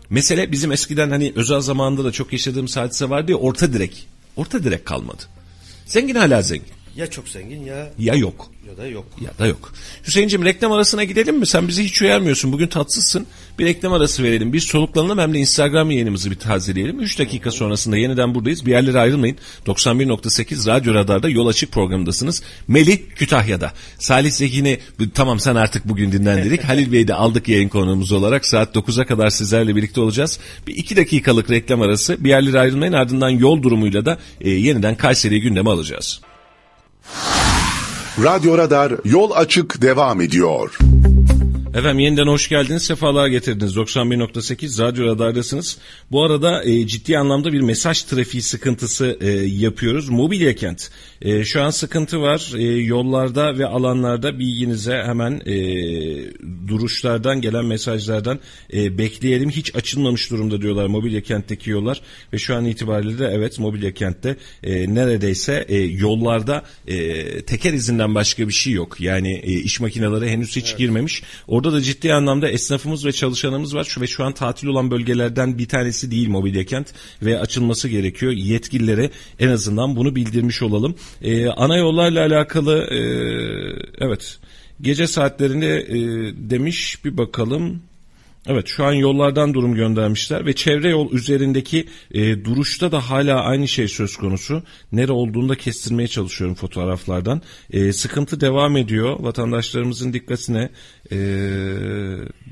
[0.09, 4.07] Mesele bizim eskiden hani özel zamanında da çok yaşadığımız hadise vardı ya orta direk.
[4.35, 5.23] Orta direk kalmadı.
[5.85, 6.67] Zengin hala zengin.
[6.95, 8.51] Ya çok zengin ya Ya yok.
[8.67, 9.05] ya da yok.
[9.21, 9.73] Ya da yok.
[10.07, 11.47] Hüseyin'cim reklam arasına gidelim mi?
[11.47, 12.51] Sen bizi hiç uyarmıyorsun.
[12.51, 13.27] Bugün tatsızsın.
[13.59, 14.53] Bir reklam arası verelim.
[14.53, 16.99] Bir soluklanalım hem de Instagram yayınımızı bir tazeleyelim.
[16.99, 18.65] 3 dakika sonrasında yeniden buradayız.
[18.65, 19.37] Bir yerlere ayrılmayın.
[19.65, 22.43] 91.8 Radyo Radar'da Yol Açık programındasınız.
[22.67, 23.73] Melih Kütahya'da.
[23.99, 24.79] Salih Zekin'i
[25.13, 26.63] tamam sen artık bugün dinlen dedik.
[26.69, 28.45] Halil Bey'i de aldık yayın konuğumuz olarak.
[28.45, 30.39] Saat 9'a kadar sizlerle birlikte olacağız.
[30.67, 32.23] Bir 2 dakikalık reklam arası.
[32.23, 32.93] Bir yerlere ayrılmayın.
[32.93, 36.21] Ardından yol durumuyla da e, yeniden Kayseri'yi gündeme alacağız.
[38.23, 40.77] Radyo Radar yol açık devam ediyor.
[41.73, 43.75] Efendim yeniden hoş geldiniz, sefalar getirdiniz.
[43.75, 45.77] 91.8 Radyo Radar'dasınız.
[46.11, 50.09] Bu arada e, ciddi anlamda bir mesaj trafiği sıkıntısı e, yapıyoruz.
[50.09, 50.89] Mobilya kent.
[51.21, 52.53] E, şu an sıkıntı var.
[52.57, 55.55] E, yollarda ve alanlarda bilginize hemen e,
[56.67, 58.39] duruşlardan gelen mesajlardan
[58.73, 59.49] e, bekleyelim.
[59.49, 62.01] Hiç açılmamış durumda diyorlar mobilya kentteki yollar.
[62.33, 68.15] Ve şu an itibariyle de evet mobilya kentte e, neredeyse e, yollarda e, teker izinden
[68.15, 69.01] başka bir şey yok.
[69.01, 71.23] Yani e, iş makineleri henüz hiç girmemiş.
[71.59, 73.83] Orada da ciddi anlamda esnafımız ve çalışanımız var.
[73.83, 78.31] Şu ve şu an tatil olan bölgelerden bir tanesi değil mobilya kent ve açılması gerekiyor.
[78.31, 80.95] Yetkililere en azından bunu bildirmiş olalım.
[81.21, 82.99] E, ana yollarla alakalı e,
[83.97, 84.39] evet
[84.81, 85.97] gece saatlerinde e,
[86.49, 87.81] demiş bir bakalım.
[88.47, 93.67] Evet şu an yollardan durum göndermişler ve çevre yol üzerindeki e, duruşta da hala aynı
[93.67, 94.63] şey söz konusu.
[94.91, 97.41] Nere olduğunu da kestirmeye çalışıyorum fotoğraflardan.
[97.71, 99.19] E, sıkıntı devam ediyor.
[99.19, 100.69] Vatandaşlarımızın dikkatine
[101.11, 101.17] e,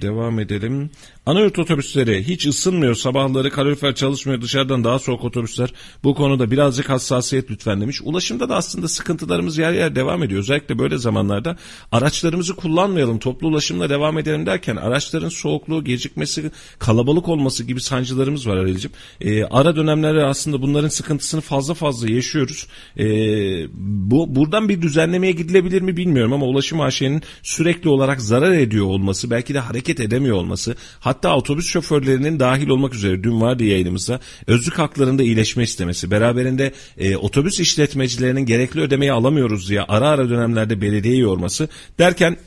[0.01, 0.89] devam edelim.
[1.25, 2.95] Anayurt otobüsleri hiç ısınmıyor.
[2.95, 4.41] Sabahları kalorifer çalışmıyor.
[4.41, 5.73] Dışarıdan daha soğuk otobüsler.
[6.03, 8.01] Bu konuda birazcık hassasiyet lütfen demiş.
[8.03, 10.39] Ulaşımda da aslında sıkıntılarımız yer yer devam ediyor.
[10.39, 11.57] Özellikle böyle zamanlarda
[11.91, 13.19] araçlarımızı kullanmayalım.
[13.19, 18.95] Toplu ulaşımla devam edelim derken araçların soğukluğu, gecikmesi, kalabalık olması gibi sancılarımız var Halil'ciğim.
[19.21, 22.67] E, ara dönemlerde aslında bunların sıkıntısını fazla fazla yaşıyoruz.
[22.97, 23.05] E,
[23.73, 29.31] bu Buradan bir düzenlemeye gidilebilir mi bilmiyorum ama ulaşım AŞ'nin sürekli olarak zarar ediyor olması,
[29.31, 34.79] belki de hareket edemiyor olması, hatta otobüs şoförlerinin dahil olmak üzere dün vardı yayınımızda özlük
[34.79, 41.17] haklarında iyileşme istemesi, beraberinde e, otobüs işletmecilerinin gerekli ödemeyi alamıyoruz diye ara ara dönemlerde belediye
[41.17, 41.69] yorması
[41.99, 42.37] derken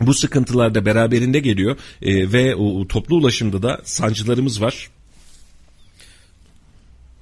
[0.00, 4.88] bu sıkıntılar da beraberinde geliyor e, ve o toplu ulaşımda da sancılarımız var.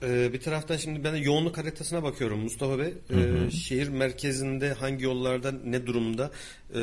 [0.02, 2.94] Ee, bir taraftan şimdi ben de yoğunluk haritasına bakıyorum Mustafa Bey.
[3.10, 6.30] Ee, şehir merkezinde hangi yollarda ne durumda?
[6.74, 6.80] Ee,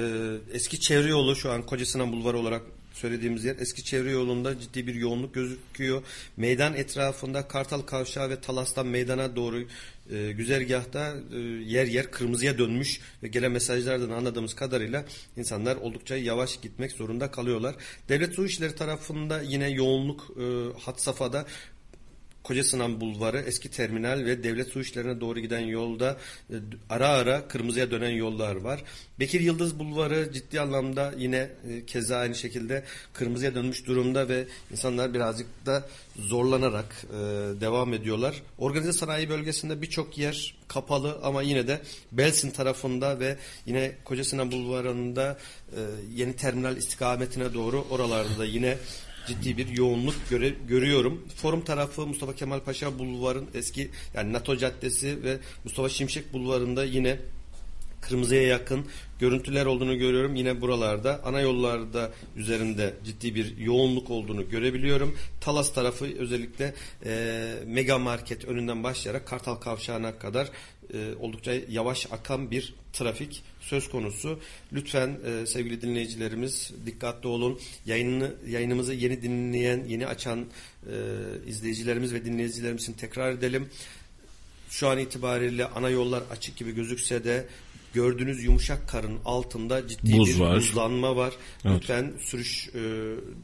[0.54, 2.62] eski çevre yolu şu an Kocasinan Bulvarı olarak
[2.94, 3.56] söylediğimiz yer.
[3.60, 6.04] Eski çevre yolunda ciddi bir yoğunluk gözüküyor.
[6.38, 9.68] Meydan etrafında Kartal Kavşağı ve Talas'tan meydana doğru
[10.12, 15.06] e, güzergahta e, yer yer kırmızıya dönmüş ve gelen mesajlardan anladığımız kadarıyla
[15.38, 17.76] insanlar oldukça yavaş gitmek zorunda kalıyorlar.
[18.10, 20.44] Devlet Su İşleri tarafında yine yoğunluk e,
[20.80, 21.46] hat safhada
[22.44, 26.18] Kocasinan Bulvarı, eski terminal ve devlet su işlerine doğru giden yolda
[26.50, 26.56] e,
[26.90, 28.84] ara ara kırmızıya dönen yollar var.
[29.20, 32.84] Bekir Yıldız Bulvarı ciddi anlamda yine e, keza aynı şekilde
[33.14, 37.16] kırmızıya dönmüş durumda ve insanlar birazcık da zorlanarak e,
[37.62, 38.42] devam ediyorlar.
[38.58, 41.82] Organize sanayi bölgesinde birçok yer kapalı ama yine de
[42.12, 45.38] Belsin tarafında ve yine Kocasinan Bulvarı'nda
[46.16, 48.78] yeni terminal istikametine doğru oralarda yine
[49.30, 51.28] ciddi bir yoğunluk göre, görüyorum.
[51.36, 57.20] Forum tarafı Mustafa Kemal Paşa Bulvarı'nın eski yani NATO Caddesi ve Mustafa Şimşek Bulvarı'nda yine
[58.02, 58.86] kırmızıya yakın
[59.20, 60.36] görüntüler olduğunu görüyorum.
[60.36, 65.18] Yine buralarda ana yollarda üzerinde ciddi bir yoğunluk olduğunu görebiliyorum.
[65.42, 66.74] Talas tarafı özellikle
[67.06, 70.50] e, mega market önünden başlayarak Kartal Kavşağı'na kadar
[70.94, 74.40] e, oldukça yavaş akan bir trafik söz konusu.
[74.74, 77.60] Lütfen e, sevgili dinleyicilerimiz dikkatli olun.
[77.86, 80.96] Yayını, yayınımızı yeni dinleyen, yeni açan e,
[81.48, 83.70] izleyicilerimiz ve dinleyicilerimiz için tekrar edelim.
[84.70, 87.48] Şu an itibariyle ana yollar açık gibi gözükse de
[87.94, 90.56] gördüğünüz yumuşak karın altında ciddi Buz bir var.
[90.58, 91.34] buzlanma var.
[91.66, 91.76] Evet.
[91.76, 92.82] Lütfen sürüş e,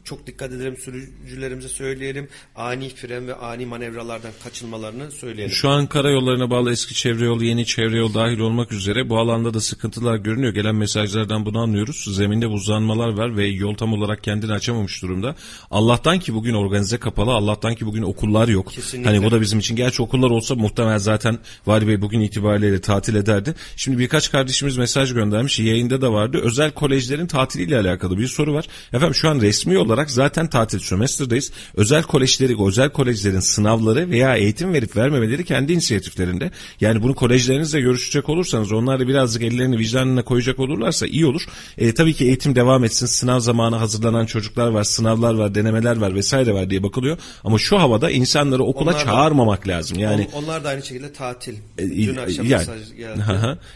[0.04, 2.28] çok dikkat edelim sürücülerimize söyleyelim.
[2.56, 5.54] Ani fren ve ani manevralardan kaçınmalarını söyleyelim.
[5.54, 9.54] Şu an karayollarına bağlı eski çevre yolu, yeni çevre yol dahil olmak üzere bu alanda
[9.54, 10.54] da sıkıntılar görünüyor.
[10.54, 12.16] Gelen mesajlardan bunu anlıyoruz.
[12.16, 15.34] Zeminde buzlanmalar var ve yol tam olarak kendini açamamış durumda.
[15.70, 18.72] Allah'tan ki bugün organize kapalı, Allah'tan ki bugün okullar yok.
[18.72, 19.10] Kesinlikle.
[19.10, 19.76] Hani bu da bizim için.
[19.76, 23.54] Gerçi okullar olsa muhtemelen zaten Vali Bey bugün itibariyle tatil ederdi.
[23.76, 25.58] Şimdi birkaç kardeşimiz mesaj göndermiş.
[25.58, 26.40] Yayında da vardı.
[26.42, 28.66] Özel kolejlerin tatiliyle alakalı bir soru var.
[28.92, 31.52] Efendim şu an resmi olarak zaten tatil sömestrdeyiz.
[31.74, 36.50] Özel kolejleri, özel kolejlerin sınavları veya eğitim verip vermemeleri kendi inisiyatiflerinde.
[36.80, 41.42] Yani bunu kolejlerinizle görüşecek olursanız onlar da birazcık ellerini vicdanına koyacak olurlarsa iyi olur.
[41.78, 43.06] E, tabii ki eğitim devam etsin.
[43.06, 47.18] Sınav zamanı hazırlanan çocuklar var, sınavlar var, denemeler var vesaire var diye bakılıyor.
[47.44, 49.98] Ama şu havada insanları okula Onlar da- çağırmamak lazım.
[49.98, 51.54] Yani On- onlar da aynı şekilde tatil.
[51.78, 53.24] e, Dün akşam yani, mesaj geldi.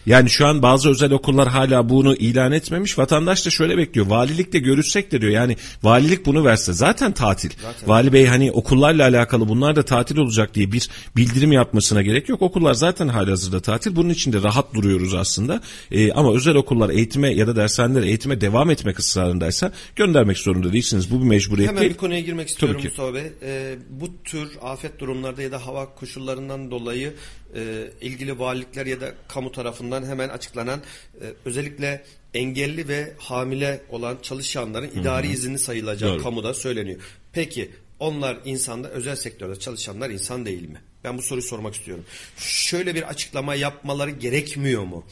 [0.06, 2.98] Yani şu an bazı özel okullar hala bunu ilan etmemiş.
[2.98, 4.06] Vatandaş da şöyle bekliyor.
[4.06, 5.32] Valilikle görüşsek de diyor.
[5.32, 7.50] Yani valilik bunu verse zaten tatil.
[7.62, 7.88] Zaten.
[7.88, 12.42] Vali Bey hani okullarla alakalı bunlar da tatil olacak diye bir bildirim yapmasına gerek yok.
[12.42, 13.96] Okullar zaten halihazırda tatil.
[13.96, 15.60] Bunun için de rahat duruyoruz aslında.
[15.90, 21.10] E, ama özel okullar eğitime ya da dershaneler eğitime devam etmek ısrarındaysa göndermek zorunda değilsiniz.
[21.10, 21.92] Bu bir mecburiyet Hemen değil.
[21.92, 22.80] bir konuya girmek istiyorum.
[22.84, 23.32] Mustafa Bey.
[23.42, 27.14] Ee, bu tür afet durumlarda ya da hava koşullarından dolayı
[27.54, 30.80] e, ilgili valilikler ya da kamu tarafından hemen açıklanan
[31.20, 36.22] e, özellikle engelli ve hamile olan çalışanların idari izni sayılacağı Doğru.
[36.22, 37.00] kamuda söyleniyor.
[37.32, 40.80] Peki onlar insanda özel sektörde çalışanlar insan değil mi?
[41.04, 42.04] Ben bu soruyu sormak istiyorum.
[42.36, 45.04] Şöyle bir açıklama yapmaları gerekmiyor mu?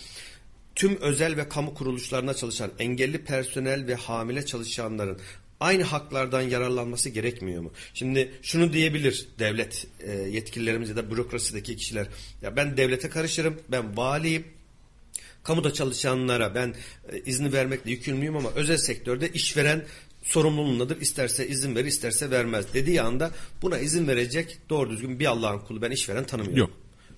[0.74, 5.18] Tüm özel ve kamu kuruluşlarına çalışan engelli personel ve hamile çalışanların
[5.60, 7.72] aynı haklardan yararlanması gerekmiyor mu?
[7.94, 12.06] Şimdi şunu diyebilir devlet e, yetkililerimiz ya da bürokrasideki kişiler.
[12.42, 14.44] Ya ben devlete karışırım, ben valiyim,
[15.42, 16.74] kamuda çalışanlara ben
[17.12, 19.84] e, izni vermekle yükümlüyüm ama özel sektörde işveren
[20.22, 21.00] sorumluluğundadır.
[21.00, 23.30] İsterse izin verir, isterse vermez dediği anda
[23.62, 26.58] buna izin verecek doğru düzgün bir Allah'ın kulu ben işveren tanımıyorum.
[26.58, 26.70] Yok.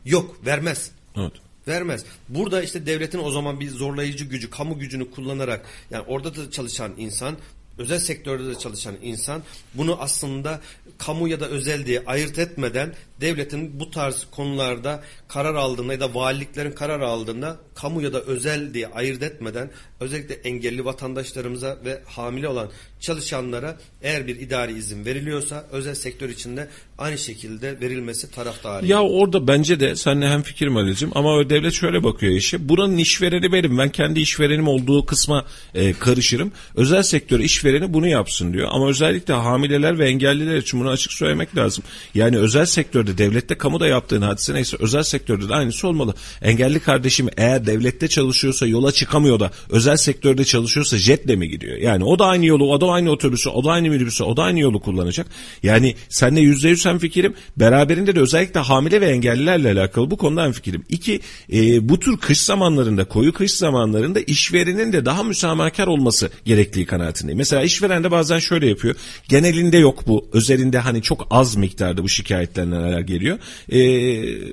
[0.05, 0.91] Yok, vermez.
[1.17, 1.33] Evet.
[1.69, 2.05] Vermez.
[2.29, 6.93] Burada işte devletin o zaman bir zorlayıcı gücü, kamu gücünü kullanarak yani orada da çalışan
[6.99, 7.37] insan,
[7.81, 9.43] özel sektörde de çalışan insan
[9.75, 10.61] bunu aslında
[10.99, 16.15] kamu ya da özel diye ayırt etmeden devletin bu tarz konularda karar aldığında ya da
[16.15, 22.49] valiliklerin karar aldığında kamu ya da özel diye ayırt etmeden özellikle engelli vatandaşlarımıza ve hamile
[22.49, 22.69] olan
[23.01, 26.69] çalışanlara eğer bir idari izin veriliyorsa özel sektör içinde
[26.99, 28.91] aynı şekilde verilmesi taraftarıyım.
[28.91, 32.69] Ya orada bence de seninle hem fikrim Ali'cim ama devlet şöyle bakıyor işe.
[32.69, 33.79] Buranın işvereni benim.
[33.79, 35.45] Ben kendi işverenim olduğu kısma
[35.75, 36.53] e, karışırım.
[36.75, 38.69] Özel sektör işvereni bunu yapsın diyor.
[38.71, 41.85] Ama özellikle hamileler ve engelliler için bunu açık söylemek lazım.
[42.15, 46.15] Yani özel sektörde devlette kamuda yaptığın hadise neyse özel sektörde de aynısı olmalı.
[46.43, 51.77] Engelli kardeşim eğer devlette çalışıyorsa yola çıkamıyor da özel sektörde çalışıyorsa jetle mi gidiyor?
[51.77, 54.43] Yani o da aynı yolu, o da aynı otobüsü, o da aynı minibüsü, o da
[54.43, 55.27] aynı yolu kullanacak.
[55.63, 57.35] Yani seninle yüzde yüz hem fikrim.
[57.57, 60.85] Beraberinde de özellikle hamile ve engellilerle alakalı bu konuda hem fikrim.
[60.89, 61.21] İki,
[61.53, 67.39] e, bu tür kış zamanlarında, koyu kış zamanlarında işverenin de daha müsamahakar olması gerektiği kanaatindeyim.
[67.39, 68.95] Mesela işveren de bazen şöyle yapıyor.
[69.29, 70.29] Genelinde yok bu.
[70.33, 73.39] Özelinde hani çok az miktarda bu şikayetlerle geliyor.
[73.69, 74.53] Eee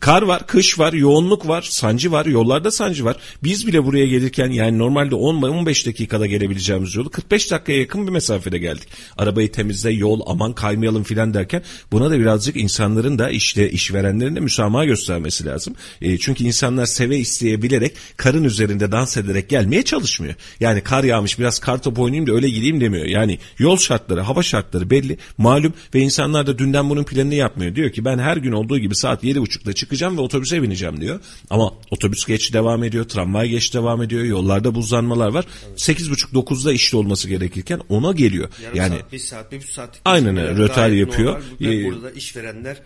[0.00, 3.16] Kar var, kış var, yoğunluk var, sancı var, yollarda sancı var.
[3.44, 8.58] Biz bile buraya gelirken yani normalde 10-15 dakikada gelebileceğimiz yolu 45 dakikaya yakın bir mesafede
[8.58, 8.88] geldik.
[9.16, 11.62] Arabayı temizle, yol aman kaymayalım filan derken
[11.92, 15.74] buna da birazcık insanların da işte işverenlerin de müsamaha göstermesi lazım.
[16.02, 20.34] E, çünkü insanlar seve isteye bilerek karın üzerinde dans ederek gelmeye çalışmıyor.
[20.60, 23.06] Yani kar yağmış biraz kar topu oynayayım da öyle gideyim demiyor.
[23.06, 27.74] Yani yol şartları, hava şartları belli, malum ve insanlar da dünden bunun planını yapmıyor.
[27.74, 31.20] Diyor ki ben her gün olduğu gibi saat 7.30'da çıkacağım ve otobüse bineceğim diyor.
[31.50, 35.44] Ama otobüs geç devam ediyor, tramvay geç devam ediyor, yollarda buzlanmalar var.
[35.76, 38.48] 8.30-9'da işte olması gerekirken ona geliyor.
[38.62, 40.00] Yarım yani saat, bir saat, bir buçuk saat.
[40.04, 41.32] Aynen öyle, gayet yapıyor.
[41.60, 41.72] normal.
[41.72, 42.82] Ee, burada da işverenler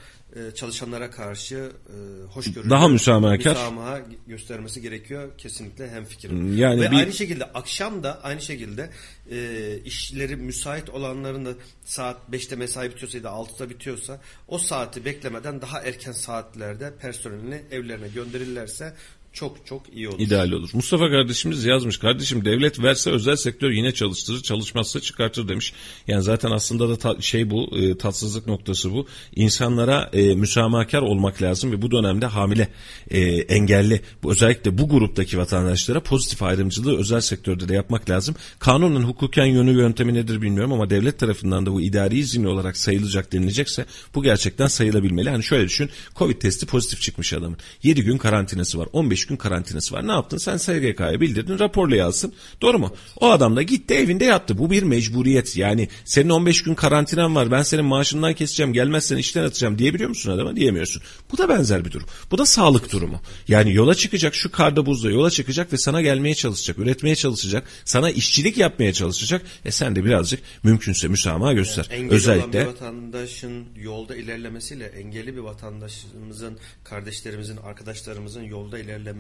[0.55, 1.55] çalışanlara karşı
[1.89, 3.51] e, hoşgörülü Daha müsamahakar.
[3.51, 5.31] müsamaha göstermesi gerekiyor.
[5.39, 6.57] Kesinlikle hem fikrim.
[6.59, 8.91] Yani Ve bir- aynı şekilde akşam da aynı şekilde
[9.31, 11.55] e, işleri müsait olanların da
[11.85, 17.63] saat 5'te mesai bitiyorsa ya da 6'da bitiyorsa o saati beklemeden daha erken saatlerde personelini
[17.71, 18.95] evlerine gönderirlerse
[19.37, 20.19] çok çok iyi olur.
[20.19, 20.71] İdeal olur.
[20.73, 21.99] Mustafa kardeşimiz yazmış.
[21.99, 24.43] Kardeşim devlet verse özel sektör yine çalıştırır.
[24.43, 25.73] Çalışmazsa çıkartır demiş.
[26.09, 29.07] Yani zaten aslında da ta- şey bu e, tatsızlık noktası bu.
[29.35, 32.69] İnsanlara e, müsamahakar olmak lazım ve bu dönemde hamile,
[33.11, 38.35] e, engelli bu özellikle bu gruptaki vatandaşlara pozitif ayrımcılığı özel sektörde de yapmak lazım.
[38.59, 43.33] Kanunun hukuken yönü yöntemi nedir bilmiyorum ama devlet tarafından da bu idari izin olarak sayılacak
[43.33, 45.31] denilecekse bu gerçekten sayılabilmeli.
[45.31, 45.91] Hani şöyle düşün.
[46.17, 47.59] Covid testi pozitif çıkmış adamın.
[47.83, 48.89] 7 gün karantinası var.
[48.93, 50.09] 15 gün karantinası var.
[50.09, 50.39] Ne yaptın?
[50.39, 51.59] Sen SGK'ya bildirdin.
[51.59, 52.33] Raporla yazsın.
[52.63, 52.95] Doğru mu?
[53.21, 54.59] O adam da gitti evinde yattı.
[54.59, 55.57] Bu bir mecburiyet.
[55.57, 57.51] Yani senin 15 gün karantinan var.
[57.51, 58.73] Ben senin maaşından keseceğim.
[58.73, 60.57] Gelmezsen işten atacağım diyebiliyor musun adama?
[60.57, 61.03] Diyemiyorsun.
[61.33, 62.07] Bu da benzer bir durum.
[62.31, 63.21] Bu da sağlık durumu.
[63.49, 66.79] Yani yola çıkacak şu karda buzda yola çıkacak ve sana gelmeye çalışacak.
[66.79, 67.65] Üretmeye çalışacak.
[67.85, 69.43] Sana işçilik yapmaya çalışacak.
[69.65, 71.89] E sen de birazcık mümkünse müsamaha göster.
[71.99, 79.16] Olan Özellikle bir vatandaşın yolda ilerlemesiyle engelli bir vatandaşımızın, kardeşlerimizin, arkadaşlarımızın yolda ilerlemesi,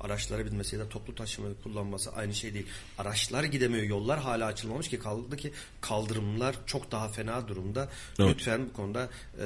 [0.00, 2.66] araçlara binmesi ya da toplu taşımayı kullanması aynı şey değil.
[2.98, 7.88] Araçlar gidemiyor, yollar hala açılmamış ki kaldı ki kaldırımlar çok daha fena durumda.
[8.18, 8.30] Evet.
[8.30, 9.08] Lütfen bu konuda
[9.38, 9.44] e,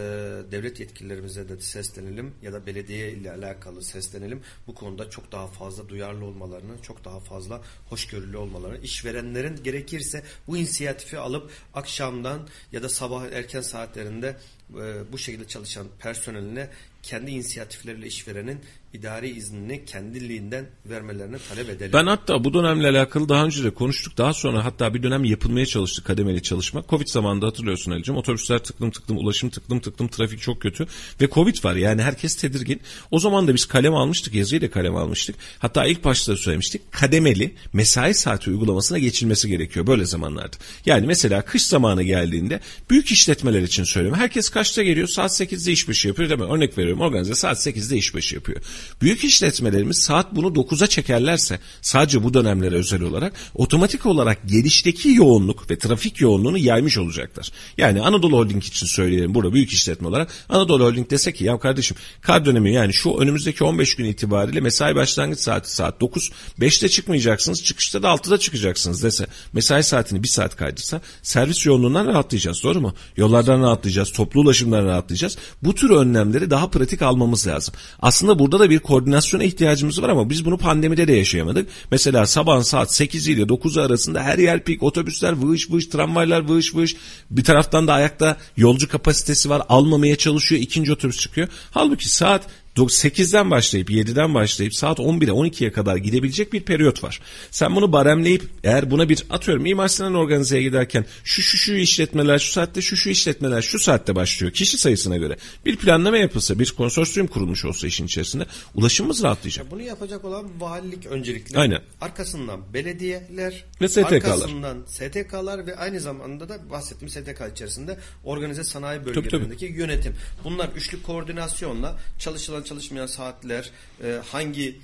[0.53, 4.43] devlet yetkililerimize de seslenelim ya da belediye ile alakalı seslenelim.
[4.66, 10.57] Bu konuda çok daha fazla duyarlı olmalarını, çok daha fazla hoşgörülü olmalarını, işverenlerin gerekirse bu
[10.57, 14.36] inisiyatifi alıp akşamdan ya da sabah erken saatlerinde
[14.70, 16.70] e, bu şekilde çalışan personeline
[17.03, 18.61] kendi inisiyatifleriyle işverenin
[18.93, 21.93] idari iznini kendiliğinden vermelerini talep edelim.
[21.93, 24.18] Ben hatta bu dönemle alakalı daha önce de konuştuk.
[24.18, 26.84] Daha sonra hatta bir dönem yapılmaya çalıştı kademeli çalışma.
[26.89, 28.16] Covid zamanında hatırlıyorsun Ali'cim.
[28.16, 30.86] Otobüsler tıklım tıklım, ulaşım tıklım tıklım, trafik çok kötü.
[31.20, 32.80] Ve Covid var yani herkes tedirgin.
[33.11, 35.36] O zaman da biz kalem almıştık, yazıyla kalem almıştık.
[35.59, 36.93] Hatta ilk başta da söylemiştik.
[36.93, 40.56] Kademeli mesai saati uygulamasına geçilmesi gerekiyor böyle zamanlarda.
[40.86, 42.60] Yani mesela kış zamanı geldiğinde
[42.90, 44.20] büyük işletmeler için söylüyorum.
[44.20, 45.09] Herkes kaçta geliyor?
[45.09, 46.47] Saat 8'de işbaşı yapıyor değil mi?
[46.47, 48.60] Örnek veriyorum organize saat 8'de işbaşı yapıyor.
[49.03, 55.71] Büyük işletmelerimiz saat bunu 9'a çekerlerse sadece bu dönemlere özel olarak otomatik olarak gelişteki yoğunluk
[55.71, 57.53] ve trafik yoğunluğunu yaymış olacaklar.
[57.79, 61.97] Yani Anadolu Holding için söyleyelim burada büyük işletme olarak Anadolu Holding dese ki ya kardeşim
[62.21, 66.31] kar dönemi yani şu önümüzdeki 15 gün itibariyle mesai başlangıç saati saat 9
[66.61, 72.63] 5'te çıkmayacaksınız çıkışta da 6'da çıkacaksınız dese mesai saatini bir saat kaydırsa servis yoğunluğundan rahatlayacağız
[72.63, 72.95] doğru mu?
[73.17, 75.39] Yollardan rahatlayacağız toplu ulaşımdan rahatlayacağız.
[75.63, 77.75] Bu tür önlemleri daha pratik almamız lazım.
[78.01, 81.69] Aslında burada da bir koordinasyona ihtiyacımız var ama biz bunu pandemide de yaşayamadık.
[81.90, 86.74] Mesela sabah saat 8 ile 9 arasında her yer pik otobüsler vış vış tramvaylar vış
[86.74, 86.97] vış
[87.31, 91.49] bir taraftan da ayakta yolcu kapasitesi var almamaya çalışıyor ikinci otobüs çıkıyor.
[91.70, 92.47] Halbuki saat
[92.87, 97.21] 8'den başlayıp 7'den başlayıp saat 11'e 12'ye kadar gidebilecek bir periyot var.
[97.51, 102.39] Sen bunu baremleyip eğer buna bir atıyorum Mimar Sinan organizeye giderken şu şu şu işletmeler
[102.39, 105.37] şu saatte şu şu işletmeler şu saatte başlıyor kişi sayısına göre
[105.67, 109.71] bir planlama yapılsa bir konsorsiyum kurulmuş olsa işin içerisinde ulaşımımız rahatlayacak.
[109.71, 111.59] Bunu yapacak olan valilik öncelikle.
[111.59, 111.81] Aynen.
[112.01, 113.65] Arkasından belediyeler.
[113.81, 114.13] Ve STK'lar.
[114.13, 120.15] Arkasından STK'lar ve aynı zamanda da bahsettiğim STK içerisinde organize sanayi bölgelerindeki yönetim.
[120.45, 123.70] Bunlar üçlü koordinasyonla çalışılan çalışmayan saatler,
[124.05, 124.77] e, hangi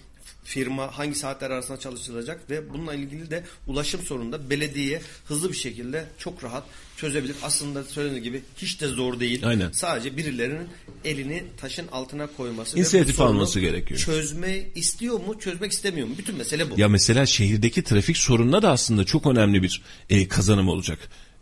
[0.45, 6.07] firma hangi saatler arasında çalışılacak ve bununla ilgili de ulaşım sorununda belediye hızlı bir şekilde
[6.19, 6.65] çok rahat
[6.97, 7.37] çözebilir.
[7.43, 9.47] Aslında söylediğim gibi hiç de zor değil.
[9.47, 9.71] Aynen.
[9.73, 10.69] Sadece birilerinin
[11.05, 12.79] elini taşın altına koyması.
[12.79, 14.01] İnisiyatif alması gerekiyor.
[14.01, 16.15] Çözme istiyor mu, çözmek istemiyor mu?
[16.19, 16.81] Bütün mesele bu.
[16.81, 20.99] Ya mesela şehirdeki trafik sorununa da aslında çok önemli bir e, kazanım olacak.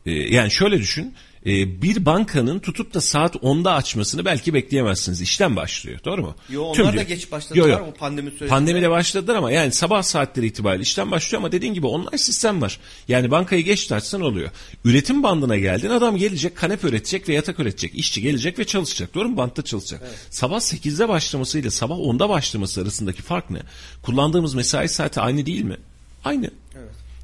[0.07, 1.15] E, yani şöyle düşün.
[1.47, 5.21] E, bir bankanın tutup da saat 10'da açmasını belki bekleyemezsiniz.
[5.21, 5.99] İşten başlıyor.
[6.05, 6.35] Doğru mu?
[6.49, 8.49] Yo, onlar Tüm da geç başladılar o pandemi sürecinde.
[8.49, 12.79] Pandemide başladılar ama yani sabah saatleri itibariyle işten başlıyor ama dediğin gibi online sistem var.
[13.09, 14.51] Yani bankayı geç açsan oluyor.
[14.85, 17.95] Üretim bandına geldin adam gelecek kanepe üretecek ve yatak üretecek.
[17.95, 19.15] İşçi gelecek ve çalışacak.
[19.15, 19.37] Doğru mu?
[19.37, 20.03] Bantta çalışacak.
[20.31, 23.61] Sabah 8'de başlamasıyla sabah 10'da başlaması arasındaki fark ne?
[24.03, 25.77] Kullandığımız mesai saati aynı değil mi?
[26.25, 26.51] Aynı.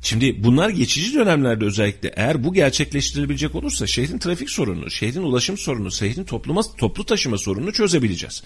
[0.03, 5.93] Şimdi bunlar geçici dönemlerde özellikle eğer bu gerçekleştirilebilecek olursa şehrin trafik sorununu, şehrin ulaşım sorununu,
[5.93, 8.43] şehrin topluma, toplu taşıma sorununu çözebileceğiz.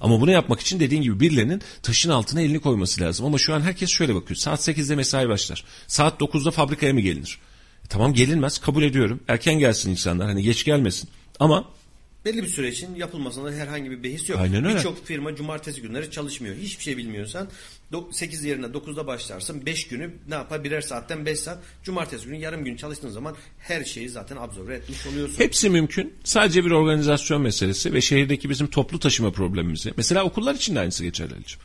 [0.00, 3.26] Ama bunu yapmak için dediğin gibi birilerinin taşın altına elini koyması lazım.
[3.26, 4.36] Ama şu an herkes şöyle bakıyor.
[4.36, 5.64] Saat 8'de mesai başlar.
[5.86, 7.38] Saat 9'da fabrikaya mı gelinir?
[7.84, 9.20] E, tamam gelinmez kabul ediyorum.
[9.28, 11.08] Erken gelsin insanlar hani geç gelmesin.
[11.40, 11.64] Ama
[12.24, 14.40] Belli bir süre için yapılmasında herhangi bir behis yok.
[14.40, 14.76] Aynen öyle.
[14.76, 16.56] Birçok firma cumartesi günleri çalışmıyor.
[16.56, 17.48] Hiçbir şey bilmiyorsan
[18.10, 19.66] 8 yerine 9'da başlarsın.
[19.66, 20.64] 5 günü ne yapar?
[20.64, 21.58] Birer saatten 5 saat.
[21.82, 25.38] Cumartesi günü yarım gün çalıştığın zaman her şeyi zaten absorbe etmiş oluyorsun.
[25.38, 26.14] Hepsi mümkün.
[26.24, 29.92] Sadece bir organizasyon meselesi ve şehirdeki bizim toplu taşıma problemimizi.
[29.96, 31.64] Mesela okullar için de aynısı geçerli Ali'ciğim.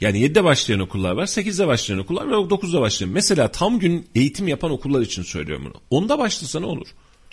[0.00, 3.10] Yani 7'de başlayan okullar var, 8'de başlayan okullar var, 9'da başlayan.
[3.10, 6.04] Mesela tam gün eğitim yapan okullar için söylüyorum bunu.
[6.04, 6.86] 10'da başlasa ne olur?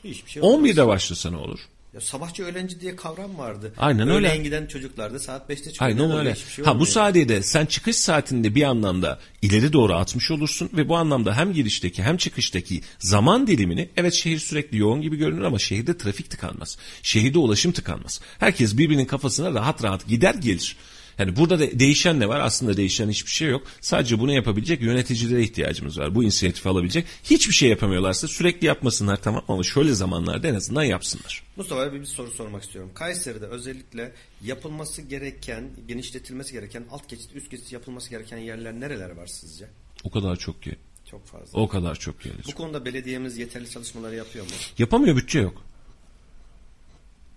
[0.04, 0.70] Hiçbir şey olmaz.
[0.70, 1.60] 11'de başlasa ne olur?
[1.94, 3.74] Ya sabahçı öğlenci diye kavram vardı.
[3.78, 4.28] Aynen öyle.
[4.28, 5.98] Öğleyin giden çocuklar da saat 5'te çıkıyor.
[5.98, 6.36] Ne Aynen öyle.
[6.36, 10.98] Şey ha bu sayede sen çıkış saatinde bir anlamda ileri doğru atmış olursun ve bu
[10.98, 15.98] anlamda hem girişteki hem çıkıştaki zaman dilimini evet şehir sürekli yoğun gibi görünür ama şehirde
[15.98, 16.78] trafik tıkanmaz.
[17.02, 18.22] Şehirde ulaşım tıkanmaz.
[18.40, 20.78] Herkes birbirinin kafasına rahat rahat gider gelir.
[21.22, 22.40] Yani burada da değişen ne var?
[22.40, 23.68] Aslında değişen hiçbir şey yok.
[23.82, 26.16] Sadece bunu yapabilecek yöneticilere ihtiyacımız var.
[26.16, 27.06] Bu inisiyatifi alabilecek.
[27.24, 31.44] Hiçbir şey yapamıyorlarsa sürekli yapmasınlar tamam ama şöyle zamanlarda en azından yapsınlar.
[31.56, 32.92] Mustafa abi bir soru sormak istiyorum.
[32.94, 34.12] Kayseri'de özellikle
[34.44, 39.66] yapılması gereken, genişletilmesi gereken, alt geçit, üst geçit yapılması gereken yerler nereler var sizce?
[40.04, 40.76] O kadar çok ki.
[41.12, 41.60] Çok fazla.
[41.60, 42.46] O kadar çok gelir.
[42.48, 44.52] Bu konuda belediyemiz yeterli çalışmaları yapıyor mu?
[44.78, 45.64] Yapamıyor bütçe yok.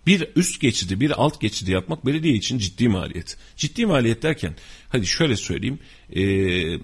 [0.07, 3.37] Bir üst geçidi, bir alt geçidi yapmak belediye için ciddi maliyet.
[3.57, 4.55] Ciddi maliyet derken,
[4.89, 5.79] hadi şöyle söyleyeyim,
[6.11, 6.79] eee,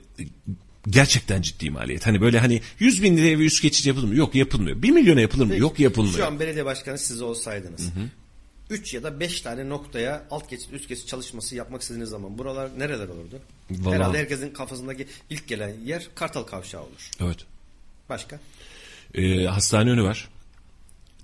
[0.88, 2.06] gerçekten ciddi maliyet.
[2.06, 4.14] Hani böyle hani 100 bin liraya bir üst geçit yapılır mı?
[4.16, 4.82] Yok yapılmıyor.
[4.82, 5.56] 1 milyona yapılır mı?
[5.56, 6.16] Yok yapılmıyor.
[6.16, 7.88] Şu an belediye başkanı siz olsaydınız.
[8.70, 12.70] 3 ya da 5 tane noktaya alt geçit üst geçit çalışması yapmak istediğiniz zaman buralar
[12.78, 13.38] nereler olurdu?
[13.70, 17.10] Vallahi- Herhalde herkesin kafasındaki ilk gelen yer Kartal Kavşağı olur.
[17.20, 17.38] Evet.
[18.08, 18.40] Başka?
[19.14, 20.28] Eee, hastane önü var.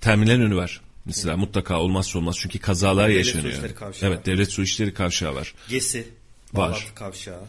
[0.01, 0.81] Terminal önü var.
[1.07, 3.53] Mesela mutlaka olmazsa olmaz çünkü kazalar Devlet yaşanıyor.
[3.53, 4.09] Su İşleri Kavşağı.
[4.11, 5.55] Evet, devlet su işleri kavşağı var.
[5.69, 6.09] Gesi,
[6.53, 6.71] Var.
[6.71, 7.41] Bağlantı Kavşağı,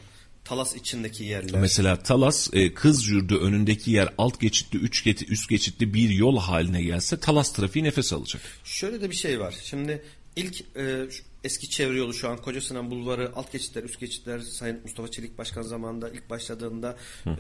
[0.46, 1.60] Talas içindeki yerler.
[1.62, 6.40] Mesela Talas e, Kız Yurdu önündeki yer alt geçitli, üç geçitli, üst geçitli bir yol
[6.40, 8.42] haline gelse Talas trafiği nefes alacak.
[8.64, 9.56] Şöyle de bir şey var.
[9.64, 10.04] Şimdi
[10.36, 11.06] ilk e,
[11.44, 15.38] eski çevre yolu şu an Koca Sinan Bulvarı, alt geçitler, üst geçitler Sayın Mustafa Çelik
[15.38, 16.98] Başkan zamanında ilk başladığında
[17.28, 17.32] e,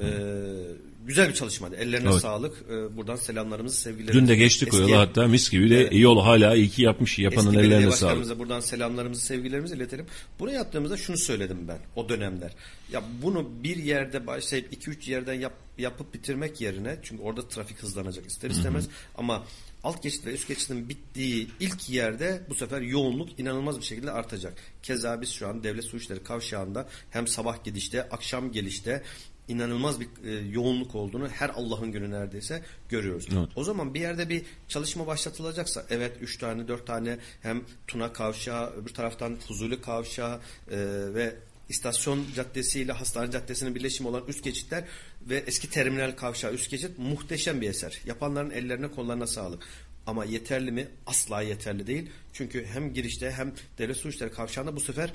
[1.05, 1.75] güzel bir çalışmaydı.
[1.75, 2.21] Ellerine Evet.
[2.21, 2.57] sağlık.
[2.69, 4.21] E, buradan selamlarımızı, sevgilerimizi.
[4.21, 7.47] Dün de geçtik o yola hatta mis gibi de yol hala iyi ki yapmış yapanın
[7.53, 8.39] Eski ellerine sağlık.
[8.39, 10.05] buradan selamlarımızı, sevgilerimizi iletelim.
[10.39, 12.51] Bunu yaptığımızda şunu söyledim ben o dönemler.
[12.91, 17.83] Ya bunu bir yerde başlayıp iki üç yerden yap yapıp bitirmek yerine çünkü orada trafik
[17.83, 18.87] hızlanacak ister istemez
[19.17, 19.43] ama
[19.83, 24.53] alt geçit ve üst geçitin bittiği ilk yerde bu sefer yoğunluk inanılmaz bir şekilde artacak.
[24.83, 29.03] Keza biz şu an devlet su işleri kavşağında hem sabah gidişte akşam gelişte
[29.47, 33.27] inanılmaz bir e, yoğunluk olduğunu her Allah'ın günü neredeyse görüyoruz.
[33.33, 33.49] Evet.
[33.55, 38.73] O zaman bir yerde bir çalışma başlatılacaksa evet 3 tane 4 tane hem Tuna Kavşağı
[38.73, 40.39] öbür taraftan Fuzuli Kavşağı
[40.71, 40.77] e,
[41.13, 41.35] ve
[41.69, 44.83] İstasyon Caddesi ile Hastane Caddesi'nin birleşimi olan üst geçitler
[45.29, 48.01] ve eski terminal kavşağı üst geçit muhteşem bir eser.
[48.05, 49.63] Yapanların ellerine kollarına sağlık.
[50.05, 50.87] Ama yeterli mi?
[51.05, 52.09] Asla yeterli değil.
[52.33, 55.13] Çünkü hem girişte hem devlet su işleri kavşağında bu sefer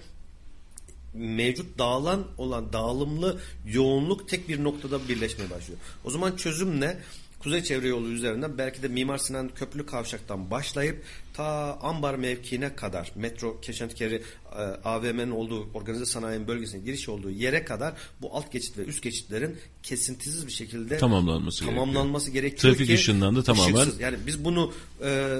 [1.14, 5.80] mevcut dağılan olan dağılımlı yoğunluk tek bir noktada birleşmeye başlıyor.
[6.05, 6.97] O zaman çözüm ne?
[7.39, 13.13] Kuzey Çevre Yolu üzerinden belki de Mimar Sinan Köprülü Kavşak'tan başlayıp ta Ambar mevkiine kadar
[13.15, 14.23] metro Keşantkeri
[14.53, 19.03] e, AVM'nin olduğu organize sanayi bölgesine giriş olduğu yere kadar bu alt geçit ve üst
[19.03, 24.01] geçitlerin kesintisiz bir şekilde Tamamlanması tamamlanması gerekiyor, Trafik ki ışığından da tamamen-.
[24.01, 24.73] Yani biz bunu
[25.05, 25.39] e,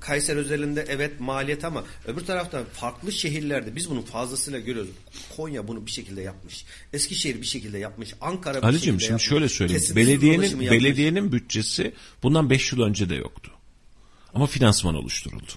[0.00, 4.90] Kayseri özelinde evet maliyet ama öbür taraftan farklı şehirlerde biz bunu fazlasıyla görüyoruz.
[5.36, 6.64] Konya bunu bir şekilde yapmış.
[6.92, 8.14] Eskişehir bir şekilde yapmış.
[8.20, 9.28] Ankara bir Ali'cim şekilde şimdi yapmış.
[9.28, 9.80] şöyle söyleyeyim.
[9.80, 13.57] Kesintisiz Belediyenin belediyenin bütçesi bundan 5 yıl önce de yoktu.
[14.38, 15.52] Ama finansman oluşturuldu.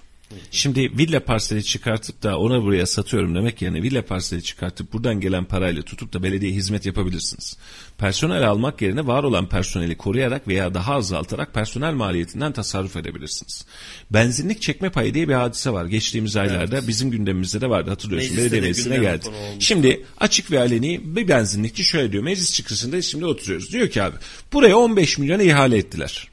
[0.50, 5.44] Şimdi villa parseli çıkartıp da ona buraya satıyorum demek yerine villa parseli çıkartıp buradan gelen
[5.44, 7.56] parayla tutup da belediye hizmet yapabilirsiniz.
[7.98, 13.66] Personel almak yerine var olan personeli koruyarak veya daha azaltarak personel maliyetinden tasarruf edebilirsiniz.
[14.10, 15.86] Benzinlik çekme payı diye bir hadise var.
[15.86, 18.30] Geçtiğimiz aylarda bizim gündemimizde de vardı hatırlıyorsun.
[18.30, 19.26] Mecliste Belediye meclisine geldi.
[19.58, 22.22] Şimdi açık ve aleni bir benzinlikçi şöyle diyor.
[22.22, 23.72] Meclis çıkışında şimdi oturuyoruz.
[23.72, 24.16] Diyor ki abi
[24.52, 26.31] buraya 15 milyona ihale ettiler.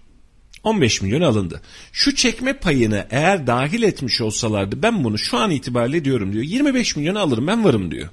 [0.64, 1.62] 15 milyon alındı.
[1.92, 6.44] Şu çekme payını eğer dahil etmiş olsalardı ben bunu şu an itibariyle diyorum diyor.
[6.44, 8.10] 25 milyona alırım ben varım diyor.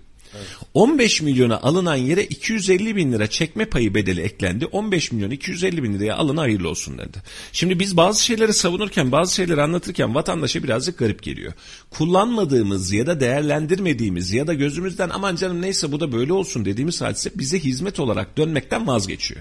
[0.75, 4.67] 15 milyona alınan yere 250 bin lira çekme payı bedeli eklendi.
[4.67, 7.23] 15 milyon 250 bin liraya alın hayırlı olsun dedi.
[7.53, 11.53] Şimdi biz bazı şeyleri savunurken bazı şeyleri anlatırken vatandaşa birazcık garip geliyor.
[11.91, 17.01] Kullanmadığımız ya da değerlendirmediğimiz ya da gözümüzden aman canım neyse bu da böyle olsun dediğimiz
[17.01, 19.41] hadise bize hizmet olarak dönmekten vazgeçiyor.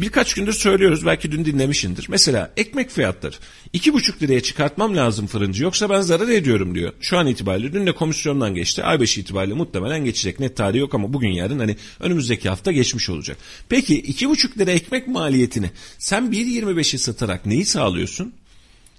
[0.00, 2.06] Birkaç gündür söylüyoruz belki dün dinlemişindir.
[2.08, 3.36] Mesela ekmek fiyatları.
[3.72, 6.92] iki buçuk liraya çıkartmam lazım fırıncı yoksa ben zarar ediyorum diyor.
[7.00, 8.82] Şu an itibariyle dün de komisyondan geçti.
[8.84, 10.40] Ay başı itibariyle muhtemelen geçecek.
[10.40, 13.36] Net tarihi yok ama bugün yarın hani önümüzdeki hafta geçmiş olacak.
[13.68, 18.34] Peki iki buçuk lira ekmek maliyetini sen 1.25'i satarak neyi sağlıyorsun?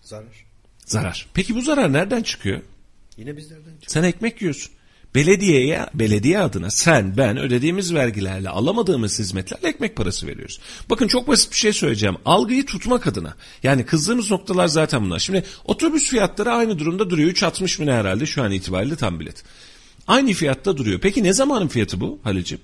[0.01, 0.45] Zarar.
[0.85, 1.27] Zarar.
[1.33, 2.61] Peki bu zarar nereden çıkıyor?
[3.17, 3.87] Yine bizlerden çıkıyor.
[3.87, 4.71] Sen ekmek yiyorsun.
[5.15, 10.59] Belediyeye, belediye adına sen, ben ödediğimiz vergilerle alamadığımız hizmetlerle ekmek parası veriyoruz.
[10.89, 12.15] Bakın çok basit bir şey söyleyeceğim.
[12.25, 13.35] Algıyı tutmak adına.
[13.63, 15.19] Yani kızdığımız noktalar zaten bunlar.
[15.19, 17.31] Şimdi otobüs fiyatları aynı durumda duruyor.
[17.31, 19.43] 3.60 mı ne herhalde şu an itibariyle tam bilet.
[20.07, 20.99] Aynı fiyatta duruyor.
[20.99, 22.59] Peki ne zamanın fiyatı bu Halicim?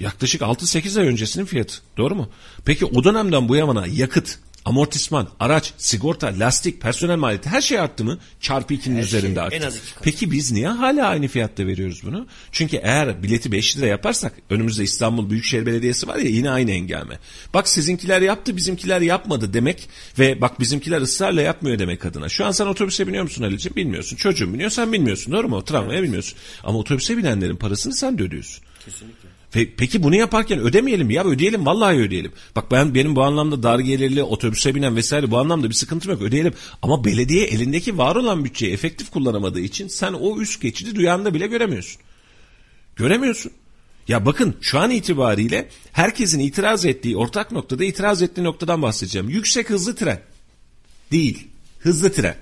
[0.00, 1.74] Yaklaşık 6-8 ay öncesinin fiyatı.
[1.96, 2.28] Doğru mu?
[2.64, 8.04] Peki o dönemden bu yana yakıt, amortisman, araç, sigorta, lastik, personel maliyeti her şey arttı
[8.04, 8.18] mı?
[8.40, 9.56] Çarpı 2'nin Her üzerinde şey, arttı.
[9.56, 10.04] en az iki kat.
[10.04, 12.26] Peki biz niye hala aynı fiyatta veriyoruz bunu?
[12.52, 17.18] Çünkü eğer bileti 5 lira yaparsak önümüzde İstanbul Büyükşehir Belediyesi var ya yine aynı engame.
[17.54, 19.88] Bak sizinkiler yaptı bizimkiler yapmadı demek
[20.18, 22.28] ve bak bizimkiler ısrarla yapmıyor demek adına.
[22.28, 23.76] Şu an sen otobüse biniyor musun Ali'ciğim?
[23.76, 24.16] Bilmiyorsun.
[24.16, 25.64] Çocuğun biniyor sen bilmiyorsun doğru mu?
[25.64, 26.38] Tramvaya bilmiyorsun.
[26.64, 28.64] Ama otobüse binenlerin parasını sen de ödüyorsun.
[28.84, 29.19] Kesinlikle.
[29.52, 32.32] Peki bunu yaparken ödemeyelim ya ödeyelim vallahi ödeyelim.
[32.56, 36.22] Bak ben benim bu anlamda dar gelirli otobüse binen vesaire bu anlamda bir sıkıntım yok
[36.22, 36.54] ödeyelim.
[36.82, 41.46] Ama belediye elindeki var olan bütçeyi efektif kullanamadığı için sen o üst geçidi rüyanda bile
[41.46, 42.02] göremiyorsun.
[42.96, 43.52] Göremiyorsun.
[44.08, 49.28] Ya bakın şu an itibariyle herkesin itiraz ettiği ortak noktada itiraz ettiği noktadan bahsedeceğim.
[49.28, 50.20] Yüksek hızlı tren
[51.12, 51.48] değil
[51.78, 52.36] hızlı tren.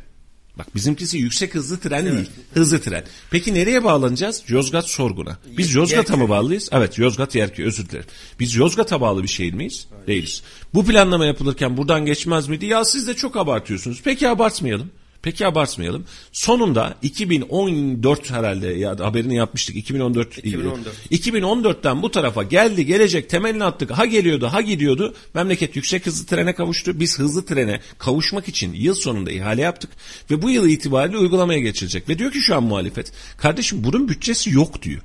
[0.59, 2.31] Bak bizimkisi yüksek hızlı tren değil.
[2.55, 3.05] Hızlı tren.
[3.31, 4.43] Peki nereye bağlanacağız?
[4.49, 5.39] Yozgat Sorgun'a.
[5.59, 6.69] Biz Yozgat'a mı bağlıyız?
[6.73, 8.07] Evet Yozgat Yerköy özür dilerim.
[8.41, 9.87] Biz Yozgat'a bağlı bir şehir miyiz?
[10.07, 10.43] Değiliz.
[10.75, 12.67] Bu planlama yapılırken buradan geçmez miydi?
[12.67, 14.01] Ya siz de çok abartıyorsunuz.
[14.05, 14.91] Peki abartmayalım.
[15.29, 16.05] Peki abartmayalım.
[16.33, 19.77] Sonunda 2014 herhalde ya haberini yapmıştık.
[19.77, 20.87] 2014 2014.
[21.11, 23.91] 2014'ten bu tarafa geldi gelecek temelini attık.
[23.91, 25.15] Ha geliyordu ha gidiyordu.
[25.35, 27.01] Memleket yüksek hızlı trene kavuştu.
[27.01, 29.91] Biz hızlı trene kavuşmak için yıl sonunda ihale yaptık.
[30.31, 32.09] Ve bu yıl itibariyle uygulamaya geçilecek.
[32.09, 33.13] Ve diyor ki şu an muhalefet.
[33.37, 35.01] Kardeşim bunun bütçesi yok diyor.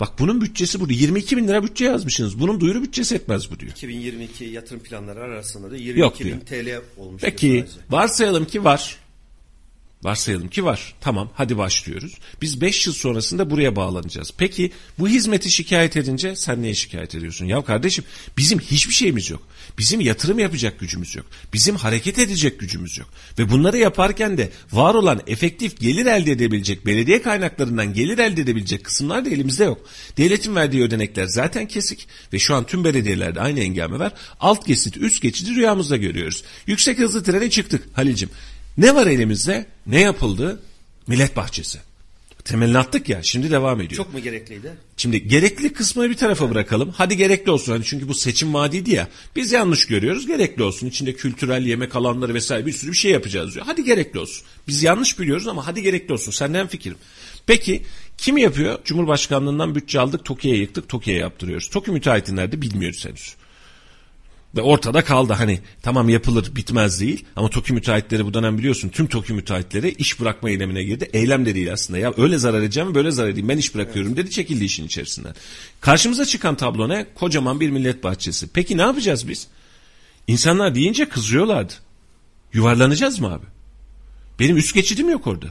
[0.00, 0.92] Bak bunun bütçesi burada.
[0.92, 2.40] 22 bin lira bütçe yazmışsınız.
[2.40, 3.72] Bunun duyuru bütçesi etmez bu diyor.
[3.72, 6.40] 2022 yatırım planları arasında da 22 Yok bin diyor.
[6.40, 7.22] TL olmuş.
[7.22, 9.07] Peki varsayalım ki var.
[10.02, 10.94] Varsayalım ki var.
[11.00, 12.14] Tamam hadi başlıyoruz.
[12.42, 14.32] Biz 5 yıl sonrasında buraya bağlanacağız.
[14.38, 17.46] Peki bu hizmeti şikayet edince sen niye şikayet ediyorsun?
[17.46, 18.04] Ya kardeşim
[18.36, 19.42] bizim hiçbir şeyimiz yok.
[19.78, 21.26] Bizim yatırım yapacak gücümüz yok.
[21.52, 23.08] Bizim hareket edecek gücümüz yok.
[23.38, 28.84] Ve bunları yaparken de var olan efektif gelir elde edebilecek, belediye kaynaklarından gelir elde edebilecek
[28.84, 29.88] kısımlar da elimizde yok.
[30.16, 34.12] Devletin verdiği ödenekler zaten kesik ve şu an tüm belediyelerde aynı engame var.
[34.40, 36.44] Alt geçit, üst geçidi rüyamızda görüyoruz.
[36.66, 38.30] Yüksek hızlı trene çıktık Halil'cim.
[38.78, 39.66] Ne var elimizde?
[39.86, 40.60] Ne yapıldı?
[41.06, 41.78] Millet bahçesi.
[42.44, 44.04] Temelini attık ya şimdi devam ediyor.
[44.04, 44.72] Çok mu gerekliydi?
[44.96, 46.90] Şimdi gerekli kısmını bir tarafa bırakalım.
[46.96, 47.72] Hadi gerekli olsun.
[47.72, 49.08] Hani çünkü bu seçim vaadiydi ya.
[49.36, 50.26] Biz yanlış görüyoruz.
[50.26, 50.86] Gerekli olsun.
[50.86, 53.66] İçinde kültürel yemek alanları vesaire bir sürü bir şey yapacağız diyor.
[53.66, 54.46] Hadi gerekli olsun.
[54.68, 56.32] Biz yanlış biliyoruz ama hadi gerekli olsun.
[56.32, 56.96] Senden fikrim.
[57.46, 57.82] Peki
[58.18, 58.78] kim yapıyor?
[58.84, 60.24] Cumhurbaşkanlığından bütçe aldık.
[60.24, 60.88] TOKİ'ye yıktık.
[60.88, 61.68] TOKİ'ye yaptırıyoruz.
[61.68, 63.34] TOKİ müteahhiti nerede bilmiyoruz henüz.
[64.56, 69.06] Ve ortada kaldı hani tamam yapılır bitmez değil ama TOKİ müteahhitleri bu dönem biliyorsun tüm
[69.06, 71.10] TOKİ müteahhitleri iş bırakma eylemine girdi.
[71.12, 74.30] Eylem de değil aslında ya öyle zarar edeceğim böyle zarar edeyim ben iş bırakıyorum dedi
[74.30, 75.34] çekildi işin içerisinden.
[75.80, 77.06] Karşımıza çıkan tablo ne?
[77.14, 78.48] Kocaman bir millet bahçesi.
[78.48, 79.46] Peki ne yapacağız biz?
[80.26, 81.72] İnsanlar deyince kızıyorlardı.
[82.52, 83.46] Yuvarlanacağız mı abi?
[84.40, 85.46] Benim üst geçidim yok orada.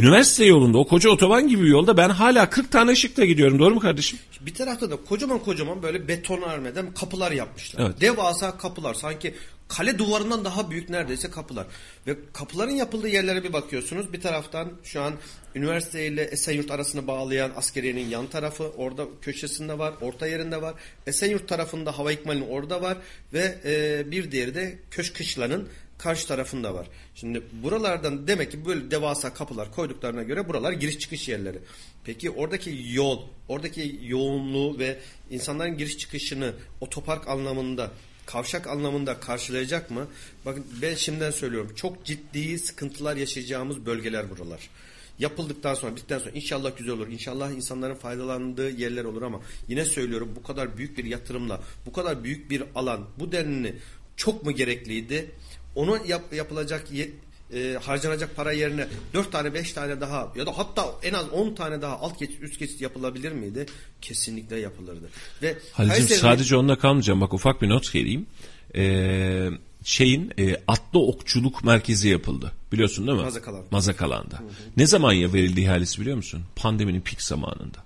[0.00, 3.58] Üniversite yolunda o koca otoban gibi bir yolda ben hala 40 tane ışıkla gidiyorum.
[3.58, 4.18] Doğru mu kardeşim?
[4.40, 7.84] Bir tarafta da kocaman kocaman böyle beton armeden kapılar yapmışlar.
[7.86, 8.00] Evet.
[8.00, 9.34] Devasa kapılar sanki
[9.68, 11.66] kale duvarından daha büyük neredeyse kapılar.
[12.06, 14.12] Ve kapıların yapıldığı yerlere bir bakıyorsunuz.
[14.12, 15.14] Bir taraftan şu an
[15.54, 19.94] üniversite ile Esenyurt arasını bağlayan askeriyenin yan tarafı orada köşesinde var.
[20.00, 20.74] Orta yerinde var.
[21.06, 22.96] Esenyurt tarafında hava ikmalinin orada var.
[23.32, 25.68] Ve e, bir diğeri de Köşk Kışla'nın
[26.00, 26.86] karşı tarafında var.
[27.14, 31.58] Şimdi buralardan demek ki böyle devasa kapılar koyduklarına göre buralar giriş çıkış yerleri.
[32.04, 34.98] Peki oradaki yol, oradaki yoğunluğu ve
[35.30, 37.90] insanların giriş çıkışını otopark anlamında,
[38.26, 40.06] kavşak anlamında karşılayacak mı?
[40.46, 41.72] Bakın ben şimdiden söylüyorum.
[41.76, 44.70] Çok ciddi sıkıntılar yaşayacağımız bölgeler buralar.
[45.18, 47.08] Yapıldıktan sonra, bittikten sonra inşallah güzel olur.
[47.08, 52.24] İnşallah insanların faydalandığı yerler olur ama yine söylüyorum bu kadar büyük bir yatırımla, bu kadar
[52.24, 53.76] büyük bir alan, bu denli
[54.16, 55.30] çok mu gerekliydi?
[55.74, 57.10] Onu yap, yapılacak ye,
[57.54, 61.54] e, harcanacak para yerine 4 tane 5 tane daha ya da hatta en az 10
[61.54, 63.66] tane daha alt geçit üst geçit yapılabilir miydi?
[64.00, 65.08] Kesinlikle yapılırdı.
[65.42, 67.20] Ve Halicim sadece onunla kalmayacağım.
[67.20, 68.26] Bak ufak bir not vereyim.
[68.74, 69.50] Ee,
[69.84, 72.52] şeyin e, atlı okçuluk merkezi yapıldı.
[72.72, 73.24] Biliyorsun değil mi?
[73.24, 73.64] Mazakalan.
[73.70, 74.42] Mazakalan'da.
[74.76, 76.44] Ne zaman ya verildi ihalesi biliyor musun?
[76.56, 77.78] Pandeminin pik zamanında.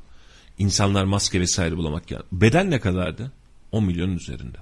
[0.58, 2.22] İnsanlar maske vesaire bulamak ya.
[2.32, 3.32] Beden ne kadardı?
[3.72, 4.58] 10 milyonun üzerinde.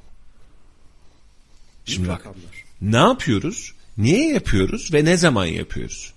[1.85, 2.21] Şimdi bak.
[2.21, 2.65] rakamlar.
[2.83, 3.73] Ne yapıyoruz?
[3.99, 6.13] Niye yapıyoruz ve ne zaman yapıyoruz?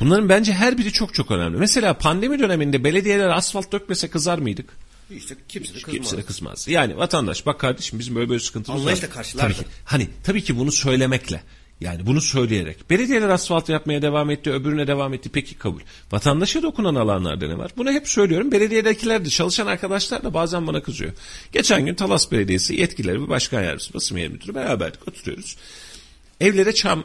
[0.00, 1.56] Bunların bence her biri çok çok önemli.
[1.58, 4.66] Mesela pandemi döneminde belediyeler asfalt dökmese kızar mıydık?
[5.16, 5.94] işte kimse de kızmaz.
[5.94, 6.68] Kimse de kızmaz.
[6.68, 9.14] Yani vatandaş bak kardeşim bizim böyle böyle sıkıntımız Anlayışla var.
[9.14, 9.54] karşılardı.
[9.54, 9.70] Tabii ki.
[9.84, 11.42] Hani tabii ki bunu söylemekle.
[11.82, 12.90] Yani bunu söyleyerek.
[12.90, 15.30] Belediyeler asfalt yapmaya devam etti, öbürüne devam etti.
[15.32, 15.80] Peki kabul.
[16.12, 17.70] Vatandaşa dokunan alanlarda ne var?
[17.76, 18.52] Bunu hep söylüyorum.
[18.52, 21.12] Belediyedekiler de çalışan arkadaşlar da bazen bana kızıyor.
[21.52, 25.56] Geçen gün Talas Belediyesi yetkilileri ve başkan yardımcısı, basın yayın müdürü beraberdik oturuyoruz.
[26.40, 27.04] Evlere çam,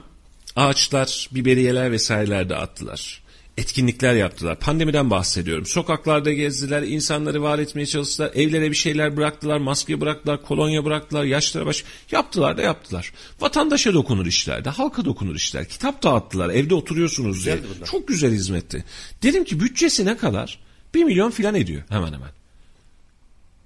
[0.56, 3.22] ağaçlar, biberiyeler vesaireler dağıttılar.
[3.58, 4.60] Etkinlikler yaptılar.
[4.60, 5.66] Pandemiden bahsediyorum.
[5.66, 8.32] Sokaklarda gezdiler, insanları var etmeye çalıştılar.
[8.36, 11.84] Evlere bir şeyler bıraktılar, maske bıraktılar, kolonya bıraktılar, yaşlara baş...
[12.12, 13.14] Yaptılar da yaptılar.
[13.40, 15.70] Vatandaşa dokunur işlerdi, halka dokunur işler.
[15.70, 17.60] Kitap dağıttılar, evde oturuyorsunuz diye.
[17.86, 18.84] Çok güzel hizmetti.
[19.24, 20.60] Dedim ki bütçesi ne kadar?
[20.94, 22.32] Bir milyon filan ediyor hemen hemen.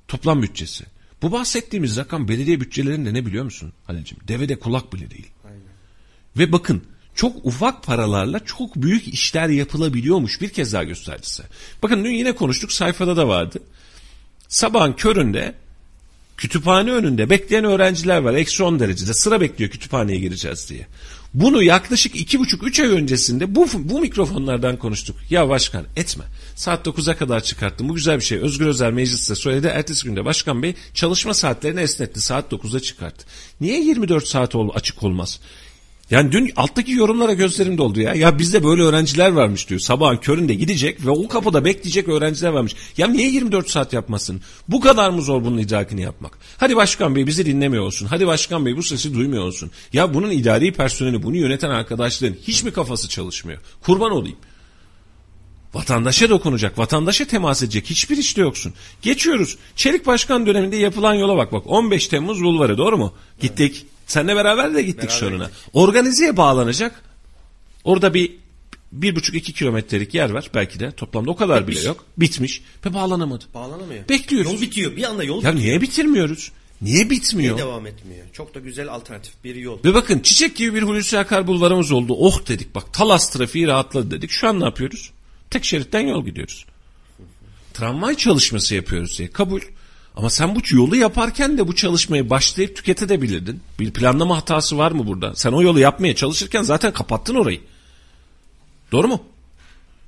[0.08, 0.84] Toplam bütçesi.
[1.22, 4.28] Bu bahsettiğimiz rakam belediye bütçelerinde ne biliyor musun Halil'ciğim?
[4.28, 5.28] Devede kulak bile değil.
[6.38, 6.84] Ve bakın
[7.16, 11.44] çok ufak paralarla çok büyük işler yapılabiliyormuş bir kez daha gösterdi size.
[11.84, 13.60] Bakın dün yine konuştuk sayfada da vardı.
[14.48, 15.56] Sabahın köründe
[16.38, 18.34] kütüphane önünde bekleyen öğrenciler var.
[18.34, 20.88] Eksi 10 derecede sıra bekliyor kütüphaneye gireceğiz diye.
[21.34, 25.16] Bunu yaklaşık iki buçuk üç ay öncesinde bu, bu mikrofonlardan konuştuk.
[25.30, 26.24] Ya başkan etme.
[26.56, 27.90] Saat 9'a kadar çıkarttım.
[27.90, 28.38] Bu güzel bir şey.
[28.38, 29.68] Özgür Özel mecliste söyledi.
[29.68, 32.22] Ertesi günde başkan bey çalışma saatlerini esnetti.
[32.22, 33.26] Saat 9'a çıkarttı.
[33.62, 35.40] Niye 24 saat açık olmaz?
[36.12, 38.14] Yani dün alttaki yorumlara gözlerim doldu ya.
[38.14, 39.80] Ya bizde böyle öğrenciler varmış diyor.
[39.80, 42.76] Sabahın köründe gidecek ve o kapıda bekleyecek öğrenciler varmış.
[42.98, 44.42] Ya niye 24 saat yapmasın?
[44.68, 46.38] Bu kadar mı zor bunun idrakini yapmak?
[46.58, 48.06] Hadi başkan bey bizi dinlemiyor olsun.
[48.06, 49.72] Hadi başkan bey bu sesi duymuyor olsun.
[49.94, 53.60] Ya bunun idari personeli bunu yöneten arkadaşların hiç mi kafası çalışmıyor?
[53.82, 54.38] Kurban olayım.
[55.74, 58.74] Vatandaşa dokunacak, vatandaşa temas edecek hiçbir işte yoksun.
[59.02, 59.58] Geçiyoruz.
[59.76, 61.64] Çelik Başkan döneminde yapılan yola bak bak.
[61.66, 63.14] 15 Temmuz Bulvarı doğru mu?
[63.40, 63.86] Gittik.
[64.12, 65.52] Seninle beraber de gittik Beraber soruna.
[65.74, 67.04] Organizeye bağlanacak.
[67.84, 68.32] Orada bir
[68.92, 72.06] bir buçuk iki kilometrelik yer var belki de toplamda o kadar bile yok.
[72.18, 73.46] Bitmiş ve bağlanamadı.
[73.54, 74.10] Bağlanamıyor.
[74.10, 74.54] Bekliyoruz.
[74.54, 74.96] Yol bitiyor.
[74.96, 76.52] Bir anda yol Ya niye bitirmiyoruz?
[76.82, 77.58] Niye bitmiyor?
[77.58, 78.26] Devam etmiyor.
[78.34, 79.80] Çok da güzel alternatif bir yol.
[79.86, 82.16] Ve bakın çiçek gibi bir Hulusi Akar bulvarımız oldu.
[82.20, 84.32] Oh dedik bak Talas trafiği rahatladı dedik.
[84.32, 85.12] Şu an ne yapıyoruz?
[85.50, 86.66] Tek şeritten yol gidiyoruz.
[87.74, 89.62] Tramvay çalışması yapıyoruz diye kabul.
[90.16, 93.60] Ama sen bu yolu yaparken de bu çalışmayı başlayıp tüketebilirdin.
[93.80, 95.36] Bir planlama hatası var mı burada?
[95.36, 97.62] Sen o yolu yapmaya çalışırken zaten kapattın orayı.
[98.92, 99.24] Doğru mu?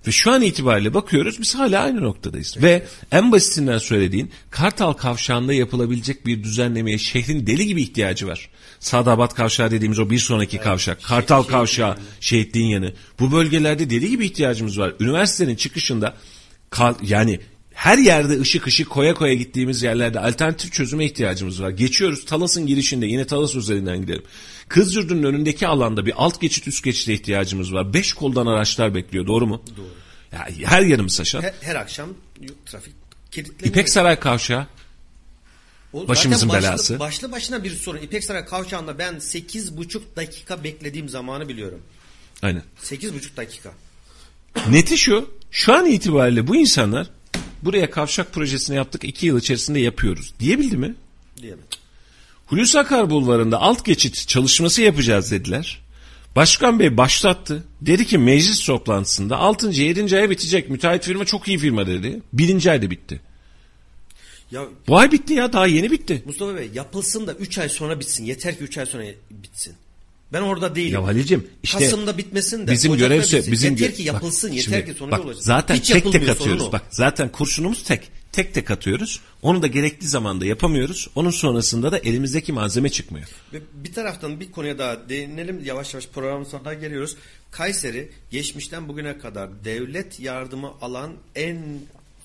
[0.07, 2.57] Ve şu an itibariyle bakıyoruz biz hala aynı noktadayız.
[2.61, 8.49] Ve en basitinden söylediğin Kartal Kavşağı'nda yapılabilecek bir düzenlemeye şehrin deli gibi ihtiyacı var.
[8.79, 11.03] Sadabat Kavşağı dediğimiz o bir sonraki kavşak.
[11.03, 12.93] Kartal Kavşağı, Şehitliğin yanı.
[13.19, 14.93] Bu bölgelerde deli gibi ihtiyacımız var.
[14.99, 16.15] Üniversitenin çıkışında
[17.01, 17.39] yani
[17.73, 21.69] her yerde ışık ışık koya koya gittiğimiz yerlerde alternatif çözüme ihtiyacımız var.
[21.69, 24.23] Geçiyoruz Talas'ın girişinde yine Talas üzerinden gidelim.
[24.67, 27.93] Kızyurdu'nun önündeki alanda bir alt geçit üst geçite ihtiyacımız var.
[27.93, 29.63] Beş koldan araçlar bekliyor doğru mu?
[29.77, 29.85] Doğru.
[30.31, 31.41] Ya, her yanımız aşağı.
[31.41, 32.09] Her, her akşam
[32.65, 32.93] trafik
[33.31, 33.75] kilitleniyor.
[33.75, 34.67] İpek Saray Kavşağı.
[35.93, 36.93] O Başımızın zaten belası.
[36.93, 37.97] Başlı, başlı başına bir sorun.
[37.97, 41.79] İpek Saray Kavşağı'nda ben 8,5 dakika beklediğim zamanı biliyorum.
[42.41, 42.63] Aynen.
[42.83, 43.71] 8,5 dakika.
[44.69, 45.29] Neti şu.
[45.51, 47.07] Şu an itibariyle bu insanlar
[47.65, 50.33] buraya kavşak projesini yaptık iki yıl içerisinde yapıyoruz.
[50.39, 50.95] Diyebildi mi?
[51.41, 51.67] Diyemedim.
[52.45, 55.83] Hulusi Akar Bulvarı'nda alt geçit çalışması yapacağız dediler.
[56.35, 57.63] Başkan Bey başlattı.
[57.81, 59.69] Dedi ki meclis toplantısında 6.
[59.69, 60.15] 7.
[60.15, 60.69] aya bitecek.
[60.69, 62.21] Müteahhit firma çok iyi firma dedi.
[62.33, 62.65] 1.
[62.65, 63.21] ayda bitti.
[64.51, 66.23] Ya Bu ay bitti ya daha yeni bitti.
[66.25, 68.25] Mustafa Bey yapılsın da 3 ay sonra bitsin.
[68.25, 69.75] Yeter ki 3 ay sonra bitsin.
[70.33, 70.93] Ben orada değilim.
[70.93, 73.51] Ya Halicim işte Kasım'da bitmesin de bizim görev bitsin.
[73.51, 75.43] bizim yeter ki yapılsın, bak, yeter şimdi ki sonuç bak, olacak.
[75.43, 76.71] Zaten Hiç tek tek atıyoruz.
[76.71, 78.09] Bak zaten kurşunumuz tek.
[78.31, 79.19] Tek tek atıyoruz.
[79.41, 81.09] Onu da gerekli zamanda yapamıyoruz.
[81.15, 83.27] Onun sonrasında da elimizdeki malzeme çıkmıyor.
[83.53, 85.61] Ve bir taraftan bir konuya daha değinelim.
[85.65, 87.15] Yavaş yavaş programın sonuna geliyoruz.
[87.51, 91.79] Kayseri geçmişten bugüne kadar devlet yardımı alan en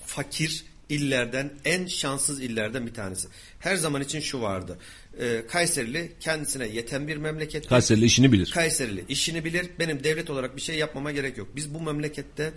[0.05, 3.27] fakir illerden, en şanssız illerden bir tanesi.
[3.59, 4.77] Her zaman için şu vardı.
[5.19, 7.67] Ee, Kayserili kendisine yeten bir memleket.
[7.67, 8.51] Kayserili işini bilir.
[8.53, 9.69] Kayserili işini bilir.
[9.79, 11.47] Benim devlet olarak bir şey yapmama gerek yok.
[11.55, 12.53] Biz bu memlekette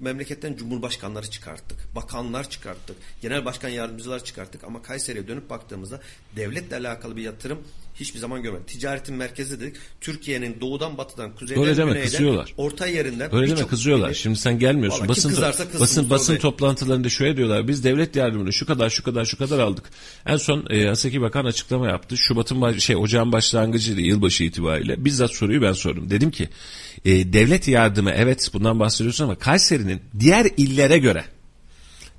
[0.00, 1.94] memleketten cumhurbaşkanları çıkarttık.
[1.94, 2.96] Bakanlar çıkarttık.
[3.22, 4.64] Genel başkan yardımcılar çıkarttık.
[4.64, 6.00] Ama Kayseri'ye dönüp baktığımızda
[6.36, 7.62] devletle alakalı bir yatırım
[8.00, 8.68] hiçbir zaman görmedik.
[8.68, 9.76] Ticaretin merkezi dedik.
[10.00, 12.54] Türkiye'nin doğudan batıdan kuzeyden Öyle deme, güneyden kızıyorlar.
[12.56, 14.08] orta yerinden Öyle deme kızıyorlar.
[14.08, 14.98] ili- Şimdi sen gelmiyorsun.
[14.98, 17.68] Vallahi basın kızarsa kızsın basın basın toplantılarında şöyle diyorlar.
[17.68, 19.84] Biz devlet yardımını şu kadar şu kadar şu kadar aldık.
[20.26, 22.16] En son e, Haseki Bakan açıklama yaptı.
[22.16, 25.04] Şubat'ın baş, şey ocağın başlangıcıydı yılbaşı itibariyle.
[25.04, 26.10] Bizzat soruyu ben sordum.
[26.10, 26.48] Dedim ki
[27.04, 31.24] e, devlet yardımı evet bundan bahsediyorsun ama Kayseri'nin diğer illere göre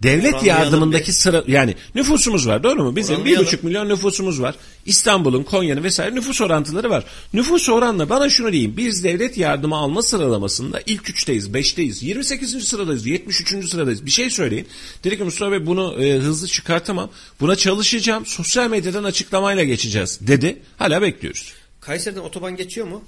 [0.04, 1.14] Devlet yardımındaki bir.
[1.14, 2.96] sıra yani nüfusumuz var doğru mu?
[2.96, 4.56] Bizim bir buçuk milyon nüfusumuz var.
[4.86, 7.04] İstanbul'un, Konya'nın vesaire nüfus orantıları var.
[7.34, 8.78] Nüfus oranla bana şunu diyeyim.
[8.78, 12.68] Biz devlet yardımı alma sıralamasında ilk üçteyiz, beşteyiz, 28.
[12.68, 13.70] sıradayız, 73.
[13.70, 14.06] sıradayız.
[14.06, 14.68] Bir şey söyleyin.
[15.04, 17.10] Dedi ki Mustafa Bey bunu e, hızlı çıkartamam.
[17.40, 18.26] Buna çalışacağım.
[18.26, 20.60] Sosyal medyadan açıklamayla geçeceğiz dedi.
[20.78, 21.54] Hala bekliyoruz.
[21.82, 23.04] Kayseri'den otoban geçiyor mu?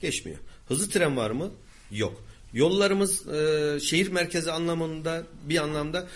[0.00, 0.38] Geçmiyor.
[0.68, 1.50] Hızlı tren var mı?
[1.90, 2.31] Yok.
[2.54, 6.08] Yollarımız e, şehir merkezi anlamında bir anlamda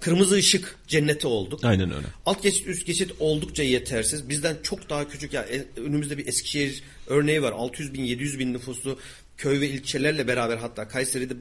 [0.00, 1.64] kırmızı ışık cenneti olduk.
[1.64, 2.06] Aynen öyle.
[2.26, 4.28] Alt geçit üst geçit oldukça yetersiz.
[4.28, 7.52] Bizden çok daha küçük ya e, önümüzde bir Eskişehir örneği var.
[7.52, 8.98] 600 bin 700 bin nüfuslu
[9.36, 11.34] köy ve ilçelerle beraber hatta Kayseri'de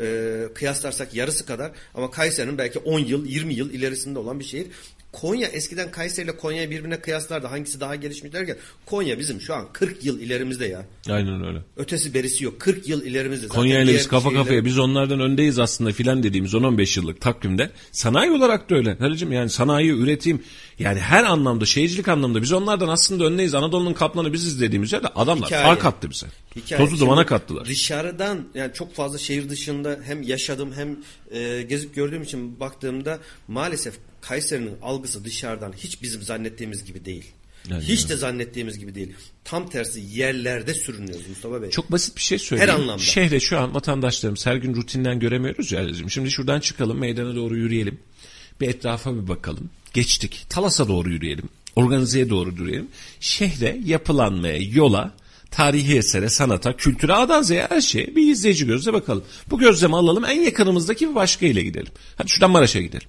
[0.00, 4.66] e, kıyaslarsak yarısı kadar ama Kayseri'nin belki 10 yıl 20 yıl ilerisinde olan bir şehir.
[5.14, 7.46] Konya eskiden Kayseri ile Konya'yı birbirine kıyaslardı.
[7.46, 10.86] Hangisi daha gelişmiş derken Konya bizim şu an 40 yıl ilerimizde ya.
[11.08, 11.58] Aynen öyle.
[11.76, 12.60] Ötesi berisi yok.
[12.60, 13.46] 40 yıl ilerimizde.
[13.46, 17.70] Zaten Konya ile biz kafa kafaya biz onlardan öndeyiz aslında filan dediğimiz 10-15 yıllık takvimde.
[17.92, 18.94] Sanayi olarak da öyle.
[18.98, 20.42] Halicim yani sanayi, üretim
[20.78, 23.54] yani her anlamda şehircilik anlamda biz onlardan aslında öndeyiz.
[23.54, 25.62] Anadolu'nun kaplanı biziz dediğimiz yerde adamlar Hikaye.
[25.64, 26.26] fark attı bize.
[26.56, 26.80] Hikaye.
[26.84, 27.64] Tozu dumana kattılar.
[27.64, 30.96] Dışarıdan yani çok fazla şehir dışında hem yaşadım hem
[31.38, 33.18] e, gezip gördüğüm için baktığımda
[33.48, 33.94] maalesef
[34.28, 37.24] Kayseri'nin algısı dışarıdan hiç bizim zannettiğimiz gibi değil.
[37.70, 39.12] Yani hiç de zannettiğimiz gibi değil.
[39.44, 41.70] Tam tersi yerlerde sürünüyoruz Mustafa Bey.
[41.70, 42.70] Çok basit bir şey söyleyeyim.
[42.70, 43.02] Her anlamda.
[43.02, 45.88] Şehre şu an vatandaşlarımız her gün rutinden göremiyoruz ya.
[46.08, 47.98] Şimdi şuradan çıkalım meydana doğru yürüyelim.
[48.60, 49.70] Bir etrafa bir bakalım.
[49.94, 50.46] Geçtik.
[50.48, 51.48] Talas'a doğru yürüyelim.
[51.76, 52.88] Organizeye doğru yürüyelim.
[53.20, 55.14] Şehre yapılanmaya, yola,
[55.50, 59.24] tarihi esere, sanata, kültüre, A'dan Z'ye her şeye bir izleyici gözle bakalım.
[59.50, 61.92] Bu gözlemi alalım en yakınımızdaki bir başka ile gidelim.
[62.16, 63.08] Hadi şuradan Maraş'a gidelim.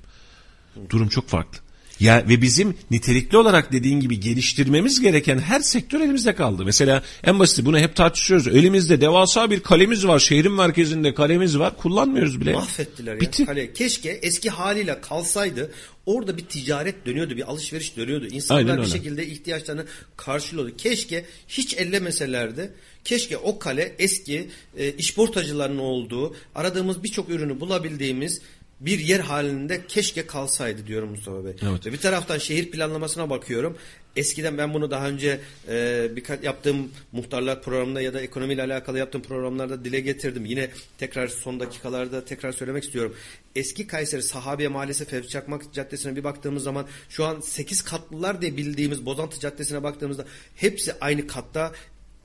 [0.90, 1.60] Durum çok farklı.
[2.00, 6.66] Ya ve bizim nitelikli olarak dediğin gibi geliştirmemiz gereken her sektör elimizde kaldı.
[6.66, 8.48] Mesela en basit bunu hep tartışıyoruz.
[8.48, 10.20] Elimizde devasa bir kalemiz var.
[10.20, 11.78] Şehrin merkezinde kalemiz var.
[11.78, 12.54] Kullanmıyoruz bile.
[12.54, 13.42] Mahvettiler Bitti.
[13.42, 13.46] ya.
[13.46, 15.72] Kale, keşke eski haliyle kalsaydı.
[16.06, 18.28] Orada bir ticaret dönüyordu, bir alışveriş dönüyordu.
[18.28, 19.86] İnsanlar bir şekilde ihtiyaçlarını
[20.18, 20.78] karşılıyordu.
[20.78, 22.72] Keşke hiç ellemeselerdi.
[23.04, 28.42] Keşke o kale eski e, işportacıların olduğu, aradığımız birçok ürünü bulabildiğimiz
[28.80, 31.56] bir yer halinde keşke kalsaydı diyorum Mustafa Bey.
[31.70, 31.86] Evet.
[31.86, 33.78] Ve bir taraftan şehir planlamasına bakıyorum.
[34.16, 39.22] Eskiden ben bunu daha önce e, birkaç yaptığım muhtarlar programında ya da ekonomiyle alakalı yaptığım
[39.22, 40.46] programlarda dile getirdim.
[40.46, 43.16] Yine tekrar son dakikalarda tekrar söylemek istiyorum.
[43.56, 48.58] Eski Kayseri Sahabiye Mahallesi Fevzi Çakmak Caddesi'ne bir baktığımız zaman şu an 8 katlılar diye
[48.58, 50.26] bildiğimiz Bozantı Caddesi'ne baktığımızda
[50.56, 51.72] hepsi aynı katta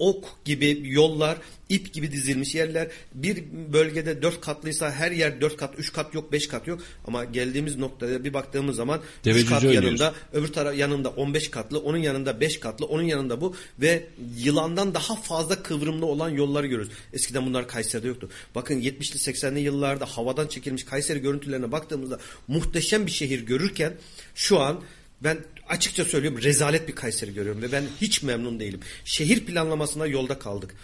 [0.01, 2.89] ok gibi yollar, ip gibi dizilmiş yerler.
[3.14, 6.81] Bir bölgede dört katlıysa her yer dört kat, üç kat yok, beş kat yok.
[7.06, 11.51] Ama geldiğimiz noktada bir baktığımız zaman Deve üç kat cüce yanında, öbür taraf yanında 15
[11.51, 14.06] katlı, onun yanında 5 katlı, onun yanında bu ve
[14.36, 16.93] yılandan daha fazla kıvrımlı olan yolları görüyoruz.
[17.12, 18.28] Eskiden bunlar Kayseri'de yoktu.
[18.55, 22.18] Bakın 70'li 80'li yıllarda havadan çekilmiş Kayseri görüntülerine baktığımızda
[22.48, 23.93] muhteşem bir şehir görürken
[24.35, 24.81] şu an
[25.20, 25.39] ben
[25.70, 28.80] açıkça söylüyorum rezalet bir Kayseri görüyorum ve ben hiç memnun değilim.
[29.05, 30.74] Şehir planlamasına yolda kaldık.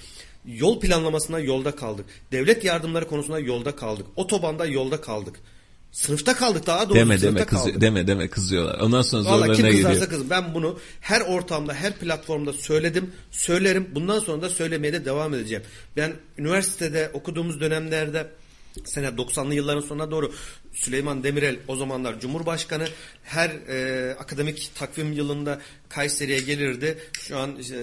[0.46, 2.06] Yol planlamasına yolda kaldık.
[2.32, 4.06] Devlet yardımları konusunda yolda kaldık.
[4.16, 5.36] Otobanda yolda kaldık.
[5.92, 7.80] Sınıfta kaldık daha doğrusu Deme sınıfta deme kızı, kaldık.
[7.80, 8.78] deme deme kızıyorlar.
[8.80, 10.10] Ondan sonra Valla kim zorlarına kızarsa geliyor.
[10.10, 10.30] kızım.
[10.30, 13.88] Ben bunu her ortamda, her platformda söyledim, söylerim.
[13.94, 15.64] Bundan sonra da söylemeye de devam edeceğim.
[15.96, 18.26] Ben üniversitede okuduğumuz dönemlerde
[18.85, 20.32] sene 90'lı yılların sonuna doğru
[20.73, 22.89] Süleyman Demirel o zamanlar Cumhurbaşkanı
[23.24, 26.98] her e, akademik takvim yılında Kayseri'ye gelirdi.
[27.12, 27.82] Şu an e,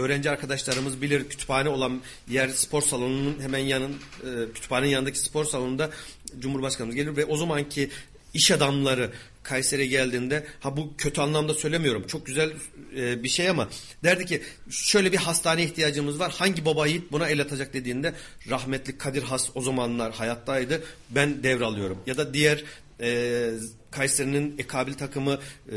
[0.00, 5.90] öğrenci arkadaşlarımız bilir kütüphane olan yer spor salonunun hemen yanın e, kütüphanenin yanındaki spor salonunda
[6.38, 7.90] Cumhurbaşkanımız gelir ve o zamanki
[8.34, 9.10] iş adamları
[9.44, 12.52] Kayseri'ye geldiğinde ha bu kötü anlamda söylemiyorum çok güzel
[12.96, 13.68] e, bir şey ama
[14.04, 18.14] derdi ki şöyle bir hastane ihtiyacımız var hangi baba yiğit buna el atacak dediğinde
[18.50, 21.98] rahmetli Kadir Has o zamanlar hayattaydı ben devralıyorum.
[22.06, 22.64] Ya da diğer
[23.00, 23.50] e,
[23.90, 25.38] Kayseri'nin ekabil takımı
[25.72, 25.76] e,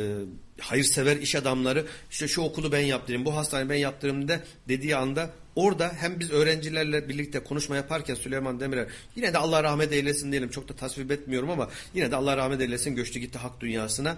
[0.59, 5.29] hayırsever iş adamları işte şu okulu ben yaptırayım bu hastaneyi ben yaptırayım da dediği anda
[5.57, 10.49] orada hem biz öğrencilerle birlikte konuşma yaparken Süleyman Demirel yine de Allah rahmet eylesin diyelim
[10.49, 14.17] çok da tasvip etmiyorum ama yine de Allah rahmet eylesin göçtü gitti hak dünyasına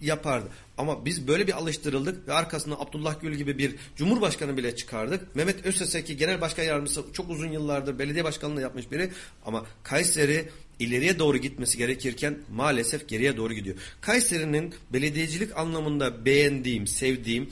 [0.00, 0.48] yapardı.
[0.78, 5.36] Ama biz böyle bir alıştırıldık ve arkasından Abdullah Gül gibi bir cumhurbaşkanı bile çıkardık.
[5.36, 9.10] Mehmet Özseseki genel başkan yardımcısı çok uzun yıllardır belediye başkanlığı yapmış biri
[9.46, 13.76] ama Kayseri ileriye doğru gitmesi gerekirken maalesef geriye doğru gidiyor.
[14.00, 17.50] Kayseri'nin belediyecilik anlamında beğendiğim, sevdiğim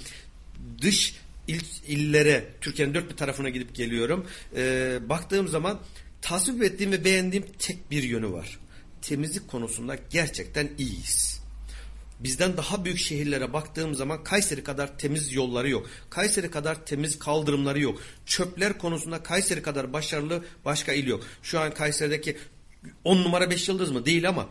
[0.82, 4.26] dış il, illere Türkiye'nin dört bir tarafına gidip geliyorum.
[4.56, 5.80] Ee, baktığım zaman
[6.22, 8.58] tasvip ettiğim ve beğendiğim tek bir yönü var.
[9.02, 11.42] Temizlik konusunda gerçekten iyiyiz.
[12.20, 15.86] Bizden daha büyük şehirlere baktığım zaman Kayseri kadar temiz yolları yok.
[16.10, 18.00] Kayseri kadar temiz kaldırımları yok.
[18.26, 21.24] Çöpler konusunda Kayseri kadar başarılı başka il yok.
[21.42, 22.36] Şu an Kayseri'deki
[23.04, 24.06] 10 numara 5 yıldız mı?
[24.06, 24.48] Değil ama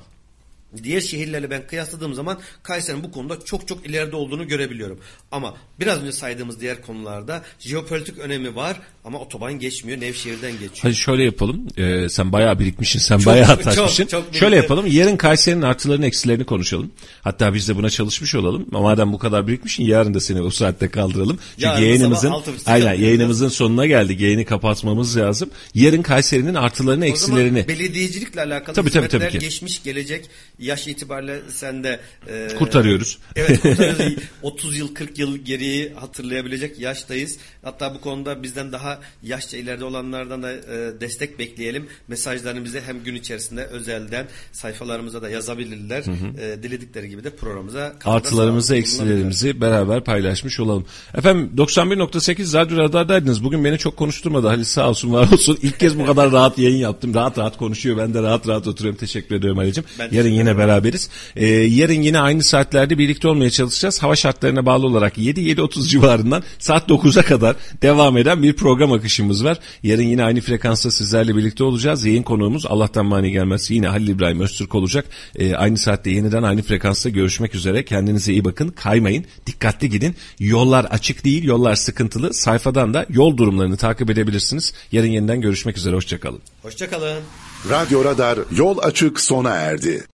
[0.83, 4.99] diğer şehirlerle ben kıyasladığım zaman Kayseri'nin bu konuda çok çok ileride olduğunu görebiliyorum.
[5.31, 10.77] Ama biraz önce saydığımız diğer konularda jeopolitik önemi var ama otoban geçmiyor, Nevşehir'den geçiyor.
[10.81, 11.67] Hadi şöyle yapalım.
[11.77, 12.99] Ee, sen bayağı birikmişsin.
[12.99, 14.05] Sen Çok, bayağı çok, taşmışsın.
[14.05, 14.39] çok birikti.
[14.39, 14.85] şöyle yapalım.
[14.87, 16.91] Yarın Kayseri'nin artılarını eksilerini konuşalım.
[17.21, 18.65] Hatta biz de buna çalışmış olalım.
[18.71, 21.39] Madem bu kadar birikmişsin yarın da seni o saatte kaldıralım.
[21.55, 22.33] Çünkü Yarın yayınımızın
[22.65, 24.19] aynen yayınımızın sonuna geldik.
[24.21, 25.49] Yayını kapatmamız lazım.
[25.75, 29.39] Yarın Kayseri'nin artılarını O zaman eksilerini belediyecilikle alakalı Tabii, tabii, tabii ki.
[29.39, 30.25] geçmiş gelecek
[30.59, 31.99] yaş itibariyle sen de
[32.29, 33.17] e, Kurtarıyoruz.
[33.35, 34.23] Evet kurtarıyoruz.
[34.41, 37.37] 30 yıl 40 yıl geriyi hatırlayabilecek yaştayız.
[37.63, 38.90] Hatta bu konuda bizden daha
[39.23, 41.87] yaşça ileride olanlardan da e, destek bekleyelim.
[42.07, 46.03] Mesajlarını bize hem gün içerisinde özelden sayfalarımıza da yazabilirler.
[46.39, 50.85] E, diledikleri gibi de programımıza Artılarımızı, eksilerimizi beraber paylaşmış olalım.
[51.15, 53.43] Efendim 91.8 Radyo Radar'daydınız.
[53.43, 54.47] Bugün beni çok konuşturmadı.
[54.47, 55.57] Halil sağ olsun var olsun.
[55.61, 57.13] İlk kez bu kadar rahat yayın yaptım.
[57.13, 57.97] Rahat rahat konuşuyor.
[57.97, 58.99] Ben de rahat rahat oturuyorum.
[58.99, 59.83] Teşekkür ediyorum Halil'cim.
[59.99, 61.09] Ben Yarın yine beraberiz.
[61.35, 64.03] Ee, yarın yine aynı saatlerde birlikte olmaya çalışacağız.
[64.03, 69.59] Hava şartlarına bağlı olarak 7-7.30 civarından saat 9'a kadar devam eden bir program akışımız var.
[69.83, 72.05] Yarın yine aynı frekansta sizlerle birlikte olacağız.
[72.05, 73.71] Yayın konuğumuz Allah'tan mani gelmez.
[73.71, 75.05] Yine Halil İbrahim Öztürk olacak.
[75.35, 77.85] Ee, aynı saatte yeniden aynı frekansta görüşmek üzere.
[77.85, 78.69] Kendinize iyi bakın.
[78.69, 79.25] Kaymayın.
[79.47, 80.15] Dikkatli gidin.
[80.39, 81.43] Yollar açık değil.
[81.43, 82.33] Yollar sıkıntılı.
[82.33, 84.73] Sayfadan da yol durumlarını takip edebilirsiniz.
[84.91, 85.95] Yarın yeniden görüşmek üzere.
[85.95, 86.39] Hoşçakalın.
[86.61, 87.23] Hoşçakalın.
[87.69, 90.05] Radyo Radar yol açık sona erdi.